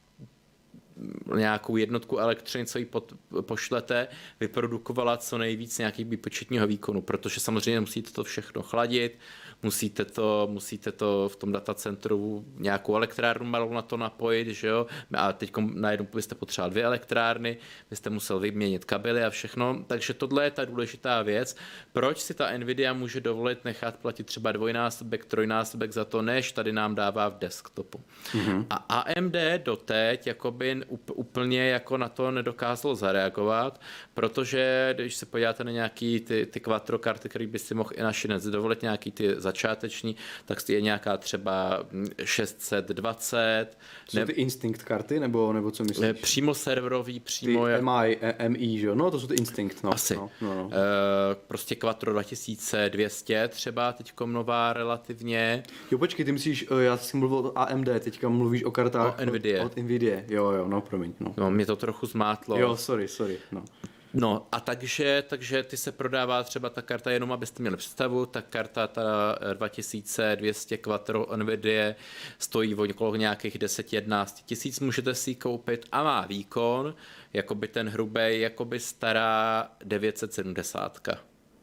nějakou 1.36 1.78
jednotku 1.78 2.18
elektřiny, 2.18 2.66
co 2.66 2.80
ji 2.80 2.86
pod, 2.86 3.14
pošlete, 3.42 4.08
vyprodukovala 4.40 5.18
co 5.18 5.38
nejvíc 5.38 5.78
nějakých 5.78 6.06
výpočetního 6.06 6.68
výkonu, 6.68 7.02
protože 7.02 7.40
samozřejmě 7.40 7.80
musíte 7.80 8.12
to 8.12 8.24
všechno 8.24 8.62
chladit, 8.62 9.18
musíte 9.66 10.06
to, 10.06 10.48
musíte 10.52 10.92
to 10.92 11.30
v 11.30 11.36
tom 11.36 11.52
datacentru 11.52 12.46
nějakou 12.58 12.96
elektrárnu 12.96 13.46
malou 13.46 13.74
na 13.74 13.82
to 13.82 13.98
napojit, 13.98 14.48
že 14.48 14.68
jo, 14.68 14.86
a 15.14 15.34
teď 15.34 15.52
najednou 15.74 16.08
byste 16.14 16.36
potřebovali 16.36 16.72
dvě 16.72 16.84
elektrárny, 16.84 17.58
byste 17.90 18.10
musel 18.10 18.40
vyměnit 18.40 18.86
kabely 18.86 19.24
a 19.24 19.30
všechno, 19.30 19.84
takže 19.88 20.14
tohle 20.14 20.44
je 20.44 20.52
ta 20.52 20.66
důležitá 20.66 21.22
věc. 21.22 21.56
Proč 21.94 22.22
si 22.22 22.34
ta 22.34 22.58
Nvidia 22.58 22.94
může 22.94 23.22
dovolit 23.22 23.66
nechat 23.66 23.96
platit 23.96 24.24
třeba 24.24 24.52
dvojnásobek, 24.52 25.26
trojnásobek 25.26 25.92
za 25.92 26.06
to, 26.06 26.22
než 26.22 26.52
tady 26.52 26.72
nám 26.72 26.96
dává 26.96 27.30
v 27.30 27.38
desktopu. 27.38 28.02
Mm-hmm. 28.32 28.66
A 28.70 28.76
AMD 28.76 29.36
doteď 29.64 30.28
jakoby 30.28 30.82
úplně 31.14 31.70
jako 31.70 31.98
na 31.98 32.10
to 32.10 32.32
nedokázalo 32.32 32.96
zareagovat, 32.96 33.82
protože 34.14 34.94
když 34.96 35.16
se 35.16 35.26
podíváte 35.26 35.64
na 35.64 35.72
nějaký 35.72 36.20
ty, 36.20 36.46
ty 36.46 36.60
quattro 36.60 37.00
karty, 37.00 37.30
který 37.30 37.48
by 37.48 37.60
si 37.60 37.74
mohl 37.74 37.90
i 37.96 38.02
našinec 38.02 38.46
dovolit, 38.46 38.82
nějaký 38.82 39.12
ty 39.12 39.36
začáteční, 39.56 40.16
tak 40.46 40.70
je 40.70 40.82
nějaká 40.82 41.18
třeba 41.18 41.86
620. 42.24 43.78
Jsou 44.10 44.20
ne... 44.20 44.26
ty 44.26 44.32
Instinct 44.32 44.84
karty, 44.84 45.20
nebo, 45.20 45.54
nebo 45.54 45.72
co 45.72 45.84
myslíš? 45.84 46.22
Přímo 46.22 46.54
serverový, 46.54 47.20
přímo... 47.20 47.66
Ty 47.66 47.72
jak... 47.72 47.82
MI, 47.82 48.20
MI, 48.48 48.80
že 48.80 48.88
jo? 48.88 48.96
No, 48.96 49.12
to 49.12 49.20
jsou 49.20 49.28
ty 49.28 49.36
Instinct, 49.36 49.84
no. 49.84 49.94
Asi. 49.94 50.16
No, 50.16 50.30
no, 50.42 50.56
no. 50.56 50.70
E, 50.72 51.36
prostě 51.48 51.76
Quattro 51.76 52.12
2200 52.12 53.48
třeba 53.48 53.94
teďkom 53.94 54.34
nová 54.34 54.74
relativně. 54.74 55.64
Jo, 55.92 55.98
počkej, 55.98 56.26
ty 56.26 56.32
myslíš, 56.32 56.68
já 56.80 56.98
jsem 56.98 57.20
mluvil 57.20 57.38
o 57.38 57.60
AMD, 57.60 57.88
teďka 58.00 58.30
mluvíš 58.30 58.64
o 58.64 58.72
kartách 58.72 59.20
o 59.20 59.26
Nvidia. 59.26 59.66
Od, 59.66 59.72
od 59.72 59.78
Nvidia, 59.78 60.22
jo, 60.28 60.52
jo, 60.52 60.68
no, 60.68 60.82
promiň. 60.82 61.14
No. 61.20 61.34
no, 61.38 61.52
mě 61.52 61.66
to 61.66 61.76
trochu 61.76 62.06
zmátlo. 62.06 62.60
Jo, 62.60 62.78
sorry, 62.78 63.08
sorry, 63.08 63.38
no. 63.52 63.64
No 64.16 64.48
a 64.52 64.60
takže, 64.60 65.24
takže 65.28 65.64
ty 65.64 65.78
se 65.78 65.92
prodává 65.92 66.44
třeba 66.44 66.70
ta 66.70 66.82
karta, 66.82 67.12
jenom 67.12 67.32
abyste 67.32 67.64
měli 67.64 67.78
představu, 67.78 68.26
ta 68.26 68.42
karta 68.42 68.88
ta 68.88 69.38
2200 69.54 70.78
Quattro 70.78 71.28
Nvidia 71.36 71.96
stojí 72.40 72.76
okolo 72.76 73.16
nějakých 73.16 73.56
10-11 73.56 74.26
tisíc, 74.46 74.80
můžete 74.80 75.16
si 75.16 75.32
ji 75.32 75.36
koupit 75.36 75.86
a 75.92 76.04
má 76.04 76.26
výkon, 76.26 76.96
jakoby 77.34 77.68
ten 77.68 77.90
hrubý, 77.90 78.40
jakoby 78.42 78.80
stará 78.80 79.70
970 79.84 81.00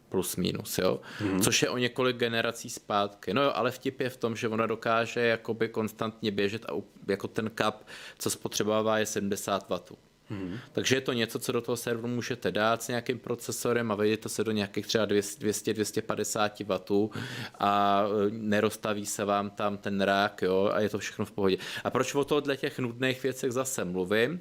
plus 0.08 0.36
minus, 0.36 0.78
jo? 0.78 1.00
Mm-hmm. 1.20 1.40
Což 1.40 1.62
je 1.62 1.68
o 1.68 1.78
několik 1.78 2.16
generací 2.16 2.70
zpátky. 2.70 3.34
No 3.34 3.42
jo, 3.42 3.52
ale 3.54 3.70
vtip 3.70 4.00
je 4.00 4.10
v 4.10 4.16
tom, 4.16 4.36
že 4.36 4.48
ona 4.48 4.66
dokáže 4.66 5.20
jakoby 5.20 5.68
konstantně 5.68 6.30
běžet 6.30 6.64
a 6.64 6.72
jako 7.08 7.28
ten 7.28 7.50
kap, 7.50 7.84
co 8.18 8.30
spotřebovává, 8.30 8.98
je 8.98 9.06
70 9.06 9.68
W. 9.68 10.11
Hmm. 10.32 10.58
Takže 10.72 10.96
je 10.96 11.00
to 11.00 11.12
něco, 11.12 11.38
co 11.38 11.52
do 11.52 11.60
toho 11.60 11.76
serveru 11.76 12.08
můžete 12.08 12.52
dát 12.52 12.82
s 12.82 12.88
nějakým 12.88 13.18
procesorem 13.18 13.92
a 13.92 13.94
vejde 13.94 14.16
to 14.16 14.28
se 14.28 14.44
do 14.44 14.52
nějakých 14.52 14.86
třeba 14.86 15.06
200-250 15.06 16.64
W 16.64 17.10
a 17.58 18.04
neroztaví 18.30 19.06
se 19.06 19.24
vám 19.24 19.50
tam 19.50 19.76
ten 19.76 20.00
rák 20.00 20.42
jo, 20.42 20.70
a 20.74 20.80
je 20.80 20.88
to 20.88 20.98
všechno 20.98 21.24
v 21.24 21.30
pohodě. 21.30 21.56
A 21.84 21.90
proč 21.90 22.14
o 22.14 22.24
tohle 22.24 22.56
těch 22.56 22.78
nudných 22.78 23.22
věcech 23.22 23.52
zase 23.52 23.84
mluvím? 23.84 24.32
E, 24.32 24.40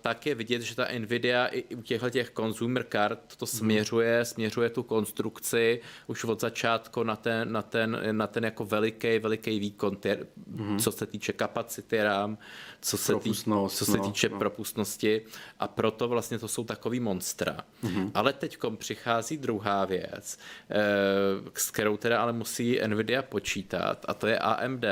tak 0.00 0.26
je 0.26 0.34
vidět, 0.34 0.62
že 0.62 0.74
ta 0.74 0.86
Nvidia 0.98 1.46
i 1.46 1.74
u 1.74 1.82
těchto 1.82 2.10
těch 2.10 2.32
consumer 2.36 2.86
card 2.92 3.36
to 3.36 3.46
směřuje, 3.46 4.16
hmm. 4.16 4.24
směřuje 4.24 4.70
tu 4.70 4.82
konstrukci 4.82 5.80
už 6.06 6.24
od 6.24 6.40
začátku 6.40 7.02
na 7.02 7.16
ten, 7.16 7.52
na 7.52 7.62
ten, 7.62 8.00
na 8.12 8.26
ten 8.26 8.44
jako 8.44 8.64
veliký, 8.64 9.18
veliký 9.18 9.60
výkon, 9.60 9.96
tě, 9.96 10.26
hmm. 10.56 10.78
co 10.78 10.92
se 10.92 11.06
týče 11.06 11.32
kapacity 11.32 12.02
RAM, 12.02 12.38
co 12.80 12.96
se, 12.96 13.14
tý, 13.14 13.34
co 13.68 13.84
se 13.84 13.98
týče 13.98 14.28
no, 14.28 14.38
propustnosti 14.58 15.22
a 15.58 15.68
proto 15.68 16.08
vlastně 16.08 16.38
to 16.38 16.48
jsou 16.48 16.64
takový 16.64 17.00
monstra. 17.00 17.56
Mm-hmm. 17.84 18.10
Ale 18.14 18.32
teď 18.32 18.58
přichází 18.76 19.36
druhá 19.36 19.84
věc, 19.84 20.38
s 21.54 21.70
kterou 21.70 21.96
teda 21.96 22.22
ale 22.22 22.32
musí 22.32 22.80
Nvidia 22.86 23.22
počítat 23.22 24.04
a 24.08 24.14
to 24.14 24.26
je 24.26 24.38
AMD 24.38 24.84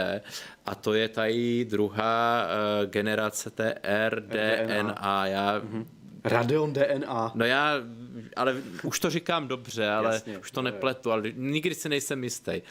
a 0.67 0.75
to 0.75 0.95
je 0.95 1.09
tady 1.09 1.65
druhá 1.65 2.47
generace 2.87 3.51
té 3.51 3.75
RDNA. 4.09 5.27
Já 5.27 5.61
mm-hmm. 5.61 5.87
Radeon 6.25 6.73
DNA. 6.73 7.33
No 7.35 7.45
já, 7.45 7.75
ale 8.37 8.57
už 8.83 9.01
to 9.01 9.11
říkám 9.11 9.49
dobře, 9.49 9.89
ale 9.89 10.15
Jasně, 10.15 10.39
už 10.39 10.51
to 10.51 10.63
nepletu, 10.63 11.13
ale 11.13 11.23
nikdy 11.35 11.75
si 11.75 11.89
nejsem 11.89 12.25
jistý. 12.25 12.63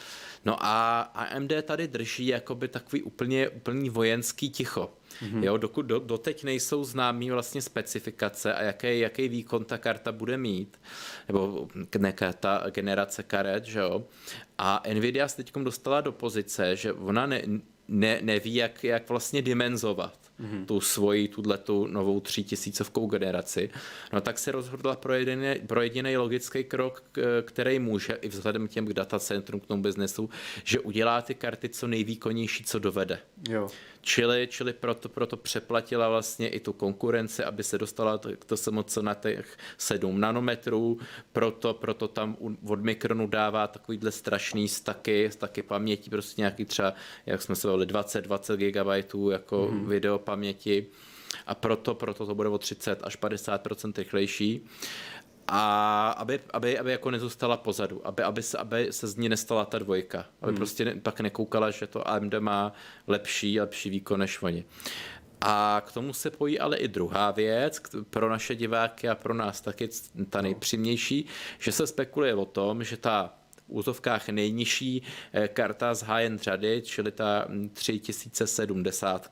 No 0.45 0.57
a 0.59 1.01
AMD 1.01 1.51
tady 1.63 1.87
drží 1.87 2.27
jakoby 2.27 2.67
takový 2.67 3.03
úplně, 3.03 3.49
úplný 3.49 3.89
vojenský 3.89 4.49
ticho. 4.49 4.93
Mm-hmm. 5.21 5.43
Jo, 5.43 5.57
dokud 5.57 5.81
do, 5.81 5.99
doteď 5.99 6.43
nejsou 6.43 6.83
známý 6.83 7.31
vlastně 7.31 7.61
specifikace 7.61 8.53
a 8.53 8.63
jaký, 8.63 8.99
jaký 8.99 9.29
výkon 9.29 9.65
ta 9.65 9.77
karta 9.77 10.11
bude 10.11 10.37
mít, 10.37 10.79
nebo 11.27 11.67
ne, 11.97 12.13
ta 12.39 12.63
generace 12.69 13.23
karet, 13.23 13.65
že 13.65 13.79
jo. 13.79 14.03
A 14.57 14.83
Nvidia 14.93 15.27
se 15.27 15.37
teď 15.37 15.53
dostala 15.53 16.01
do 16.01 16.11
pozice, 16.11 16.75
že 16.75 16.93
ona 16.93 17.25
ne, 17.25 17.41
ne, 17.87 18.19
neví, 18.21 18.55
jak, 18.55 18.83
jak 18.83 19.09
vlastně 19.09 19.41
dimenzovat 19.41 20.25
mm-hmm. 20.39 20.65
tu 20.65 20.81
svoji, 20.81 21.27
tu 21.63 21.87
novou 21.87 22.19
třítisícovkou 22.19 23.07
generaci, 23.07 23.69
no 24.13 24.21
tak 24.21 24.39
se 24.39 24.51
rozhodla 24.51 24.95
pro 24.95 25.13
jediný, 25.13 25.55
pro 25.67 25.81
jediný 25.81 26.17
logický 26.17 26.63
krok, 26.63 27.03
který 27.41 27.79
může 27.79 28.13
i 28.13 28.27
vzhledem 28.27 28.67
k 28.67 28.71
těm 28.71 28.85
k 28.85 28.93
datacentrum, 28.93 29.59
k 29.59 29.65
tomu 29.65 29.83
biznesu, 29.83 30.29
že 30.63 30.79
udělá 30.79 31.21
ty 31.21 31.35
karty 31.35 31.69
co 31.69 31.87
nejvýkonnější, 31.87 32.63
co 32.63 32.79
dovede. 32.79 33.19
Jo. 33.49 33.67
Čili, 34.07 34.47
čili 34.51 34.73
proto, 34.73 35.09
proto 35.09 35.37
přeplatila 35.37 36.09
vlastně 36.09 36.49
i 36.49 36.59
tu 36.59 36.73
konkurenci, 36.73 37.43
aby 37.43 37.63
se 37.63 37.77
dostala 37.77 38.17
to, 38.17 38.29
to 38.45 38.57
se 38.57 38.71
moc 38.71 38.97
na 38.97 39.13
těch 39.13 39.57
7 39.77 40.19
nanometrů, 40.19 40.99
proto, 41.33 41.73
proto 41.73 42.07
tam 42.07 42.37
od 42.67 42.81
Mikronu 42.81 43.27
dává 43.27 43.67
takovýhle 43.67 44.11
strašný 44.11 44.67
staky, 44.67 45.31
staky 45.31 45.63
paměti, 45.63 46.09
prostě 46.09 46.41
nějaký 46.41 46.65
třeba, 46.65 46.93
jak 47.25 47.41
jsme 47.41 47.55
se 47.55 47.67
bavili, 47.67 47.85
20-20 47.85 48.55
GB 48.55 49.31
jako 49.31 49.67
mm. 49.71 49.89
video 49.89 50.19
paměti. 50.19 50.87
A 51.47 51.55
proto, 51.55 51.95
proto 51.95 52.25
to 52.25 52.35
bude 52.35 52.49
o 52.49 52.57
30 52.57 52.99
až 53.03 53.19
50% 53.19 53.93
rychlejší 53.97 54.67
a 55.47 56.09
aby, 56.09 56.39
aby, 56.53 56.79
aby 56.79 56.91
jako 56.91 57.11
nezůstala 57.11 57.57
pozadu, 57.57 58.07
aby, 58.07 58.23
aby, 58.23 58.43
se, 58.43 58.57
aby 58.57 58.87
se 58.91 59.07
z 59.07 59.15
ní 59.15 59.29
nestala 59.29 59.65
ta 59.65 59.79
dvojka, 59.79 60.25
aby 60.41 60.51
hmm. 60.51 60.57
prostě 60.57 60.85
ne, 60.85 60.95
pak 60.95 61.19
nekoukala, 61.19 61.71
že 61.71 61.87
to 61.87 62.07
AMD 62.07 62.33
má 62.39 62.73
lepší, 63.07 63.59
lepší 63.59 63.89
výkon 63.89 64.19
než 64.19 64.41
oni. 64.41 64.65
A 65.41 65.81
k 65.85 65.91
tomu 65.91 66.13
se 66.13 66.31
pojí 66.31 66.59
ale 66.59 66.77
i 66.77 66.87
druhá 66.87 67.31
věc, 67.31 67.81
pro 68.09 68.29
naše 68.29 68.55
diváky 68.55 69.09
a 69.09 69.15
pro 69.15 69.33
nás 69.33 69.61
taky 69.61 69.89
ta 70.29 70.41
nejpřímější, 70.41 71.25
že 71.59 71.71
se 71.71 71.87
spekuluje 71.87 72.35
o 72.35 72.45
tom, 72.45 72.83
že 72.83 72.97
ta 72.97 73.33
v 73.67 73.71
úzovkách 73.71 74.29
nejnižší 74.29 75.01
eh, 75.33 75.47
karta 75.47 75.93
z 75.93 76.03
high-end 76.03 76.41
řady, 76.41 76.81
čili 76.85 77.11
ta 77.11 77.47
3070, 77.73 79.29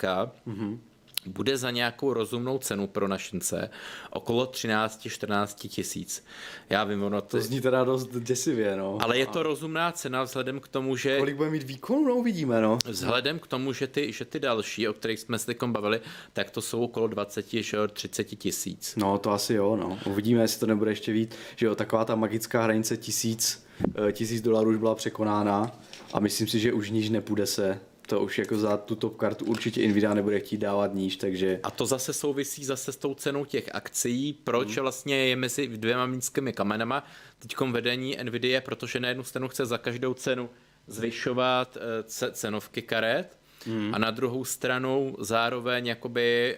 mm-hmm 0.47 0.79
bude 1.27 1.57
za 1.57 1.71
nějakou 1.71 2.13
rozumnou 2.13 2.57
cenu 2.57 2.87
pro 2.87 3.07
našince 3.07 3.69
okolo 4.09 4.45
13-14 4.45 5.69
tisíc. 5.69 6.25
Já 6.69 6.83
vím, 6.83 7.03
ono 7.03 7.21
to... 7.21 7.27
To 7.27 7.41
zní 7.41 7.61
teda 7.61 7.83
dost 7.83 8.09
děsivě, 8.19 8.75
no. 8.75 8.97
Ale 9.01 9.17
je 9.17 9.25
to 9.25 9.43
rozumná 9.43 9.91
cena 9.91 10.23
vzhledem 10.23 10.59
k 10.59 10.67
tomu, 10.67 10.95
že... 10.95 11.17
Kolik 11.17 11.35
bude 11.35 11.49
mít 11.49 11.63
výkonu, 11.63 12.07
no 12.07 12.15
uvidíme, 12.15 12.61
no. 12.61 12.77
Vzhledem 12.85 13.39
k 13.39 13.47
tomu, 13.47 13.73
že 13.73 13.87
ty, 13.87 14.13
že 14.13 14.25
ty 14.25 14.39
další, 14.39 14.87
o 14.87 14.93
kterých 14.93 15.19
jsme 15.19 15.39
se 15.39 15.53
bavili, 15.65 16.01
tak 16.33 16.51
to 16.51 16.61
jsou 16.61 16.83
okolo 16.83 17.07
20 17.07 17.45
30 17.93 18.23
tisíc. 18.23 18.95
No, 18.95 19.17
to 19.17 19.31
asi 19.31 19.53
jo, 19.53 19.75
no. 19.75 19.99
Uvidíme, 20.05 20.41
jestli 20.41 20.59
to 20.59 20.65
nebude 20.65 20.91
ještě 20.91 21.11
víc, 21.11 21.35
že 21.55 21.65
jo, 21.65 21.75
taková 21.75 22.05
ta 22.05 22.15
magická 22.15 22.63
hranice 22.63 22.97
tisíc, 22.97 23.65
eh, 24.07 24.11
tisíc 24.11 24.41
dolarů 24.41 24.69
už 24.69 24.77
byla 24.77 24.95
překonána 24.95 25.71
a 26.13 26.19
myslím 26.19 26.47
si, 26.47 26.59
že 26.59 26.73
už 26.73 26.89
níž 26.89 27.09
nepůjde 27.09 27.45
se 27.45 27.79
to 28.07 28.21
už 28.21 28.39
jako 28.39 28.57
za 28.57 28.77
tuto 28.77 29.09
kartu 29.09 29.45
určitě 29.45 29.87
Nvidia 29.87 30.13
nebude 30.13 30.39
chtít 30.39 30.57
dávat 30.57 30.93
níž, 30.93 31.15
takže... 31.15 31.59
A 31.63 31.71
to 31.71 31.85
zase 31.85 32.13
souvisí 32.13 32.65
zase 32.65 32.91
s 32.91 32.97
tou 32.97 33.13
cenou 33.13 33.45
těch 33.45 33.69
akcí, 33.75 34.33
proč 34.33 34.67
hmm. 34.67 34.81
vlastně 34.81 35.15
je 35.25 35.35
mezi 35.35 35.67
dvěma 35.67 36.05
mínskými 36.05 36.53
kamenama 36.53 37.07
teďkom 37.39 37.71
vedení 37.73 38.17
Nvidia, 38.23 38.61
protože 38.61 38.99
na 38.99 39.07
jednu 39.07 39.23
stranu 39.23 39.47
chce 39.47 39.65
za 39.65 39.77
každou 39.77 40.13
cenu 40.13 40.49
zvyšovat 40.87 41.77
eh, 41.77 42.31
cenovky 42.31 42.81
karet, 42.81 43.37
hmm. 43.65 43.95
a 43.95 43.97
na 43.97 44.11
druhou 44.11 44.45
stranu 44.45 45.15
zároveň 45.19 45.87
jakoby 45.87 46.57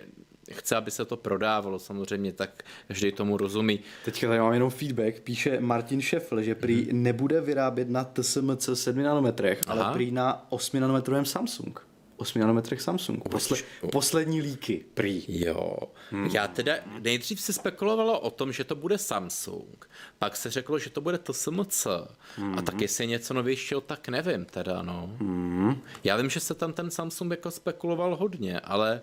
chce, 0.51 0.75
aby 0.75 0.91
se 0.91 1.05
to 1.05 1.17
prodávalo 1.17 1.79
samozřejmě, 1.79 2.33
tak 2.33 2.63
každý 2.87 3.11
tomu 3.11 3.37
rozumí. 3.37 3.79
Teďka 4.05 4.27
tady 4.27 4.39
mám 4.39 4.53
jenom 4.53 4.69
feedback, 4.69 5.19
píše 5.19 5.59
Martin 5.59 6.01
Šefl, 6.01 6.41
že 6.41 6.55
prý 6.55 6.83
hmm. 6.83 7.03
nebude 7.03 7.41
vyrábět 7.41 7.89
na 7.89 8.03
TSMC 8.03 8.69
7 8.73 9.03
nanometrech, 9.03 9.61
Aha. 9.67 9.83
ale 9.83 9.93
prý 9.93 10.11
na 10.11 10.45
8 10.49 10.79
nanometrovém 10.79 11.25
Samsung. 11.25 11.79
8 12.17 12.39
nanometrech 12.39 12.81
Samsung. 12.81 13.29
Posle, 13.29 13.57
poslední 13.91 14.41
líky, 14.41 14.85
prý. 14.93 15.23
Jo. 15.27 15.77
Hmm. 16.11 16.25
Já 16.25 16.47
teda 16.47 16.73
nejdřív 17.01 17.41
se 17.41 17.53
spekulovalo 17.53 18.19
o 18.19 18.29
tom, 18.29 18.51
že 18.51 18.63
to 18.63 18.75
bude 18.75 18.97
Samsung. 18.97 19.89
Pak 20.19 20.35
se 20.35 20.51
řeklo, 20.51 20.79
že 20.79 20.89
to 20.89 21.01
bude 21.01 21.17
TSMC. 21.17 21.87
Hmm. 22.35 22.59
A 22.59 22.61
tak 22.61 22.81
jestli 22.81 23.07
něco 23.07 23.33
novějšího, 23.33 23.81
tak 23.81 24.07
nevím 24.07 24.45
teda, 24.45 24.81
no. 24.81 25.09
Hmm. 25.19 25.81
Já 26.03 26.17
vím, 26.17 26.29
že 26.29 26.39
se 26.39 26.53
tam 26.53 26.73
ten 26.73 26.91
Samsung 26.91 27.31
jako 27.31 27.51
spekuloval 27.51 28.15
hodně, 28.15 28.59
ale 28.59 29.01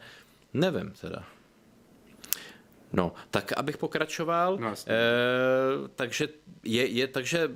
Nevím 0.54 0.90
teda. 1.00 1.24
No, 2.92 3.12
tak 3.30 3.52
abych 3.52 3.76
pokračoval, 3.76 4.56
no, 4.56 4.74
eh, 4.86 4.92
takže 5.94 6.28
je, 6.64 6.86
je, 6.86 7.06
takže 7.08 7.50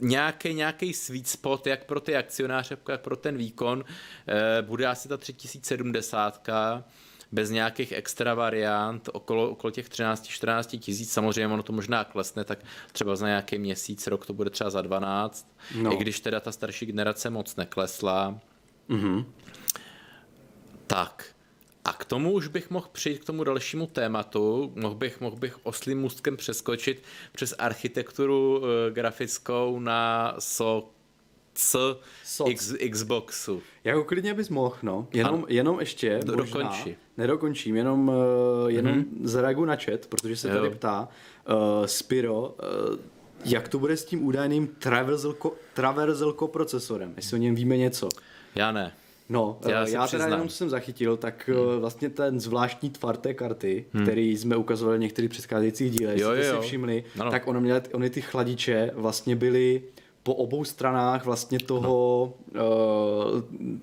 nějaký, 0.00 0.54
nějaký 0.54 0.92
sweet 0.92 1.28
spot, 1.28 1.66
jak 1.66 1.84
pro 1.84 2.00
ty 2.00 2.16
akcionáře, 2.16 2.78
jak 2.88 3.00
pro 3.00 3.16
ten 3.16 3.36
výkon, 3.36 3.84
eh, 4.28 4.62
bude 4.62 4.86
asi 4.86 5.08
ta 5.08 5.16
3070 5.16 6.48
bez 7.32 7.50
nějakých 7.50 7.92
extra 7.92 8.34
variant, 8.34 9.08
okolo, 9.12 9.50
okolo 9.50 9.70
těch 9.70 9.88
13-14 9.88 10.78
tisíc, 10.78 11.12
samozřejmě 11.12 11.54
ono 11.54 11.62
to 11.62 11.72
možná 11.72 12.04
klesne, 12.04 12.44
tak 12.44 12.58
třeba 12.92 13.16
za 13.16 13.26
nějaký 13.26 13.58
měsíc, 13.58 14.06
rok 14.06 14.26
to 14.26 14.32
bude 14.32 14.50
třeba 14.50 14.70
za 14.70 14.82
12, 14.82 15.56
no. 15.74 15.92
i 15.92 15.96
když 15.96 16.20
teda 16.20 16.40
ta 16.40 16.52
starší 16.52 16.86
generace 16.86 17.30
moc 17.30 17.56
neklesla. 17.56 18.40
Mm-hmm. 18.88 19.24
Tak, 20.86 21.24
k 22.00 22.04
tomu 22.04 22.32
už 22.32 22.48
bych 22.48 22.70
mohl 22.70 22.88
přijít 22.92 23.18
k 23.18 23.24
tomu 23.24 23.44
dalšímu 23.44 23.86
tématu, 23.86 24.72
mohl 24.76 24.94
bych, 24.94 25.20
mohl 25.20 25.36
bych 25.36 25.66
oslým 25.66 26.00
můstkem 26.00 26.36
přeskočit 26.36 27.02
přes 27.32 27.54
architekturu 27.58 28.58
uh, 28.58 28.64
grafickou 28.90 29.80
na 29.80 30.34
so 30.38 30.88
c 31.54 31.78
X, 32.46 32.74
Xboxu. 32.90 33.62
Jako 33.84 34.04
klidně 34.04 34.34
bys 34.34 34.48
mohl, 34.48 34.76
no. 34.82 35.06
Jenom, 35.12 35.44
jenom 35.48 35.80
ještě, 35.80 36.20
Do, 36.24 36.36
možná, 36.36 36.60
dokončí. 36.60 36.96
nedokončím, 37.16 37.76
jenom, 37.76 38.08
uh, 38.08 38.14
jenom 38.66 38.94
mm-hmm. 38.94 39.06
zareaguji 39.22 39.66
na 39.66 39.76
chat, 39.76 40.06
protože 40.06 40.36
se 40.36 40.48
jo. 40.48 40.54
tady 40.54 40.70
ptá 40.70 41.08
uh, 41.48 41.86
Spiro, 41.86 42.40
uh, 42.42 42.96
jak 43.44 43.68
to 43.68 43.78
bude 43.78 43.96
s 43.96 44.04
tím 44.04 44.26
údajným 44.26 44.66
traversal, 44.66 45.34
traversal 45.74 46.32
procesorem, 46.32 47.12
jestli 47.16 47.34
o 47.36 47.40
něm 47.40 47.54
víme 47.54 47.76
něco. 47.76 48.08
Já 48.54 48.72
ne. 48.72 48.92
No, 49.30 49.58
já, 49.68 49.88
já 49.88 50.06
teda 50.06 50.24
jenom, 50.24 50.48
co 50.48 50.56
jsem 50.56 50.70
zachytil, 50.70 51.16
tak 51.16 51.48
hmm. 51.48 51.80
vlastně 51.80 52.08
ten 52.08 52.40
zvláštní 52.40 52.90
tvar 52.90 53.16
té 53.16 53.34
karty, 53.34 53.84
hmm. 53.92 54.02
který 54.02 54.36
jsme 54.36 54.56
ukazovali 54.56 54.98
v 54.98 55.00
některých 55.00 55.30
předcházejících 55.30 55.90
dílech, 55.90 56.18
jo, 56.18 56.30
jste 56.32 56.50
si 56.50 56.60
všimli, 56.60 57.04
no, 57.16 57.24
no. 57.24 57.30
tak 57.30 57.46
ono 57.46 57.60
měly, 57.60 57.80
ony 57.92 58.10
ty 58.10 58.20
chladiče 58.20 58.90
vlastně 58.94 59.36
byly 59.36 59.82
po 60.22 60.34
obou 60.34 60.64
stranách 60.64 61.24
vlastně 61.24 61.58
toho 61.58 62.34
no. 62.52 62.62
uh, 62.62 63.40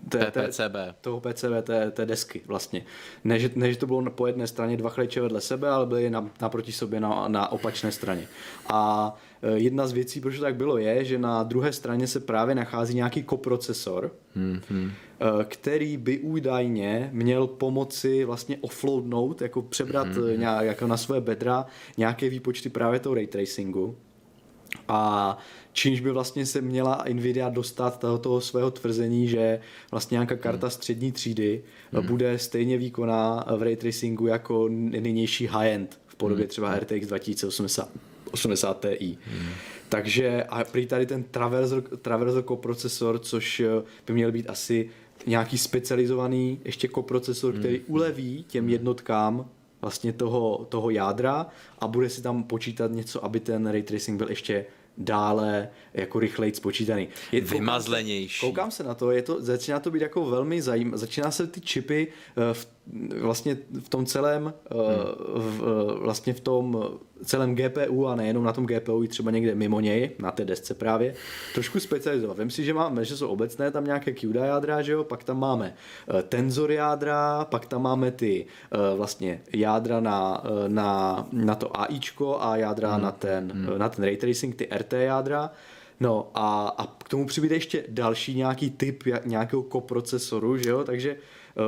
té, 0.09 0.31
té, 0.31 0.47
PCB. 0.47 0.75
toho 1.01 1.19
PCB, 1.21 1.63
té, 1.63 1.91
té 1.91 2.05
desky 2.05 2.41
vlastně. 2.45 2.85
Ne 3.23 3.39
že, 3.39 3.49
ne, 3.55 3.71
že 3.71 3.77
to 3.77 3.87
bylo 3.87 4.11
po 4.11 4.27
jedné 4.27 4.47
straně 4.47 4.77
dva 4.77 4.89
chladiče 4.89 5.21
vedle 5.21 5.41
sebe, 5.41 5.69
ale 5.69 5.85
byly 5.85 6.09
na, 6.09 6.29
naproti 6.41 6.71
sobě 6.71 6.99
na, 6.99 7.27
na 7.27 7.51
opačné 7.51 7.91
straně. 7.91 8.27
A 8.67 9.13
jedna 9.55 9.87
z 9.87 9.91
věcí, 9.91 10.21
proč 10.21 10.35
to 10.35 10.41
tak 10.41 10.55
bylo, 10.55 10.77
je, 10.77 11.05
že 11.05 11.17
na 11.17 11.43
druhé 11.43 11.73
straně 11.73 12.07
se 12.07 12.19
právě 12.19 12.55
nachází 12.55 12.95
nějaký 12.95 13.23
koprocesor, 13.23 14.11
mm-hmm 14.37 14.91
Eh, 15.19 15.43
který 15.43 15.97
by 15.97 16.19
údajně 16.19 17.09
měl 17.13 17.47
pomoci 17.47 18.25
vlastně 18.25 18.57
offloadnout, 18.61 19.41
jako 19.41 19.61
přebrat 19.61 20.07
mm-hmm. 20.07 20.39
nějak, 20.39 20.65
jako 20.65 20.87
na 20.87 20.97
své 20.97 21.21
bedra 21.21 21.65
nějaké 21.97 22.29
výpočty 22.29 22.69
právě 22.69 22.99
toho 22.99 23.15
ray 23.15 23.27
tracingu. 23.27 23.97
A 24.87 25.37
čímž 25.73 25.99
by 25.99 26.11
vlastně 26.11 26.45
se 26.45 26.61
měla 26.61 27.05
Nvidia 27.13 27.49
dostat 27.49 27.99
toho, 27.99 28.17
toho 28.17 28.41
svého 28.41 28.71
tvrzení, 28.71 29.27
že 29.27 29.59
vlastně 29.91 30.15
nějaká 30.15 30.35
karta 30.35 30.69
střední 30.69 31.11
třídy 31.11 31.63
mm. 31.91 32.07
bude 32.07 32.39
stejně 32.39 32.77
výkonná 32.77 33.45
v 33.57 33.61
ray 33.61 33.75
tracingu 33.75 34.27
jako 34.27 34.67
nynější 34.69 35.47
high-end 35.47 35.99
v 36.07 36.15
podobě 36.15 36.43
mm. 36.43 36.49
třeba 36.49 36.75
RTX 36.79 37.07
2080 37.07 37.89
80 38.31 38.85
Ti. 38.97 39.17
Mm. 39.31 39.49
Takže 39.89 40.43
a 40.43 40.63
prý 40.63 40.85
tady 40.85 41.05
ten 41.05 41.23
traversal, 41.23 41.81
traversal 41.81 42.41
koprocesor, 42.41 43.19
což 43.19 43.61
by 44.07 44.13
měl 44.13 44.31
být 44.31 44.49
asi 44.49 44.89
nějaký 45.25 45.57
specializovaný 45.57 46.59
ještě 46.65 46.87
koprocesor, 46.87 47.51
hmm. 47.51 47.59
který 47.59 47.79
uleví 47.79 48.45
těm 48.47 48.69
jednotkám 48.69 49.49
vlastně 49.81 50.13
toho, 50.13 50.65
toho 50.69 50.89
jádra 50.89 51.47
a 51.79 51.87
bude 51.87 52.09
si 52.09 52.21
tam 52.21 52.43
počítat 52.43 52.91
něco, 52.91 53.25
aby 53.25 53.39
ten 53.39 53.67
ray 53.67 53.83
tracing 53.83 54.17
byl 54.17 54.29
ještě 54.29 54.65
dále 54.97 55.69
jako 55.93 56.19
rychleji 56.19 56.53
spočítaný. 56.53 57.07
Je, 57.31 57.41
Vymazlenější. 57.41 58.45
Koukám 58.45 58.71
se 58.71 58.83
na 58.83 58.93
to, 58.93 59.11
je 59.11 59.21
to, 59.21 59.41
začíná 59.41 59.79
to 59.79 59.91
být 59.91 60.01
jako 60.01 60.25
velmi 60.25 60.61
zajímavé, 60.61 60.97
začíná 60.97 61.31
se 61.31 61.47
ty 61.47 61.61
čipy 61.61 62.07
eh, 62.37 62.53
v 62.53 62.67
vlastně 63.21 63.57
v 63.79 63.89
tom 63.89 64.05
celém, 64.05 64.43
hmm. 64.43 64.53
v, 65.35 65.97
vlastně 66.01 66.33
v 66.33 66.39
tom 66.39 66.89
celém 67.23 67.55
GPU 67.55 68.07
a 68.07 68.15
nejenom 68.15 68.43
na 68.43 68.53
tom 68.53 68.65
GPU 68.65 69.03
i 69.03 69.07
třeba 69.07 69.31
někde 69.31 69.55
mimo 69.55 69.79
něj, 69.79 70.11
na 70.19 70.31
té 70.31 70.45
desce 70.45 70.73
právě, 70.73 71.13
trošku 71.53 71.79
specializovat. 71.79 72.39
Vím 72.39 72.49
si, 72.49 72.63
že 72.63 72.73
máme, 72.73 73.05
že 73.05 73.17
jsou 73.17 73.27
obecné 73.27 73.71
tam 73.71 73.85
nějaké 73.85 74.13
CUDA 74.13 74.45
jádra, 74.45 74.81
že 74.81 74.91
jo, 74.91 75.03
pak 75.03 75.23
tam 75.23 75.39
máme 75.39 75.73
tenzor 76.29 76.71
jádra, 76.71 77.45
pak 77.45 77.65
tam 77.65 77.81
máme 77.81 78.11
ty 78.11 78.45
vlastně 78.95 79.41
jádra 79.53 79.99
na, 79.99 80.43
na, 80.67 81.27
na 81.31 81.55
to 81.55 81.79
AIčko 81.79 82.41
a 82.41 82.57
jádra 82.57 82.93
hmm. 82.93 83.03
na, 83.03 83.11
ten, 83.11 83.51
hmm. 83.51 83.79
na 83.79 83.89
ten 83.89 84.05
ray 84.05 84.17
tracing, 84.17 84.55
ty 84.55 84.67
RT 84.77 84.93
jádra. 84.93 85.51
No 85.99 86.29
a, 86.33 86.75
a 86.77 86.85
k 86.85 87.09
tomu 87.09 87.25
přibude 87.25 87.55
ještě 87.55 87.83
další 87.89 88.35
nějaký 88.35 88.69
typ 88.69 89.03
nějakého 89.25 89.63
koprocesoru, 89.63 90.57
že 90.57 90.69
jo, 90.69 90.83
takže 90.83 91.15
Eh, 91.15 91.17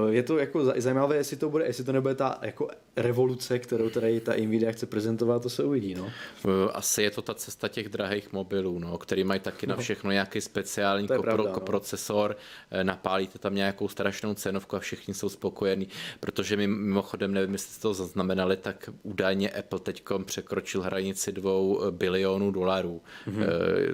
je 0.10 0.24
to 0.24 0.38
jako 0.38 0.66
zajímavé, 0.66 1.16
jestli 1.16 1.38
to 1.38 1.50
bude, 1.50 1.66
jestli 1.66 1.84
to 1.84 1.92
nebude 1.92 2.16
ta 2.16 2.40
jako 2.42 2.68
revoluce, 2.96 3.60
kterou 3.60 3.90
tady 3.90 4.20
ta 4.20 4.34
Nvidia 4.36 4.72
chce 4.72 4.86
prezentovat, 4.86 5.42
to 5.42 5.50
se 5.50 5.64
uvidí, 5.64 5.96
no. 5.96 6.12
Eh, 6.46 6.72
asi 6.74 7.04
je 7.04 7.12
to 7.12 7.22
ta 7.22 7.34
cesta 7.34 7.68
těch 7.68 7.90
drahých 7.90 8.34
mobilů, 8.34 8.80
no, 8.80 8.98
který 8.98 9.24
mají 9.24 9.40
taky 9.40 9.68
na 9.68 9.76
no. 9.76 9.82
všechno 9.82 10.12
nějaký 10.12 10.42
speciální 10.42 11.08
kopro, 11.08 11.24
pravda, 11.24 11.52
no. 11.54 11.60
procesor, 11.60 12.38
no. 12.72 12.84
napálíte 12.84 13.40
tam 13.40 13.56
nějakou 13.56 13.88
strašnou 13.88 14.34
cenovku 14.34 14.76
a 14.76 14.80
všichni 14.80 15.14
jsou 15.14 15.30
spokojení, 15.30 15.88
protože 16.20 16.58
my 16.58 16.68
mimochodem, 16.68 17.34
nevím, 17.34 17.54
jestli 17.54 17.72
jste 17.72 17.82
to 17.82 17.94
zaznamenali, 17.94 18.58
tak 18.58 18.90
údajně 19.04 19.50
Apple 19.50 19.80
teď 19.80 20.04
překročil 20.26 20.82
hranici 20.82 21.32
dvou 21.32 21.82
bilionů 21.92 22.52
dolarů, 22.52 23.02
mm-hmm. 23.28 23.46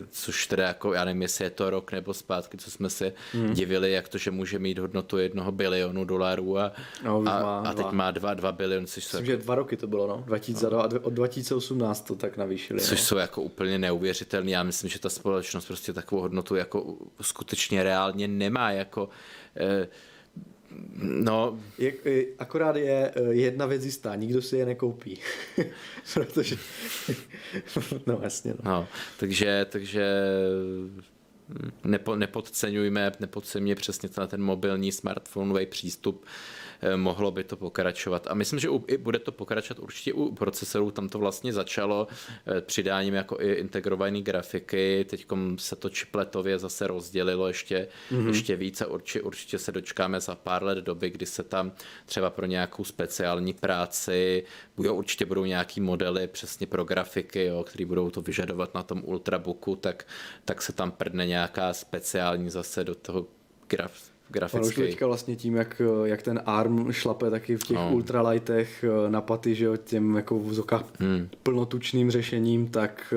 což 0.09 0.47
teda 0.47 0.67
jako, 0.67 0.93
já 0.93 1.05
nevím, 1.05 1.21
jestli 1.21 1.45
je 1.45 1.49
to 1.49 1.69
rok 1.69 1.91
nebo 1.91 2.13
zpátky, 2.13 2.57
co 2.57 2.71
jsme 2.71 2.89
se 2.89 3.13
mm-hmm. 3.33 3.53
divili, 3.53 3.91
jak 3.91 4.07
to, 4.07 4.17
že 4.17 4.31
může 4.31 4.59
mít 4.59 4.79
hodnotu 4.79 5.17
jednoho 5.17 5.51
bilionu 5.51 5.84
bilionů 5.85 6.05
dolarů 6.05 6.57
a, 6.57 6.71
no, 7.03 7.17
a, 7.17 7.21
má, 7.21 7.59
a 7.59 7.73
teď 7.73 7.91
má 7.91 8.11
2, 8.11 8.33
2 8.33 8.51
biliony, 8.51 8.87
což 8.87 9.03
Myslím, 9.03 9.19
jsou... 9.19 9.25
že 9.25 9.37
dva 9.37 9.55
roky 9.55 9.77
to 9.77 9.87
bylo, 9.87 10.07
no. 10.07 10.23
2000, 10.25 10.69
no. 10.69 10.83
od 11.01 11.13
2018 11.13 12.01
to 12.01 12.15
tak 12.15 12.37
navýšili. 12.37 12.79
Což 12.79 12.99
no. 12.99 13.05
jsou 13.05 13.17
jako 13.17 13.41
úplně 13.41 13.79
neuvěřitelné. 13.79 14.51
Já 14.51 14.63
myslím, 14.63 14.89
že 14.89 14.99
ta 14.99 15.09
společnost 15.09 15.65
prostě 15.65 15.93
takovou 15.93 16.21
hodnotu 16.21 16.55
jako 16.55 16.95
skutečně 17.21 17.83
reálně 17.83 18.27
nemá. 18.27 18.71
Jako, 18.71 19.09
eh, 19.57 19.87
No. 20.97 21.59
Je, 21.77 21.93
akorát 22.39 22.75
je 22.75 23.11
eh, 23.15 23.33
jedna 23.33 23.65
věc 23.65 23.85
jistá, 23.85 24.15
nikdo 24.15 24.41
si 24.41 24.57
je 24.57 24.65
nekoupí. 24.65 25.19
Protože, 26.13 26.57
no 28.05 28.19
jasně. 28.23 28.51
No. 28.51 28.71
no 28.71 28.87
takže, 29.19 29.65
takže 29.69 30.05
nepo, 31.83 32.15
nepodceňujme, 32.15 33.11
nepodceňujme 33.19 33.75
přesně 33.75 34.09
ten 34.09 34.41
mobilní 34.41 34.91
smartphoneový 34.91 35.65
přístup 35.65 36.25
mohlo 36.95 37.31
by 37.31 37.43
to 37.43 37.57
pokračovat. 37.57 38.27
A 38.29 38.33
myslím, 38.33 38.59
že 38.59 38.69
i 38.87 38.97
bude 38.97 39.19
to 39.19 39.31
pokračovat 39.31 39.79
určitě 39.79 40.13
u 40.13 40.31
procesorů, 40.35 40.91
tam 40.91 41.09
to 41.09 41.19
vlastně 41.19 41.53
začalo 41.53 42.07
eh, 42.47 42.61
přidáním 42.61 43.13
jako 43.13 43.41
i 43.41 43.53
integrované 43.53 44.21
grafiky, 44.21 45.05
teď 45.09 45.25
se 45.57 45.75
to 45.75 45.89
čipletově 45.89 46.59
zase 46.59 46.87
rozdělilo 46.87 47.47
ještě, 47.47 47.87
mm-hmm. 48.11 48.27
ještě 48.27 48.55
více, 48.55 48.85
určitě, 48.85 49.21
určitě 49.21 49.59
se 49.59 49.71
dočkáme 49.71 50.19
za 50.19 50.35
pár 50.35 50.63
let 50.63 50.77
doby, 50.77 51.09
kdy 51.09 51.25
se 51.25 51.43
tam 51.43 51.71
třeba 52.05 52.29
pro 52.29 52.45
nějakou 52.45 52.83
speciální 52.83 53.53
práci 53.53 54.43
budou, 54.75 54.95
určitě 54.95 55.25
budou 55.25 55.45
nějaký 55.45 55.81
modely 55.81 56.27
přesně 56.27 56.67
pro 56.67 56.83
grafiky, 56.83 57.45
jo, 57.45 57.63
které 57.63 57.85
budou 57.85 58.09
to 58.09 58.21
vyžadovat 58.21 58.75
na 58.75 58.83
tom 58.83 59.01
ultrabooku, 59.05 59.75
tak, 59.75 60.07
tak 60.45 60.61
se 60.61 60.73
tam 60.73 60.91
prdne 60.91 61.27
nějaká 61.27 61.73
speciální 61.73 62.49
zase 62.49 62.83
do 62.83 62.95
toho 62.95 63.27
graf, 63.67 64.14
grafický. 64.29 64.67
už 64.67 64.75
teďka 64.75 65.07
vlastně 65.07 65.35
tím, 65.35 65.55
jak, 65.55 65.81
jak 66.03 66.21
ten 66.21 66.41
ARM 66.45 66.91
šlape 66.91 67.29
taky 67.29 67.57
v 67.57 67.63
těch 67.63 67.77
no. 67.77 67.91
ultralightech 67.93 68.83
eh, 68.83 69.09
na 69.09 69.21
paty, 69.21 69.55
že 69.55 69.65
jo, 69.65 69.77
těm 69.77 70.15
jako 70.15 70.39
v 70.39 70.53
hmm. 70.99 71.29
plnotučným 71.43 72.11
řešením, 72.11 72.67
tak 72.67 73.13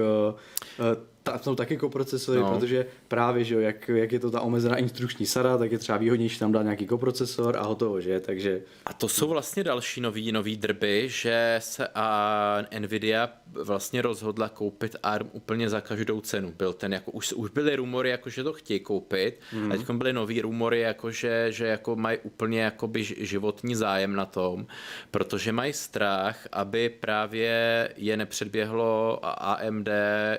ta, 1.32 1.38
jsou 1.38 1.54
taky 1.54 1.76
koprocesory, 1.76 2.40
no. 2.40 2.54
protože 2.54 2.86
právě, 3.08 3.44
že 3.44 3.54
jo, 3.54 3.60
jak, 3.60 3.88
jak 3.88 4.12
je 4.12 4.18
to 4.18 4.30
ta 4.30 4.40
omezená 4.40 4.76
instrukční 4.76 5.26
sada, 5.26 5.58
tak 5.58 5.72
je 5.72 5.78
třeba 5.78 5.98
výhodnější 5.98 6.38
tam 6.38 6.52
dát 6.52 6.62
nějaký 6.62 6.86
koprocesor 6.86 7.56
a 7.56 7.62
hotovo, 7.62 8.00
že? 8.00 8.20
Takže... 8.20 8.62
A 8.86 8.92
to 8.92 9.08
jsou 9.08 9.28
vlastně 9.28 9.64
další 9.64 10.00
nový, 10.00 10.32
nový 10.32 10.56
drby, 10.56 11.04
že 11.08 11.56
se 11.62 11.88
a 11.94 12.64
Nvidia 12.78 13.30
vlastně 13.46 14.02
rozhodla 14.02 14.48
koupit 14.48 14.96
ARM 15.02 15.30
úplně 15.32 15.68
za 15.68 15.80
každou 15.80 16.20
cenu. 16.20 16.54
Byl 16.58 16.72
ten, 16.72 16.92
jako, 16.92 17.10
už, 17.10 17.32
už 17.32 17.50
byly 17.50 17.76
rumory, 17.76 18.10
jako, 18.10 18.30
že 18.30 18.44
to 18.44 18.52
chtějí 18.52 18.80
koupit, 18.80 19.40
mm. 19.52 19.72
a 19.72 19.76
teď 19.76 19.90
byly 19.90 20.12
nový 20.12 20.40
rumory, 20.40 20.80
jako, 20.80 21.10
že, 21.10 21.46
že 21.52 21.66
jako 21.66 21.96
mají 21.96 22.18
úplně 22.22 22.60
jakoby 22.60 23.04
životní 23.04 23.74
zájem 23.74 24.16
na 24.16 24.26
tom, 24.26 24.66
protože 25.10 25.52
mají 25.52 25.72
strach, 25.72 26.48
aby 26.52 26.88
právě 26.88 27.92
je 27.96 28.16
nepředběhlo 28.16 29.20
AMD 29.22 29.88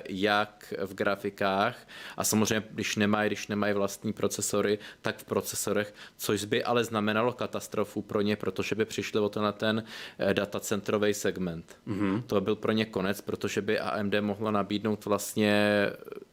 jak 0.08 0.74
v 0.84 0.94
grafikách 0.94 1.88
a 2.16 2.24
samozřejmě, 2.24 2.66
když 2.70 2.96
nemají, 2.96 3.28
když 3.28 3.48
nemají 3.48 3.74
vlastní 3.74 4.12
procesory, 4.12 4.78
tak 5.02 5.18
v 5.18 5.24
procesorech, 5.24 5.94
což 6.16 6.44
by 6.44 6.64
ale 6.64 6.84
znamenalo 6.84 7.32
katastrofu 7.32 8.02
pro 8.02 8.20
ně, 8.20 8.36
protože 8.36 8.74
by 8.74 8.84
přišli 8.84 9.20
o 9.20 9.28
to 9.28 9.42
na 9.42 9.52
ten 9.52 9.84
eh, 10.18 10.34
datacentrový 10.34 11.14
segment. 11.14 11.78
Mm-hmm. 11.88 12.22
To 12.26 12.40
byl 12.40 12.56
pro 12.56 12.72
ně 12.72 12.84
konec, 12.84 13.20
protože 13.20 13.62
by 13.62 13.78
AMD 13.78 14.14
mohla 14.20 14.50
nabídnout 14.50 15.04
vlastně 15.04 15.86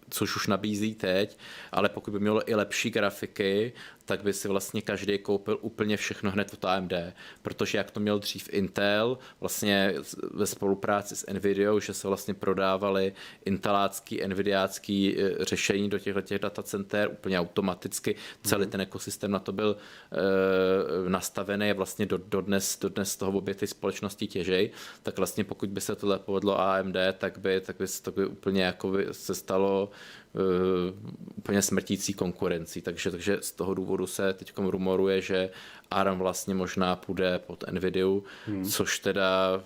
což 0.09 0.35
už 0.35 0.47
nabízí 0.47 0.95
teď, 0.95 1.37
ale 1.71 1.89
pokud 1.89 2.11
by 2.11 2.19
mělo 2.19 2.49
i 2.49 2.55
lepší 2.55 2.89
grafiky, 2.89 3.73
tak 4.07 4.23
by 4.23 4.33
si 4.33 4.47
vlastně 4.47 4.81
každý 4.81 5.17
koupil 5.17 5.57
úplně 5.61 5.97
všechno 5.97 6.31
hned 6.31 6.53
od 6.53 6.65
AMD, 6.65 6.93
protože 7.41 7.77
jak 7.77 7.91
to 7.91 7.99
měl 7.99 8.19
dřív 8.19 8.49
Intel, 8.51 9.17
vlastně 9.39 9.93
ve 10.31 10.45
spolupráci 10.45 11.15
s 11.15 11.33
Nvidia, 11.33 11.79
že 11.79 11.93
se 11.93 12.07
vlastně 12.07 12.33
prodávali 12.33 13.13
intelácký, 13.45 14.21
nvidiácký 14.27 15.19
e, 15.19 15.45
řešení 15.45 15.89
do 15.89 15.99
těchto 15.99 16.21
těch 16.21 16.39
datacenter 16.39 17.09
úplně 17.11 17.39
automaticky, 17.39 18.15
celý 18.43 18.65
mm. 18.65 18.71
ten 18.71 18.81
ekosystém 18.81 19.31
na 19.31 19.39
to 19.39 19.51
byl 19.51 19.77
e, 19.77 21.09
nastavený 21.09 21.71
a 21.71 21.73
vlastně 21.73 22.05
do, 22.05 22.17
do, 22.17 22.41
dnes, 22.41 22.79
do 22.79 22.89
dnes 22.89 23.15
toho 23.15 23.37
obě 23.37 23.55
ty 23.55 23.67
společnosti 23.67 24.27
těžej, 24.27 24.71
tak 25.03 25.17
vlastně 25.17 25.43
pokud 25.43 25.69
by 25.69 25.81
se 25.81 25.95
tohle 25.95 26.19
povedlo 26.19 26.61
AMD, 26.61 26.97
tak 27.17 27.37
by, 27.37 27.61
tak 27.61 27.75
by 27.79 27.87
se 27.87 28.03
to 28.03 28.11
by 28.11 28.25
úplně 28.25 28.63
jako 28.63 28.89
by 28.89 29.07
se 29.11 29.35
stalo 29.35 29.91
úplně 31.35 31.61
smrtící 31.61 32.13
konkurencí. 32.13 32.81
Takže, 32.81 33.11
takže 33.11 33.37
z 33.41 33.51
toho 33.51 33.73
důvodu 33.73 34.07
se 34.07 34.33
teď 34.33 34.53
rumoruje, 34.57 35.21
že 35.21 35.49
ARM 35.91 36.19
vlastně 36.19 36.55
možná 36.55 36.95
půjde 36.95 37.39
pod 37.39 37.63
Nvidia, 37.71 38.07
hmm. 38.45 38.65
což 38.65 38.99
teda 38.99 39.63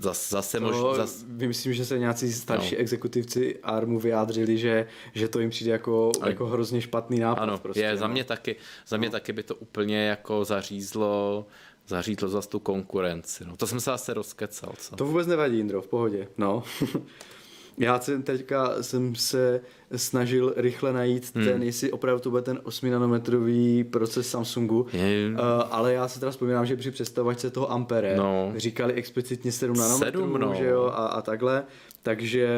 Zase, 0.00 0.34
zase 0.34 0.60
možná. 0.60 0.94
Zas... 0.94 1.24
Myslím, 1.28 1.74
že 1.74 1.84
se 1.84 1.98
nějací 1.98 2.32
starší 2.32 2.74
no. 2.74 2.80
exekutivci 2.80 3.58
ARMu 3.62 3.98
vyjádřili, 3.98 4.58
že, 4.58 4.86
že 5.14 5.28
to 5.28 5.40
jim 5.40 5.50
přijde 5.50 5.72
jako, 5.72 6.12
Ale... 6.20 6.30
jako 6.30 6.46
hrozně 6.46 6.80
špatný 6.80 7.18
nápad. 7.18 7.42
Ano, 7.42 7.58
prostě, 7.58 7.80
je, 7.80 7.90
no. 7.92 7.96
za 7.96 8.06
mě 8.06 8.24
taky, 8.24 8.56
za 8.86 8.96
mě 8.96 9.08
no. 9.08 9.12
taky 9.12 9.32
by 9.32 9.42
to 9.42 9.54
úplně 9.54 10.06
jako 10.06 10.44
zařízlo 10.44 11.46
zařídlo 11.86 12.28
zase 12.28 12.48
tu 12.48 12.58
konkurenci. 12.58 13.44
No. 13.44 13.56
To 13.56 13.66
jsem 13.66 13.80
se 13.80 13.90
zase 13.90 14.14
rozkecal. 14.14 14.72
Co? 14.78 14.96
To 14.96 15.04
vůbec 15.04 15.26
nevadí, 15.26 15.58
Indro, 15.58 15.82
v 15.82 15.86
pohodě. 15.86 16.28
No. 16.38 16.62
Já 17.78 18.00
jsem 18.00 18.22
teďka 18.22 18.82
jsem 18.82 19.14
se 19.14 19.60
snažil 19.96 20.54
rychle 20.56 20.92
najít 20.92 21.32
hmm. 21.34 21.44
ten, 21.44 21.62
jestli 21.62 21.92
opravdu 21.92 22.20
to 22.20 22.30
bude 22.30 22.42
ten 22.42 22.60
8 22.62 22.90
nanometrový 22.90 23.84
proces 23.84 24.30
Samsungu, 24.30 24.86
je... 24.92 25.30
uh, 25.30 25.38
ale 25.70 25.92
já 25.92 26.08
se 26.08 26.20
teda 26.20 26.32
vzpomínám, 26.32 26.66
že 26.66 26.76
při 26.76 26.90
představovačce 26.90 27.50
toho 27.50 27.72
Ampere 27.72 28.16
no. 28.16 28.52
říkali 28.56 28.92
explicitně 28.92 29.52
7 29.52 29.76
nanometrů, 29.76 30.20
7, 30.20 30.40
no. 30.40 30.54
že 30.54 30.66
jo, 30.66 30.84
a, 30.84 31.06
a 31.06 31.22
takhle, 31.22 31.64
takže 32.02 32.48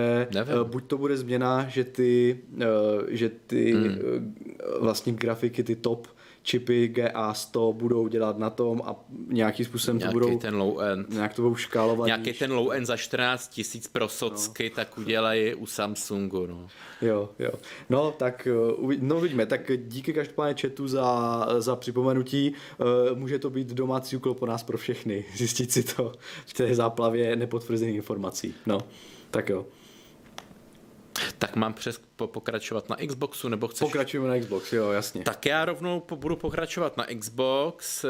uh, 0.61 0.69
buď 0.69 0.85
to 0.87 0.99
bude 0.99 1.17
změna, 1.17 1.67
že 1.69 1.85
ty, 1.85 2.39
uh, 2.57 2.63
že 3.09 3.29
ty 3.29 3.73
hmm. 3.73 3.85
uh, 3.85 3.95
vlastní 4.81 5.13
grafiky, 5.13 5.65
ty 5.65 5.77
top 5.77 6.07
čipy 6.47 6.93
GA100 6.95 7.73
budou 7.73 8.09
dělat 8.09 8.39
na 8.39 8.51
tom 8.51 8.83
a 8.85 9.05
nějakým 9.27 9.67
způsobem 9.67 9.99
nějaký 9.99 10.13
to 10.13 10.21
budou... 10.21 10.39
ten 10.39 10.57
low 10.57 10.81
end. 10.81 11.11
Nějak 11.11 11.35
to 11.35 11.43
budou 11.43 11.55
škálovat. 11.55 12.07
Nějaký 12.07 12.33
ten 12.33 12.53
low 12.53 12.73
end 12.73 12.87
za 12.87 12.97
14 12.97 13.49
tisíc 13.49 13.89
pro 13.89 14.09
socky, 14.09 14.71
no. 14.71 14.77
tak 14.77 14.99
udělají 14.99 15.55
u 15.55 15.67
Samsungu. 15.67 16.47
No. 16.47 16.67
Jo, 17.03 17.29
jo. 17.39 17.51
No, 17.91 18.11
tak 18.13 18.49
eh, 18.51 18.97
no 19.01 19.21
vidíme. 19.21 19.47
Tak 19.47 19.71
díky 19.77 20.13
každopádně 20.13 20.63
chatu 20.63 20.89
za, 20.89 21.47
za 21.59 21.77
připomenutí. 21.77 22.53
Eh, 22.53 23.15
může 23.15 23.39
to 23.39 23.51
být 23.51 23.69
domácí 23.69 24.17
úkol 24.17 24.35
po 24.35 24.47
nás 24.47 24.63
pro 24.63 24.79
všechny. 24.79 25.25
Zjistit 25.37 25.73
si 25.73 25.83
to 25.83 26.13
v 26.47 26.53
té 26.53 26.75
záplavě 26.75 27.37
nepotvrzených 27.37 27.97
informací. 27.97 28.55
No, 28.67 28.79
tak 29.31 29.49
jo. 29.49 29.67
Tak 31.39 31.57
mám 31.57 31.75
přes 31.75 32.01
po, 32.17 32.27
pokračovat 32.27 32.89
na 32.89 32.97
Xboxu, 33.07 33.49
nebo 33.49 33.69
chceš? 33.69 33.81
Pokračujeme 33.81 34.29
na 34.29 34.39
Xbox, 34.41 34.73
jo, 34.73 34.91
jasně. 34.91 35.23
Tak 35.23 35.47
já 35.47 35.65
rovnou 35.65 36.01
po, 36.01 36.17
budu 36.17 36.37
pokračovat 36.37 36.97
na 36.97 37.07
Xbox 37.19 38.05
eh, 38.05 38.09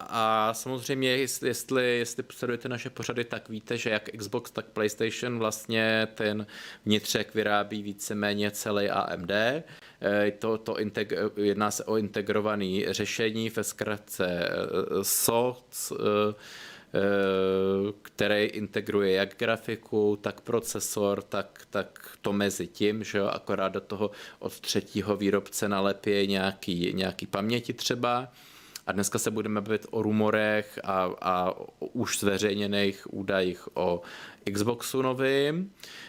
a 0.00 0.54
samozřejmě, 0.54 1.16
jestli, 1.16 1.48
jestli, 1.48 1.98
jestli 1.98 2.24
sledujete 2.30 2.68
naše 2.68 2.90
pořady, 2.90 3.24
tak 3.24 3.48
víte, 3.48 3.78
že 3.78 3.90
jak 3.90 4.08
Xbox, 4.18 4.50
tak 4.50 4.66
PlayStation 4.66 5.38
vlastně 5.38 6.08
ten 6.14 6.46
vnitřek 6.84 7.34
vyrábí 7.34 7.82
víceméně 7.82 8.50
celý 8.50 8.90
AMD. 8.90 9.32
to, 10.38 10.58
to 10.58 10.74
integ- 10.74 11.30
jedná 11.36 11.70
se 11.70 11.84
o 11.84 11.96
integrované 11.96 12.92
řešení, 12.92 13.50
ve 13.50 13.64
zkratce 13.64 14.48
SOC, 15.02 15.92
který 18.02 18.44
integruje 18.44 19.12
jak 19.12 19.36
grafiku, 19.38 20.18
tak 20.20 20.40
procesor, 20.40 21.22
tak, 21.22 21.62
tak 21.70 22.18
to 22.22 22.32
mezi 22.32 22.66
tím, 22.66 23.04
že 23.04 23.18
jo, 23.18 23.26
akorát 23.26 23.68
do 23.68 23.80
toho 23.80 24.10
od 24.38 24.60
třetího 24.60 25.16
výrobce 25.16 25.68
nalepí 25.68 26.26
nějaký, 26.26 26.92
nějaký 26.94 27.26
paměti 27.26 27.72
třeba. 27.72 28.28
A 28.86 28.92
dneska 28.92 29.18
se 29.18 29.30
budeme 29.30 29.60
bavit 29.60 29.86
o 29.90 30.02
rumorech 30.02 30.78
a, 30.84 31.10
a 31.20 31.54
už 31.80 32.18
zveřejněných 32.18 33.14
údajích 33.14 33.76
o 33.76 34.02
Xboxu 34.52 35.02
novým. 35.02 35.70
Eh, 35.70 36.05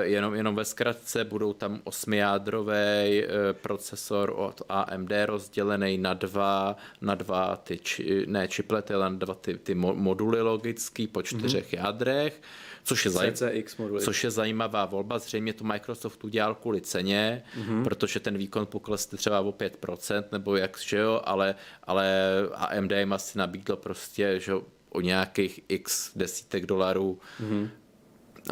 jenom, 0.00 0.34
jenom 0.34 0.54
ve 0.54 0.64
zkratce 0.64 1.24
budou 1.24 1.52
tam 1.52 1.80
osmijádrový 1.84 2.72
eh, 2.74 3.28
procesor 3.52 4.32
od 4.36 4.62
AMD 4.68 5.10
rozdělený 5.26 5.98
na 5.98 6.14
dva, 6.14 6.76
na 7.00 7.14
dva 7.14 7.56
ty, 7.56 7.78
či, 7.78 8.24
ne 8.26 8.48
čiplety, 8.48 8.94
ale 8.94 9.10
na 9.10 9.16
dva 9.16 9.34
ty, 9.34 9.58
ty 9.58 9.74
moduly 9.74 10.40
logický 10.40 11.06
po 11.06 11.22
čtyřech 11.22 11.72
mm-hmm. 11.72 11.84
jádrech. 11.84 12.42
Což 12.84 13.04
je, 13.04 13.10
zaj- 13.10 14.00
což 14.00 14.24
je 14.24 14.30
zajímavá 14.30 14.84
volba. 14.84 15.18
Zřejmě 15.18 15.52
to 15.52 15.64
Microsoft 15.64 16.24
udělal 16.24 16.54
kvůli 16.54 16.80
ceně, 16.80 17.42
mm-hmm. 17.60 17.84
protože 17.84 18.20
ten 18.20 18.38
výkon 18.38 18.66
poklesl 18.66 19.16
třeba 19.16 19.40
o 19.40 19.52
5%, 19.52 20.24
nebo 20.32 20.56
jak, 20.56 20.78
že 20.78 20.96
jo, 20.96 21.20
ale, 21.24 21.54
ale 21.84 22.32
AMD 22.54 22.92
jim 22.92 23.12
asi 23.12 23.38
nabídlo 23.38 23.76
prostě, 23.76 24.40
že 24.40 24.52
o 24.88 25.00
nějakých 25.00 25.60
x 25.68 26.10
desítek 26.16 26.66
dolarů 26.66 27.18
mm-hmm 27.40 27.68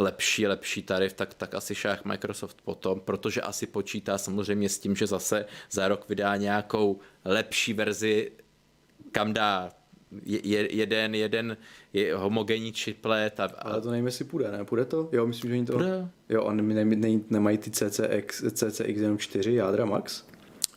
lepší, 0.01 0.47
lepší 0.47 0.83
tarif, 0.83 1.13
tak, 1.13 1.35
tak 1.35 1.55
asi 1.55 1.75
šách 1.75 2.05
Microsoft 2.05 2.57
potom, 2.65 3.01
protože 3.01 3.41
asi 3.41 3.67
počítá 3.67 4.19
samozřejmě 4.19 4.69
s 4.69 4.79
tím, 4.79 4.97
že 4.97 5.07
zase 5.07 5.47
za 5.71 5.89
rok 5.89 6.09
vydá 6.09 6.37
nějakou 6.37 7.01
lepší 7.25 7.73
verzi, 7.73 8.33
kam 9.13 9.33
dá 9.33 9.71
je, 10.25 10.77
jeden, 10.77 11.15
jeden 11.15 11.57
je 11.93 12.17
homogenní 12.17 12.73
chiplet. 12.73 13.41
A, 13.41 13.45
a... 13.45 13.47
Ale 13.47 13.81
to 13.81 13.91
nevím, 13.91 14.07
jestli 14.07 14.25
půjde, 14.25 14.53
ne? 14.53 14.65
Půjde 14.65 14.85
to? 14.85 15.09
Jo, 15.13 15.27
myslím, 15.27 15.51
že 15.51 15.57
oni 15.57 15.67
to... 15.67 15.73
Půjde. 15.73 16.09
Jo, 16.29 16.43
oni 16.43 16.63
ne, 16.63 16.85
ne, 16.85 17.21
nemají 17.31 17.59
ty 17.59 17.71
CCX, 17.71 18.45
CCX 18.53 19.01
jenom 19.01 19.19
4 19.19 19.55
jádra 19.55 19.85
max? 19.85 20.25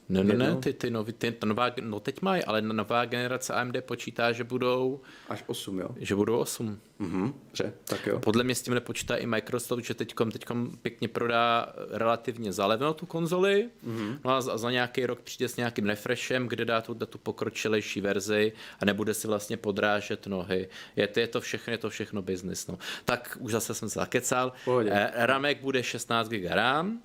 Ne, 0.10 0.24
ne, 0.24 0.34
ne, 0.34 0.56
ty, 0.56 0.74
ty, 0.74 0.90
nový, 0.90 1.14
ty 1.14 1.34
nová, 1.46 1.72
no 1.82 2.00
teď 2.00 2.22
mají, 2.22 2.44
ale 2.44 2.62
nová 2.62 3.06
generace 3.06 3.54
AMD 3.54 3.76
počítá, 3.82 4.32
že 4.32 4.44
budou... 4.44 5.02
Až 5.30 5.44
8, 5.48 5.80
jo? 5.80 5.90
Že 5.98 6.16
budou 6.16 6.38
8. 6.38 6.80
Mhm, 7.00 7.34
dobře, 7.46 7.74
tak 7.84 8.08
jo. 8.08 8.20
Podle 8.20 8.44
mě 8.44 8.56
s 8.56 8.62
tím 8.62 8.74
nepočítá 8.74 9.16
i 9.16 9.26
Microsoft, 9.26 9.80
že 9.84 9.94
teďkom, 9.94 10.32
teďkom 10.32 10.72
pěkně 10.82 11.08
prodá 11.08 11.74
relativně 11.92 12.54
zalevno 12.54 12.94
tu 12.94 13.06
konzoli, 13.06 13.70
mhm. 13.84 14.20
no 14.26 14.32
a 14.32 14.42
za, 14.42 14.58
za, 14.58 14.72
nějaký 14.72 15.06
rok 15.06 15.22
přijde 15.22 15.50
s 15.50 15.56
nějakým 15.56 15.86
refreshem, 15.86 16.48
kde 16.48 16.66
dá 16.66 16.82
tu, 16.82 16.94
tu 16.94 17.18
pokročilejší 17.18 18.02
verzi 18.02 18.54
a 18.80 18.86
nebude 18.86 19.14
si 19.14 19.28
vlastně 19.28 19.58
podrážet 19.58 20.28
nohy. 20.28 20.68
Je 20.96 21.08
to, 21.08 21.20
je 21.20 21.28
to 21.28 21.42
všechno, 21.42 21.72
je 21.72 21.78
to 21.78 21.90
všechno 21.90 22.22
business. 22.22 22.68
No. 22.68 22.78
Tak 23.06 23.38
už 23.40 23.52
zase 23.52 23.74
jsem 23.74 23.90
se 23.90 24.00
zakecal. 24.00 24.54
Eh, 24.86 25.12
Ramek 25.16 25.62
bude 25.62 25.84
16 25.84 26.30
GB 26.30 26.46
RAM, 26.50 27.02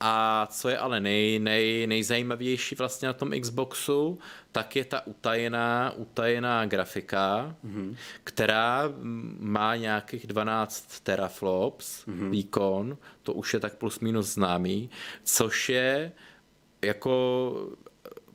a 0.00 0.46
co 0.50 0.68
je 0.68 0.78
ale 0.78 1.00
nej, 1.00 1.38
nej, 1.38 1.86
nejzajímavější 1.86 2.74
vlastně 2.74 3.06
na 3.06 3.12
tom 3.12 3.40
Xboxu, 3.40 4.18
tak 4.52 4.76
je 4.76 4.84
ta 4.84 5.06
utajená, 5.06 5.92
utajená 5.96 6.66
grafika, 6.66 7.56
mm-hmm. 7.64 7.96
která 8.24 8.82
má 9.38 9.76
nějakých 9.76 10.26
12 10.26 11.00
teraflops 11.00 12.06
mm-hmm. 12.06 12.30
výkon, 12.30 12.98
to 13.22 13.32
už 13.32 13.54
je 13.54 13.60
tak 13.60 13.74
plus 13.74 14.00
minus 14.00 14.26
známý, 14.34 14.90
což 15.24 15.68
je 15.68 16.12
jako 16.82 17.68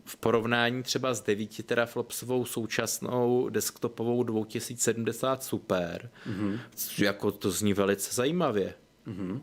v 0.05 0.17
porovnání 0.17 0.83
třeba 0.83 1.13
s 1.13 1.21
9 1.21 1.65
teraflopsovou 1.65 2.45
současnou 2.45 3.49
desktopovou 3.49 4.23
2070 4.23 5.43
Super, 5.43 6.09
mm-hmm. 6.27 6.59
jako 7.03 7.31
to 7.31 7.51
zní 7.51 7.73
velice 7.73 8.15
zajímavě. 8.15 8.73
Mm-hmm 9.07 9.41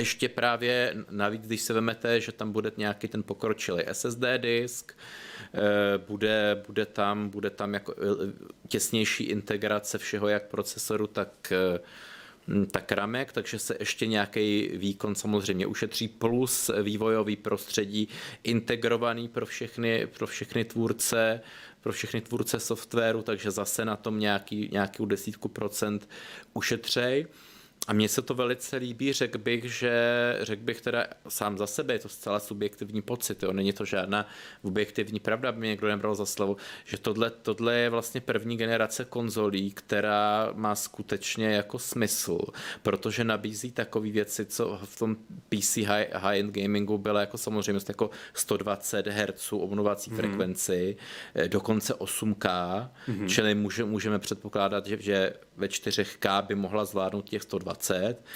ještě 0.00 0.28
právě 0.28 0.94
navíc, 1.10 1.46
když 1.46 1.60
se 1.60 1.72
vemete, 1.72 2.20
že 2.20 2.32
tam 2.32 2.52
bude 2.52 2.72
nějaký 2.76 3.08
ten 3.08 3.22
pokročilý 3.22 3.82
SSD 3.92 4.38
disk, 4.38 4.92
eh, 5.54 5.58
bude, 5.98 6.62
bude, 6.66 6.86
tam, 6.86 7.28
bude 7.28 7.50
tam 7.50 7.74
jako 7.74 7.94
eh, 7.98 8.32
těsnější 8.68 9.24
integrace 9.24 9.98
všeho, 9.98 10.28
jak 10.28 10.48
procesoru, 10.48 11.06
tak 11.06 11.52
eh, 11.52 11.80
tak 12.70 12.92
ramek, 12.92 13.32
takže 13.32 13.58
se 13.58 13.76
ještě 13.80 14.06
nějaký 14.06 14.70
výkon 14.74 15.14
samozřejmě 15.14 15.66
ušetří, 15.66 16.08
plus 16.08 16.70
vývojový 16.82 17.36
prostředí 17.36 18.08
integrovaný 18.44 19.28
pro 19.28 19.46
všechny, 19.46 20.06
pro 20.06 20.26
všechny 20.26 20.64
tvůrce, 20.64 21.40
pro 21.80 21.92
všechny 21.92 22.20
tvůrce 22.20 22.60
softwaru, 22.60 23.22
takže 23.22 23.50
zase 23.50 23.84
na 23.84 23.96
tom 23.96 24.18
nějaký, 24.18 24.68
nějakou 24.72 25.06
desítku 25.06 25.48
procent 25.48 26.08
ušetřej. 26.52 27.26
A 27.90 27.92
mně 27.92 28.08
se 28.08 28.22
to 28.22 28.34
velice 28.34 28.76
líbí, 28.76 29.12
řekl 29.12 29.38
bych, 29.38 29.64
že 29.64 29.92
řekl 30.40 30.62
bych 30.62 30.80
teda 30.80 31.06
sám 31.28 31.58
za 31.58 31.66
sebe, 31.66 31.94
je 31.94 31.98
to 31.98 32.08
zcela 32.08 32.40
subjektivní 32.40 33.02
pocit, 33.02 33.42
jo? 33.42 33.52
není 33.52 33.72
to 33.72 33.84
žádná 33.84 34.26
objektivní 34.62 35.20
pravda, 35.20 35.48
aby 35.48 35.58
mě 35.58 35.68
někdo 35.68 35.88
nebral 35.88 36.14
za 36.14 36.26
slovo, 36.26 36.56
že 36.84 36.98
tohle, 36.98 37.30
tohle 37.30 37.78
je 37.78 37.90
vlastně 37.90 38.20
první 38.20 38.56
generace 38.56 39.04
konzolí, 39.04 39.70
která 39.70 40.50
má 40.54 40.74
skutečně 40.74 41.46
jako 41.46 41.78
smysl, 41.78 42.38
protože 42.82 43.24
nabízí 43.24 43.72
takové 43.72 44.10
věci, 44.10 44.46
co 44.46 44.80
v 44.84 44.98
tom 44.98 45.16
PC 45.48 45.76
high, 45.76 46.06
high-end 46.14 46.54
gamingu 46.54 46.98
bylo 46.98 47.18
jako 47.18 47.38
samozřejmě 47.38 47.80
jako 47.88 48.10
120 48.34 49.06
Hz 49.06 49.52
obnovací 49.52 50.10
mm. 50.10 50.16
frekvenci, 50.16 50.96
eh, 51.34 51.48
dokonce 51.48 51.94
8K, 51.94 52.88
mm. 53.08 53.28
čili 53.28 53.54
může, 53.54 53.84
můžeme 53.84 54.18
předpokládat, 54.18 54.86
že, 54.86 54.96
že 55.00 55.32
ve 55.56 55.66
4K 55.66 56.46
by 56.46 56.54
mohla 56.54 56.84
zvládnout 56.84 57.28
těch 57.28 57.42
120. 57.42 57.79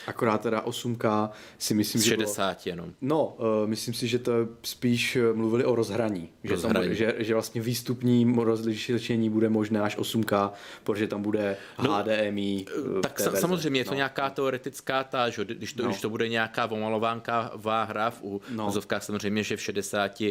Akorát 0.07 0.41
teda 0.41 0.61
8K 0.61 1.31
si 1.59 1.75
myslím, 1.75 2.03
že 2.03 2.11
60 2.11 2.45
bylo... 2.45 2.57
jenom. 2.65 2.93
No, 3.01 3.37
uh, 3.39 3.69
myslím 3.69 3.95
si, 3.95 4.09
že 4.09 4.19
to 4.19 4.33
spíš 4.63 5.17
eh, 5.17 5.33
mluvili 5.33 5.65
o 5.65 5.75
rozhraní. 5.75 6.29
rozhraní. 6.45 6.95
Že, 6.95 7.07
tam, 7.07 7.15
že, 7.17 7.25
že 7.25 7.35
vlastně 7.35 7.61
výstupní 7.61 8.35
rozlišení 8.37 9.31
bude 9.31 9.49
možné 9.49 9.81
až 9.81 9.99
8K, 9.99 10.51
protože 10.85 11.07
tam 11.07 11.23
bude 11.23 11.57
no, 11.83 11.93
HDMI. 11.93 12.67
Uh, 12.79 13.01
tak 13.01 13.21
sa, 13.21 13.31
samozřejmě 13.37 13.81
je 13.81 13.85
to 13.85 13.91
no. 13.91 13.97
nějaká 13.97 14.31
teoretická 14.31 15.05
ta, 15.05 15.31
že 15.31 15.45
když 15.45 15.73
to, 15.73 15.83
no. 15.83 15.89
když 15.89 16.01
to 16.01 16.11
bude 16.11 16.29
nějaká 16.29 16.71
omalovánka 16.71 17.53
hra 17.85 18.11
v 18.11 18.23
no. 18.51 18.69
úzovkách, 18.69 19.03
samozřejmě, 19.05 19.43
že 19.43 19.57
v 19.57 19.63
60 19.63 20.23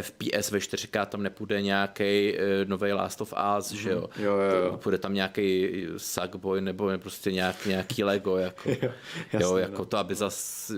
FPS 0.00 0.50
ve 0.50 0.58
4K 0.58 1.06
tam 1.06 1.22
nepůjde 1.22 1.62
nějaký 1.62 2.34
uh, 2.34 2.68
nový 2.68 2.92
Last 2.92 3.20
of 3.20 3.34
Us, 3.58 3.72
mm. 3.72 3.78
že 3.78 3.90
jo? 3.90 4.08
jo, 4.18 4.36
jo, 4.36 4.64
jo. 4.64 4.80
Bude 4.84 4.98
tam 4.98 5.14
nějaký 5.14 5.68
SAG 5.96 6.36
Boy 6.36 6.60
nebo 6.60 6.90
prostě 6.98 7.32
nějak, 7.32 7.66
nějaký 7.66 8.04
Lego, 8.04 8.36
jako, 8.48 8.70
jo, 8.86 8.92
jasný, 9.32 9.50
jo, 9.50 9.56
jako 9.56 9.78
no. 9.78 9.84
to, 9.84 9.98
aby 9.98 10.14
zas 10.14 10.70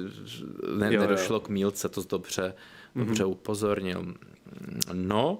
ne, 0.79 0.95
jo, 0.95 1.01
nedošlo 1.01 1.37
jo. 1.37 1.41
k 1.41 1.49
mílce, 1.49 1.89
to 1.89 2.03
dobře, 2.03 2.55
mm-hmm. 2.97 3.05
dobře 3.07 3.25
upozornil. 3.25 4.15
No 4.93 5.39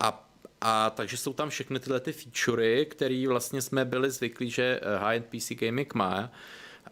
a 0.00 0.24
a 0.60 0.90
takže 0.90 1.16
jsou 1.16 1.32
tam 1.32 1.50
všechny 1.50 1.80
tyhle 1.80 2.00
ty 2.00 2.12
featurey, 2.12 2.86
které 2.86 3.24
vlastně 3.28 3.62
jsme 3.62 3.84
byli 3.84 4.10
zvyklí, 4.10 4.50
že 4.50 4.80
high-end 4.98 5.26
PC 5.26 5.52
gaming 5.52 5.94
má 5.94 6.30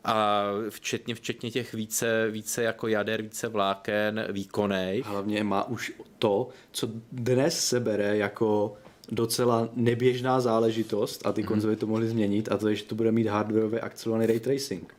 a 0.05 0.45
včetně, 0.69 1.15
včetně 1.15 1.51
těch 1.51 1.75
více, 1.75 2.31
více 2.31 2.63
jako 2.63 2.89
jader, 2.89 3.23
více 3.23 3.49
vláken, 3.49 4.27
výkonej. 4.31 5.03
Hlavně 5.07 5.45
má 5.45 5.65
už 5.65 5.93
to, 6.19 6.49
co 6.71 6.89
dnes 7.13 7.69
se 7.69 7.81
bere 7.81 8.17
jako 8.17 8.77
docela 9.11 9.69
neběžná 9.75 10.41
záležitost 10.41 11.27
a 11.27 11.33
ty 11.33 11.43
mm. 11.43 11.49
konzole 11.49 11.77
to 11.77 11.87
mohly 11.87 12.09
změnit 12.09 12.49
a 12.53 12.57
to 12.57 12.69
je, 12.69 12.75
že 12.75 12.85
to 12.85 12.95
bude 12.95 13.13
mít 13.13 13.27
hardwareově 13.27 13.81
akcelovaný 13.81 14.27
ray 14.27 14.41
tracing. 14.41 14.95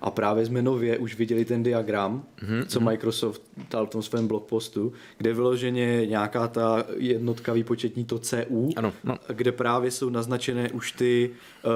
A 0.00 0.10
právě 0.10 0.46
jsme 0.46 0.62
nově 0.62 0.98
už 0.98 1.16
viděli 1.16 1.44
ten 1.44 1.62
diagram, 1.62 2.24
mm-hmm. 2.42 2.64
co 2.66 2.80
mhm. 2.80 2.88
Microsoft 2.88 3.42
dal 3.70 3.86
v 3.86 3.90
tom 3.90 4.02
svém 4.02 4.28
blogpostu, 4.28 4.92
kde 5.16 5.32
vyloženě 5.32 6.06
nějaká 6.06 6.48
ta 6.48 6.84
jednotka 6.96 7.52
výpočetní 7.52 8.04
to 8.04 8.18
CU, 8.18 8.70
ano, 8.76 8.92
no. 9.04 9.18
kde 9.28 9.52
právě 9.52 9.90
jsou 9.90 10.10
naznačené 10.10 10.70
už 10.70 10.92
ty 10.92 11.30
uh, 11.64 11.72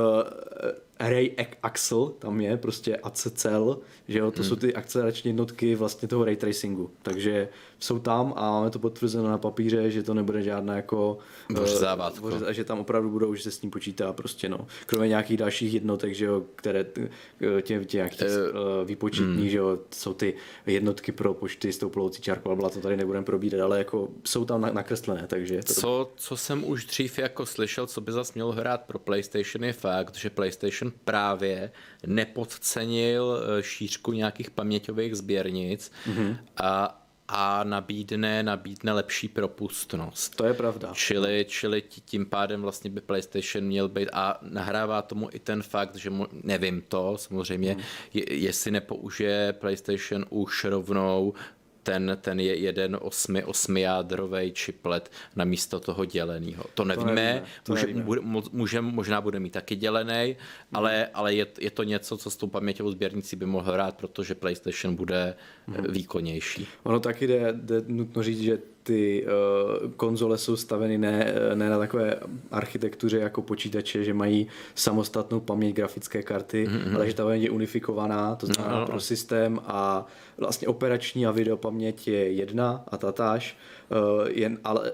Ray 1.00 1.30
Axel, 1.62 2.12
tam 2.18 2.40
je 2.40 2.56
prostě 2.56 2.96
ACCL, 2.96 3.78
že 4.08 4.18
jo, 4.18 4.30
to 4.30 4.42
hmm. 4.42 4.48
jsou 4.48 4.56
ty 4.56 4.74
akcelerační 4.74 5.28
jednotky 5.28 5.74
vlastně 5.74 6.08
toho 6.08 6.24
ray 6.24 6.36
tracingu, 6.36 6.90
takže 7.02 7.48
jsou 7.82 7.98
tam 7.98 8.34
a 8.36 8.50
máme 8.50 8.70
to 8.70 8.78
potvrzeno 8.78 9.28
na 9.28 9.38
papíře, 9.38 9.90
že 9.90 10.02
to 10.02 10.14
nebude 10.14 10.42
žádná 10.42 10.76
jako 10.76 11.18
uh, 11.50 12.46
a 12.46 12.52
že 12.52 12.64
tam 12.64 12.78
opravdu 12.78 13.10
budou, 13.10 13.34
že 13.34 13.42
se 13.42 13.50
s 13.50 13.62
ním 13.62 13.70
počítá 13.70 14.12
prostě 14.12 14.48
no, 14.48 14.66
kromě 14.86 15.08
nějakých 15.08 15.36
dalších 15.36 15.74
jednotek, 15.74 16.14
že 16.14 16.24
jo, 16.24 16.42
které 16.56 16.86
eh, 17.00 17.62
tě, 17.62 17.84
tě 17.84 17.96
nějaký 17.96 18.24
uh, 18.24 18.88
výpočetní, 18.88 19.40
hmm. 19.40 19.48
že 19.48 19.58
jo, 19.58 19.78
jsou 19.94 20.14
ty 20.14 20.34
jednotky 20.66 21.12
pro 21.12 21.34
počty 21.34 21.72
s 21.72 21.78
tou 21.78 21.88
plovoucí 21.88 22.22
čárkou, 22.22 22.50
ale 22.50 22.70
to 22.70 22.80
tady 22.80 22.96
nebudeme 22.96 23.24
probírat, 23.24 23.60
ale 23.60 23.78
jako 23.78 24.08
jsou 24.24 24.44
tam 24.44 24.74
nakreslené, 24.74 25.26
takže... 25.26 25.62
To 25.62 25.74
co, 25.74 26.10
co 26.16 26.36
jsem 26.36 26.64
už 26.64 26.84
dřív 26.84 27.18
jako 27.18 27.46
slyšel, 27.46 27.86
co 27.86 28.00
by 28.00 28.12
zas 28.12 28.34
mělo 28.34 28.52
hrát 28.52 28.80
pro 28.80 28.98
PlayStation 28.98 29.64
je 29.64 29.72
fakt, 29.72 30.16
že 30.16 30.30
PlayStation 30.30 30.92
právě 31.04 31.72
nepodcenil 32.06 33.38
eh, 33.58 33.62
šířku 33.62 34.12
nějakých 34.12 34.50
paměťových 34.50 35.16
sběrnic 35.16 35.92
mm-hmm. 36.06 36.36
a 36.56 37.01
a 37.28 37.64
nabídne, 37.64 38.42
nabídne 38.42 38.92
lepší 38.92 39.28
propustnost. 39.28 40.36
To 40.36 40.44
je 40.44 40.54
pravda. 40.54 40.90
Čili, 40.94 41.46
čili 41.48 41.82
tím 42.04 42.26
pádem 42.26 42.62
vlastně 42.62 42.90
by 42.90 43.00
PlayStation 43.00 43.64
měl 43.64 43.88
být 43.88 44.08
a 44.12 44.38
nahrává 44.42 45.02
tomu 45.02 45.28
i 45.32 45.38
ten 45.38 45.62
fakt, 45.62 45.96
že 45.96 46.10
mo, 46.10 46.26
nevím 46.42 46.82
to 46.88 47.18
samozřejmě, 47.18 47.72
hmm. 47.72 47.82
je, 48.14 48.34
jestli 48.34 48.70
nepoužije 48.70 49.52
PlayStation 49.52 50.26
už 50.30 50.64
rovnou 50.64 51.34
ten, 51.82 52.18
ten 52.20 52.40
je 52.40 52.56
jeden 52.56 52.98
osmi, 53.00 53.44
osmijádrový 53.44 54.52
čiplet 54.52 55.10
na 55.36 55.44
místo 55.44 55.80
toho 55.80 56.04
děleného. 56.04 56.64
To 56.74 56.84
nevíme, 56.84 57.04
to 57.04 57.14
nevíme, 57.14 57.44
to 57.62 57.72
může, 57.72 57.86
nevíme. 57.86 58.04
Bude, 58.04 58.20
může, 58.52 58.80
možná 58.80 59.20
bude 59.20 59.40
mít 59.40 59.52
taky 59.52 59.76
dělený, 59.76 60.24
hmm. 60.24 60.36
ale, 60.72 61.08
ale 61.14 61.34
je, 61.34 61.46
je 61.60 61.70
to 61.70 61.82
něco, 61.82 62.16
co 62.16 62.30
s 62.30 62.36
tou 62.36 62.46
paměťovou 62.46 62.90
sběrnicí 62.90 63.36
by 63.36 63.46
mohl 63.46 63.72
hrát, 63.72 63.96
protože 63.96 64.34
PlayStation 64.34 64.96
bude 64.96 65.34
hmm. 65.66 65.86
výkonnější. 65.88 66.66
Ono 66.82 67.00
taky 67.00 67.26
jde, 67.26 67.52
jde 67.52 67.82
nutno 67.86 68.22
říct, 68.22 68.40
že 68.40 68.58
ty 68.82 69.26
uh, 69.26 69.90
konzole 69.90 70.38
jsou 70.38 70.56
staveny 70.56 70.98
ne, 70.98 71.34
ne 71.54 71.70
na 71.70 71.78
takové 71.78 72.16
architektuře 72.50 73.18
jako 73.18 73.42
počítače, 73.42 74.04
že 74.04 74.14
mají 74.14 74.46
samostatnou 74.74 75.40
paměť 75.40 75.76
grafické 75.76 76.22
karty, 76.22 76.66
mm-hmm. 76.66 76.94
ale 76.94 77.06
že 77.06 77.14
ta 77.14 77.24
paměť 77.24 77.42
je 77.42 77.50
unifikovaná, 77.50 78.36
to 78.36 78.46
znamená 78.46 78.80
no, 78.80 78.86
pro 78.86 79.00
systém 79.00 79.60
a 79.64 80.06
vlastně 80.38 80.68
operační 80.68 81.26
a 81.26 81.30
videopaměť 81.30 82.08
je 82.08 82.32
jedna 82.32 82.84
a 82.88 82.96
tatáž, 82.96 83.56
uh, 83.90 84.28
jen, 84.28 84.58
ale 84.64 84.92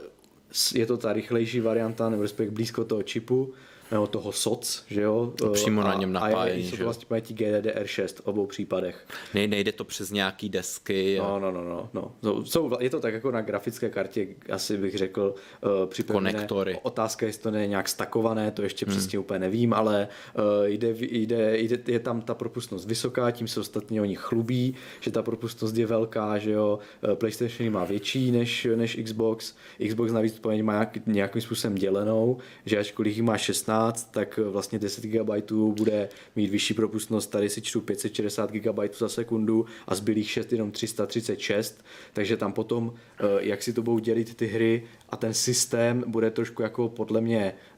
je 0.74 0.86
to 0.86 0.97
ta 0.97 1.12
rychlejší 1.12 1.61
varianta, 1.61 2.09
nebo 2.09 2.22
respektive 2.22 2.55
blízko 2.55 2.84
toho 2.84 3.03
čipu, 3.03 3.53
nebo 3.93 4.07
toho 4.07 4.32
SOC, 4.32 4.84
že 4.86 5.03
jo? 5.03 5.32
To 5.36 5.51
přímo 5.51 5.80
a, 5.80 5.84
na 5.84 5.95
něm 5.95 6.12
napájení, 6.12 6.68
a 6.68 6.70
je, 6.70 6.78
to 6.78 6.84
vlastně 6.84 7.07
paměti 7.09 7.34
GDDR6 7.34 8.14
v 8.14 8.20
obou 8.20 8.47
případech. 8.47 9.07
Ne, 9.34 9.47
nejde 9.47 9.72
to 9.72 9.84
přes 9.84 10.11
nějaký 10.11 10.49
desky. 10.49 11.18
A... 11.18 11.22
No, 11.22 11.41
no, 11.41 11.53
no, 11.53 11.89
no, 11.93 12.12
no. 12.22 12.45
Jsou, 12.45 12.70
je 12.80 12.91
to 12.91 13.01
tak 13.01 13.14
jako 13.14 13.30
na 13.30 13.41
grafické 13.41 13.91
kartě, 13.91 14.26
asi 14.53 14.76
bych 14.76 14.99
řekl, 14.99 15.34
uh, 15.64 16.07
Konektory. 16.07 16.78
Otázka, 16.82 17.26
jestli 17.26 17.43
to 17.43 17.51
není 17.51 17.68
nějak 17.68 17.89
stakované, 17.89 18.51
to 18.51 18.62
ještě 18.62 18.86
hmm. 18.86 18.97
přesně 18.97 19.18
úplně 19.18 19.39
nevím, 19.39 19.72
ale 19.72 20.09
uh, 20.39 20.66
jde, 20.66 20.95
jde, 21.01 21.59
jde, 21.59 21.78
je 21.86 22.01
tam 22.01 22.20
ta 22.20 22.34
propustnost 22.34 22.89
vysoká, 22.89 23.30
tím 23.30 23.49
se 23.49 23.61
ostatně 23.61 24.03
oni 24.03 24.14
chlubí, 24.16 24.74
že 25.01 25.11
ta 25.11 25.22
propustnost 25.22 25.76
je 25.76 25.86
velká, 25.86 26.39
že 26.39 26.51
jo, 26.51 26.78
PlayStation 27.14 27.72
má 27.72 27.84
větší 27.84 28.30
než, 28.30 28.66
než 28.74 29.01
Xbox, 29.05 29.55
Xbox 29.89 30.12
navíc 30.12 30.39
paměť 30.39 30.62
má 30.62 30.72
nějak, 30.72 31.07
nějakým 31.07 31.43
způsobem 31.43 31.74
dělenou, 31.74 32.39
že 32.66 32.78
ačkoliv 32.78 33.16
jich 33.16 33.22
má 33.22 33.39
16, 33.39 33.78
16, 33.79 34.11
tak 34.11 34.39
vlastně 34.39 34.79
10 34.79 35.05
GB 35.05 35.53
bude 35.53 36.09
mít 36.37 36.51
vyšší 36.51 36.74
propustnost, 36.74 37.31
tady 37.31 37.51
si 37.51 37.62
čtu 37.62 37.81
560 37.81 38.53
GB 38.53 38.79
za 38.99 39.09
sekundu 39.09 39.66
a 39.87 39.95
zbylých 39.95 40.31
6 40.31 40.53
jenom 40.53 40.70
336, 40.70 41.85
takže 42.12 42.37
tam 42.37 42.53
potom, 42.53 42.93
eh, 43.20 43.24
jak 43.41 43.62
si 43.62 43.72
to 43.72 43.83
budou 43.83 43.99
dělit 43.99 44.35
ty 44.35 44.47
hry 44.47 44.83
a 45.09 45.16
ten 45.16 45.35
systém 45.35 46.05
bude 46.07 46.31
trošku 46.31 46.62
jako 46.62 46.89
podle 46.89 47.20
mě 47.20 47.55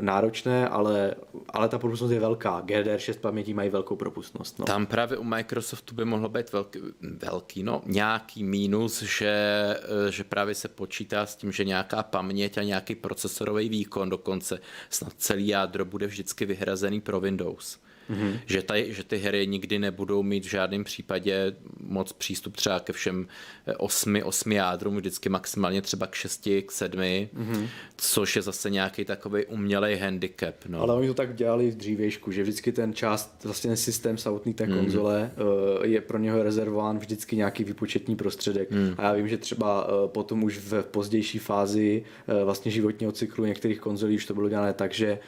náročné, 0.00 0.68
ale, 0.68 1.14
ale 1.50 1.68
ta 1.68 1.78
propustnost 1.78 2.12
je 2.12 2.20
velká. 2.20 2.62
GDR6 2.62 3.20
paměti 3.20 3.54
mají 3.54 3.70
velkou 3.70 3.96
propustnost. 3.96 4.58
No. 4.58 4.64
Tam 4.64 4.86
právě 4.86 5.18
u 5.18 5.24
Microsoftu 5.24 5.94
by 5.94 6.04
mohlo 6.04 6.28
být 6.28 6.52
velký, 6.52 6.80
velký 7.00 7.62
no, 7.62 7.82
nějaký 7.86 8.44
mínus, 8.44 9.02
že, 9.02 9.28
eh, 9.28 10.12
že 10.12 10.24
právě 10.24 10.54
se 10.54 10.68
počítá 10.68 11.26
s 11.26 11.36
tím, 11.36 11.52
že 11.52 11.64
nějaká 11.64 12.02
paměť 12.02 12.58
a 12.58 12.62
nějaký 12.62 12.94
procesorový 12.94 13.68
výkon 13.68 14.10
dokonce 14.10 14.60
snad 14.90 15.12
celý 15.16 15.48
jádro 15.48 15.84
bude 15.84 16.06
vždycky 16.06 16.44
vyhrazený 16.44 17.00
pro 17.00 17.20
Windows. 17.20 17.78
Mm-hmm. 18.10 18.40
Že, 18.46 18.62
taj, 18.62 18.92
že 18.92 19.04
ty 19.04 19.16
hry 19.16 19.46
nikdy 19.46 19.78
nebudou 19.78 20.22
mít 20.22 20.44
v 20.44 20.50
žádném 20.50 20.84
případě 20.84 21.56
moc 21.80 22.12
přístup 22.12 22.56
třeba 22.56 22.80
ke 22.80 22.92
všem 22.92 23.26
eh, 23.66 23.74
osmi, 23.76 24.22
osmi 24.22 24.54
jádrům, 24.54 24.96
vždycky 24.96 25.28
maximálně 25.28 25.82
třeba 25.82 26.06
k 26.06 26.14
šesti, 26.14 26.62
k 26.62 26.72
sedmi, 26.72 27.30
mm-hmm. 27.34 27.68
což 27.96 28.36
je 28.36 28.42
zase 28.42 28.70
nějaký 28.70 29.04
takový 29.04 29.46
umělej 29.46 29.96
handicap. 29.96 30.54
No. 30.68 30.80
Ale 30.80 30.94
oni 30.94 31.08
to 31.08 31.14
tak 31.14 31.34
dělali 31.34 31.70
v 31.70 31.76
dřívějšku, 31.76 32.32
že 32.32 32.42
vždycky 32.42 32.72
ten 32.72 32.94
část, 32.94 33.44
vlastně 33.44 33.68
ten 33.68 33.76
systém 33.76 34.18
samotný 34.18 34.54
té 34.54 34.64
mm-hmm. 34.64 34.76
konzole 34.76 35.30
uh, 35.36 35.86
je 35.86 36.00
pro 36.00 36.18
něho 36.18 36.42
rezervován 36.42 36.98
vždycky 36.98 37.36
nějaký 37.36 37.64
výpočetní 37.64 38.16
prostředek. 38.16 38.70
Mm. 38.70 38.94
A 38.98 39.02
já 39.02 39.12
vím, 39.12 39.28
že 39.28 39.38
třeba 39.38 39.88
uh, 39.88 40.08
potom 40.08 40.44
už 40.44 40.58
v 40.58 40.82
pozdější 40.82 41.38
fázi 41.38 42.04
vlastně 42.44 42.70
životního 42.70 43.12
cyklu 43.12 43.44
některých 43.44 43.80
konzolí 43.80 44.16
už 44.16 44.26
to 44.26 44.34
bylo 44.34 44.48
dělané 44.48 44.72
tak, 44.72 44.94
že 44.94 45.18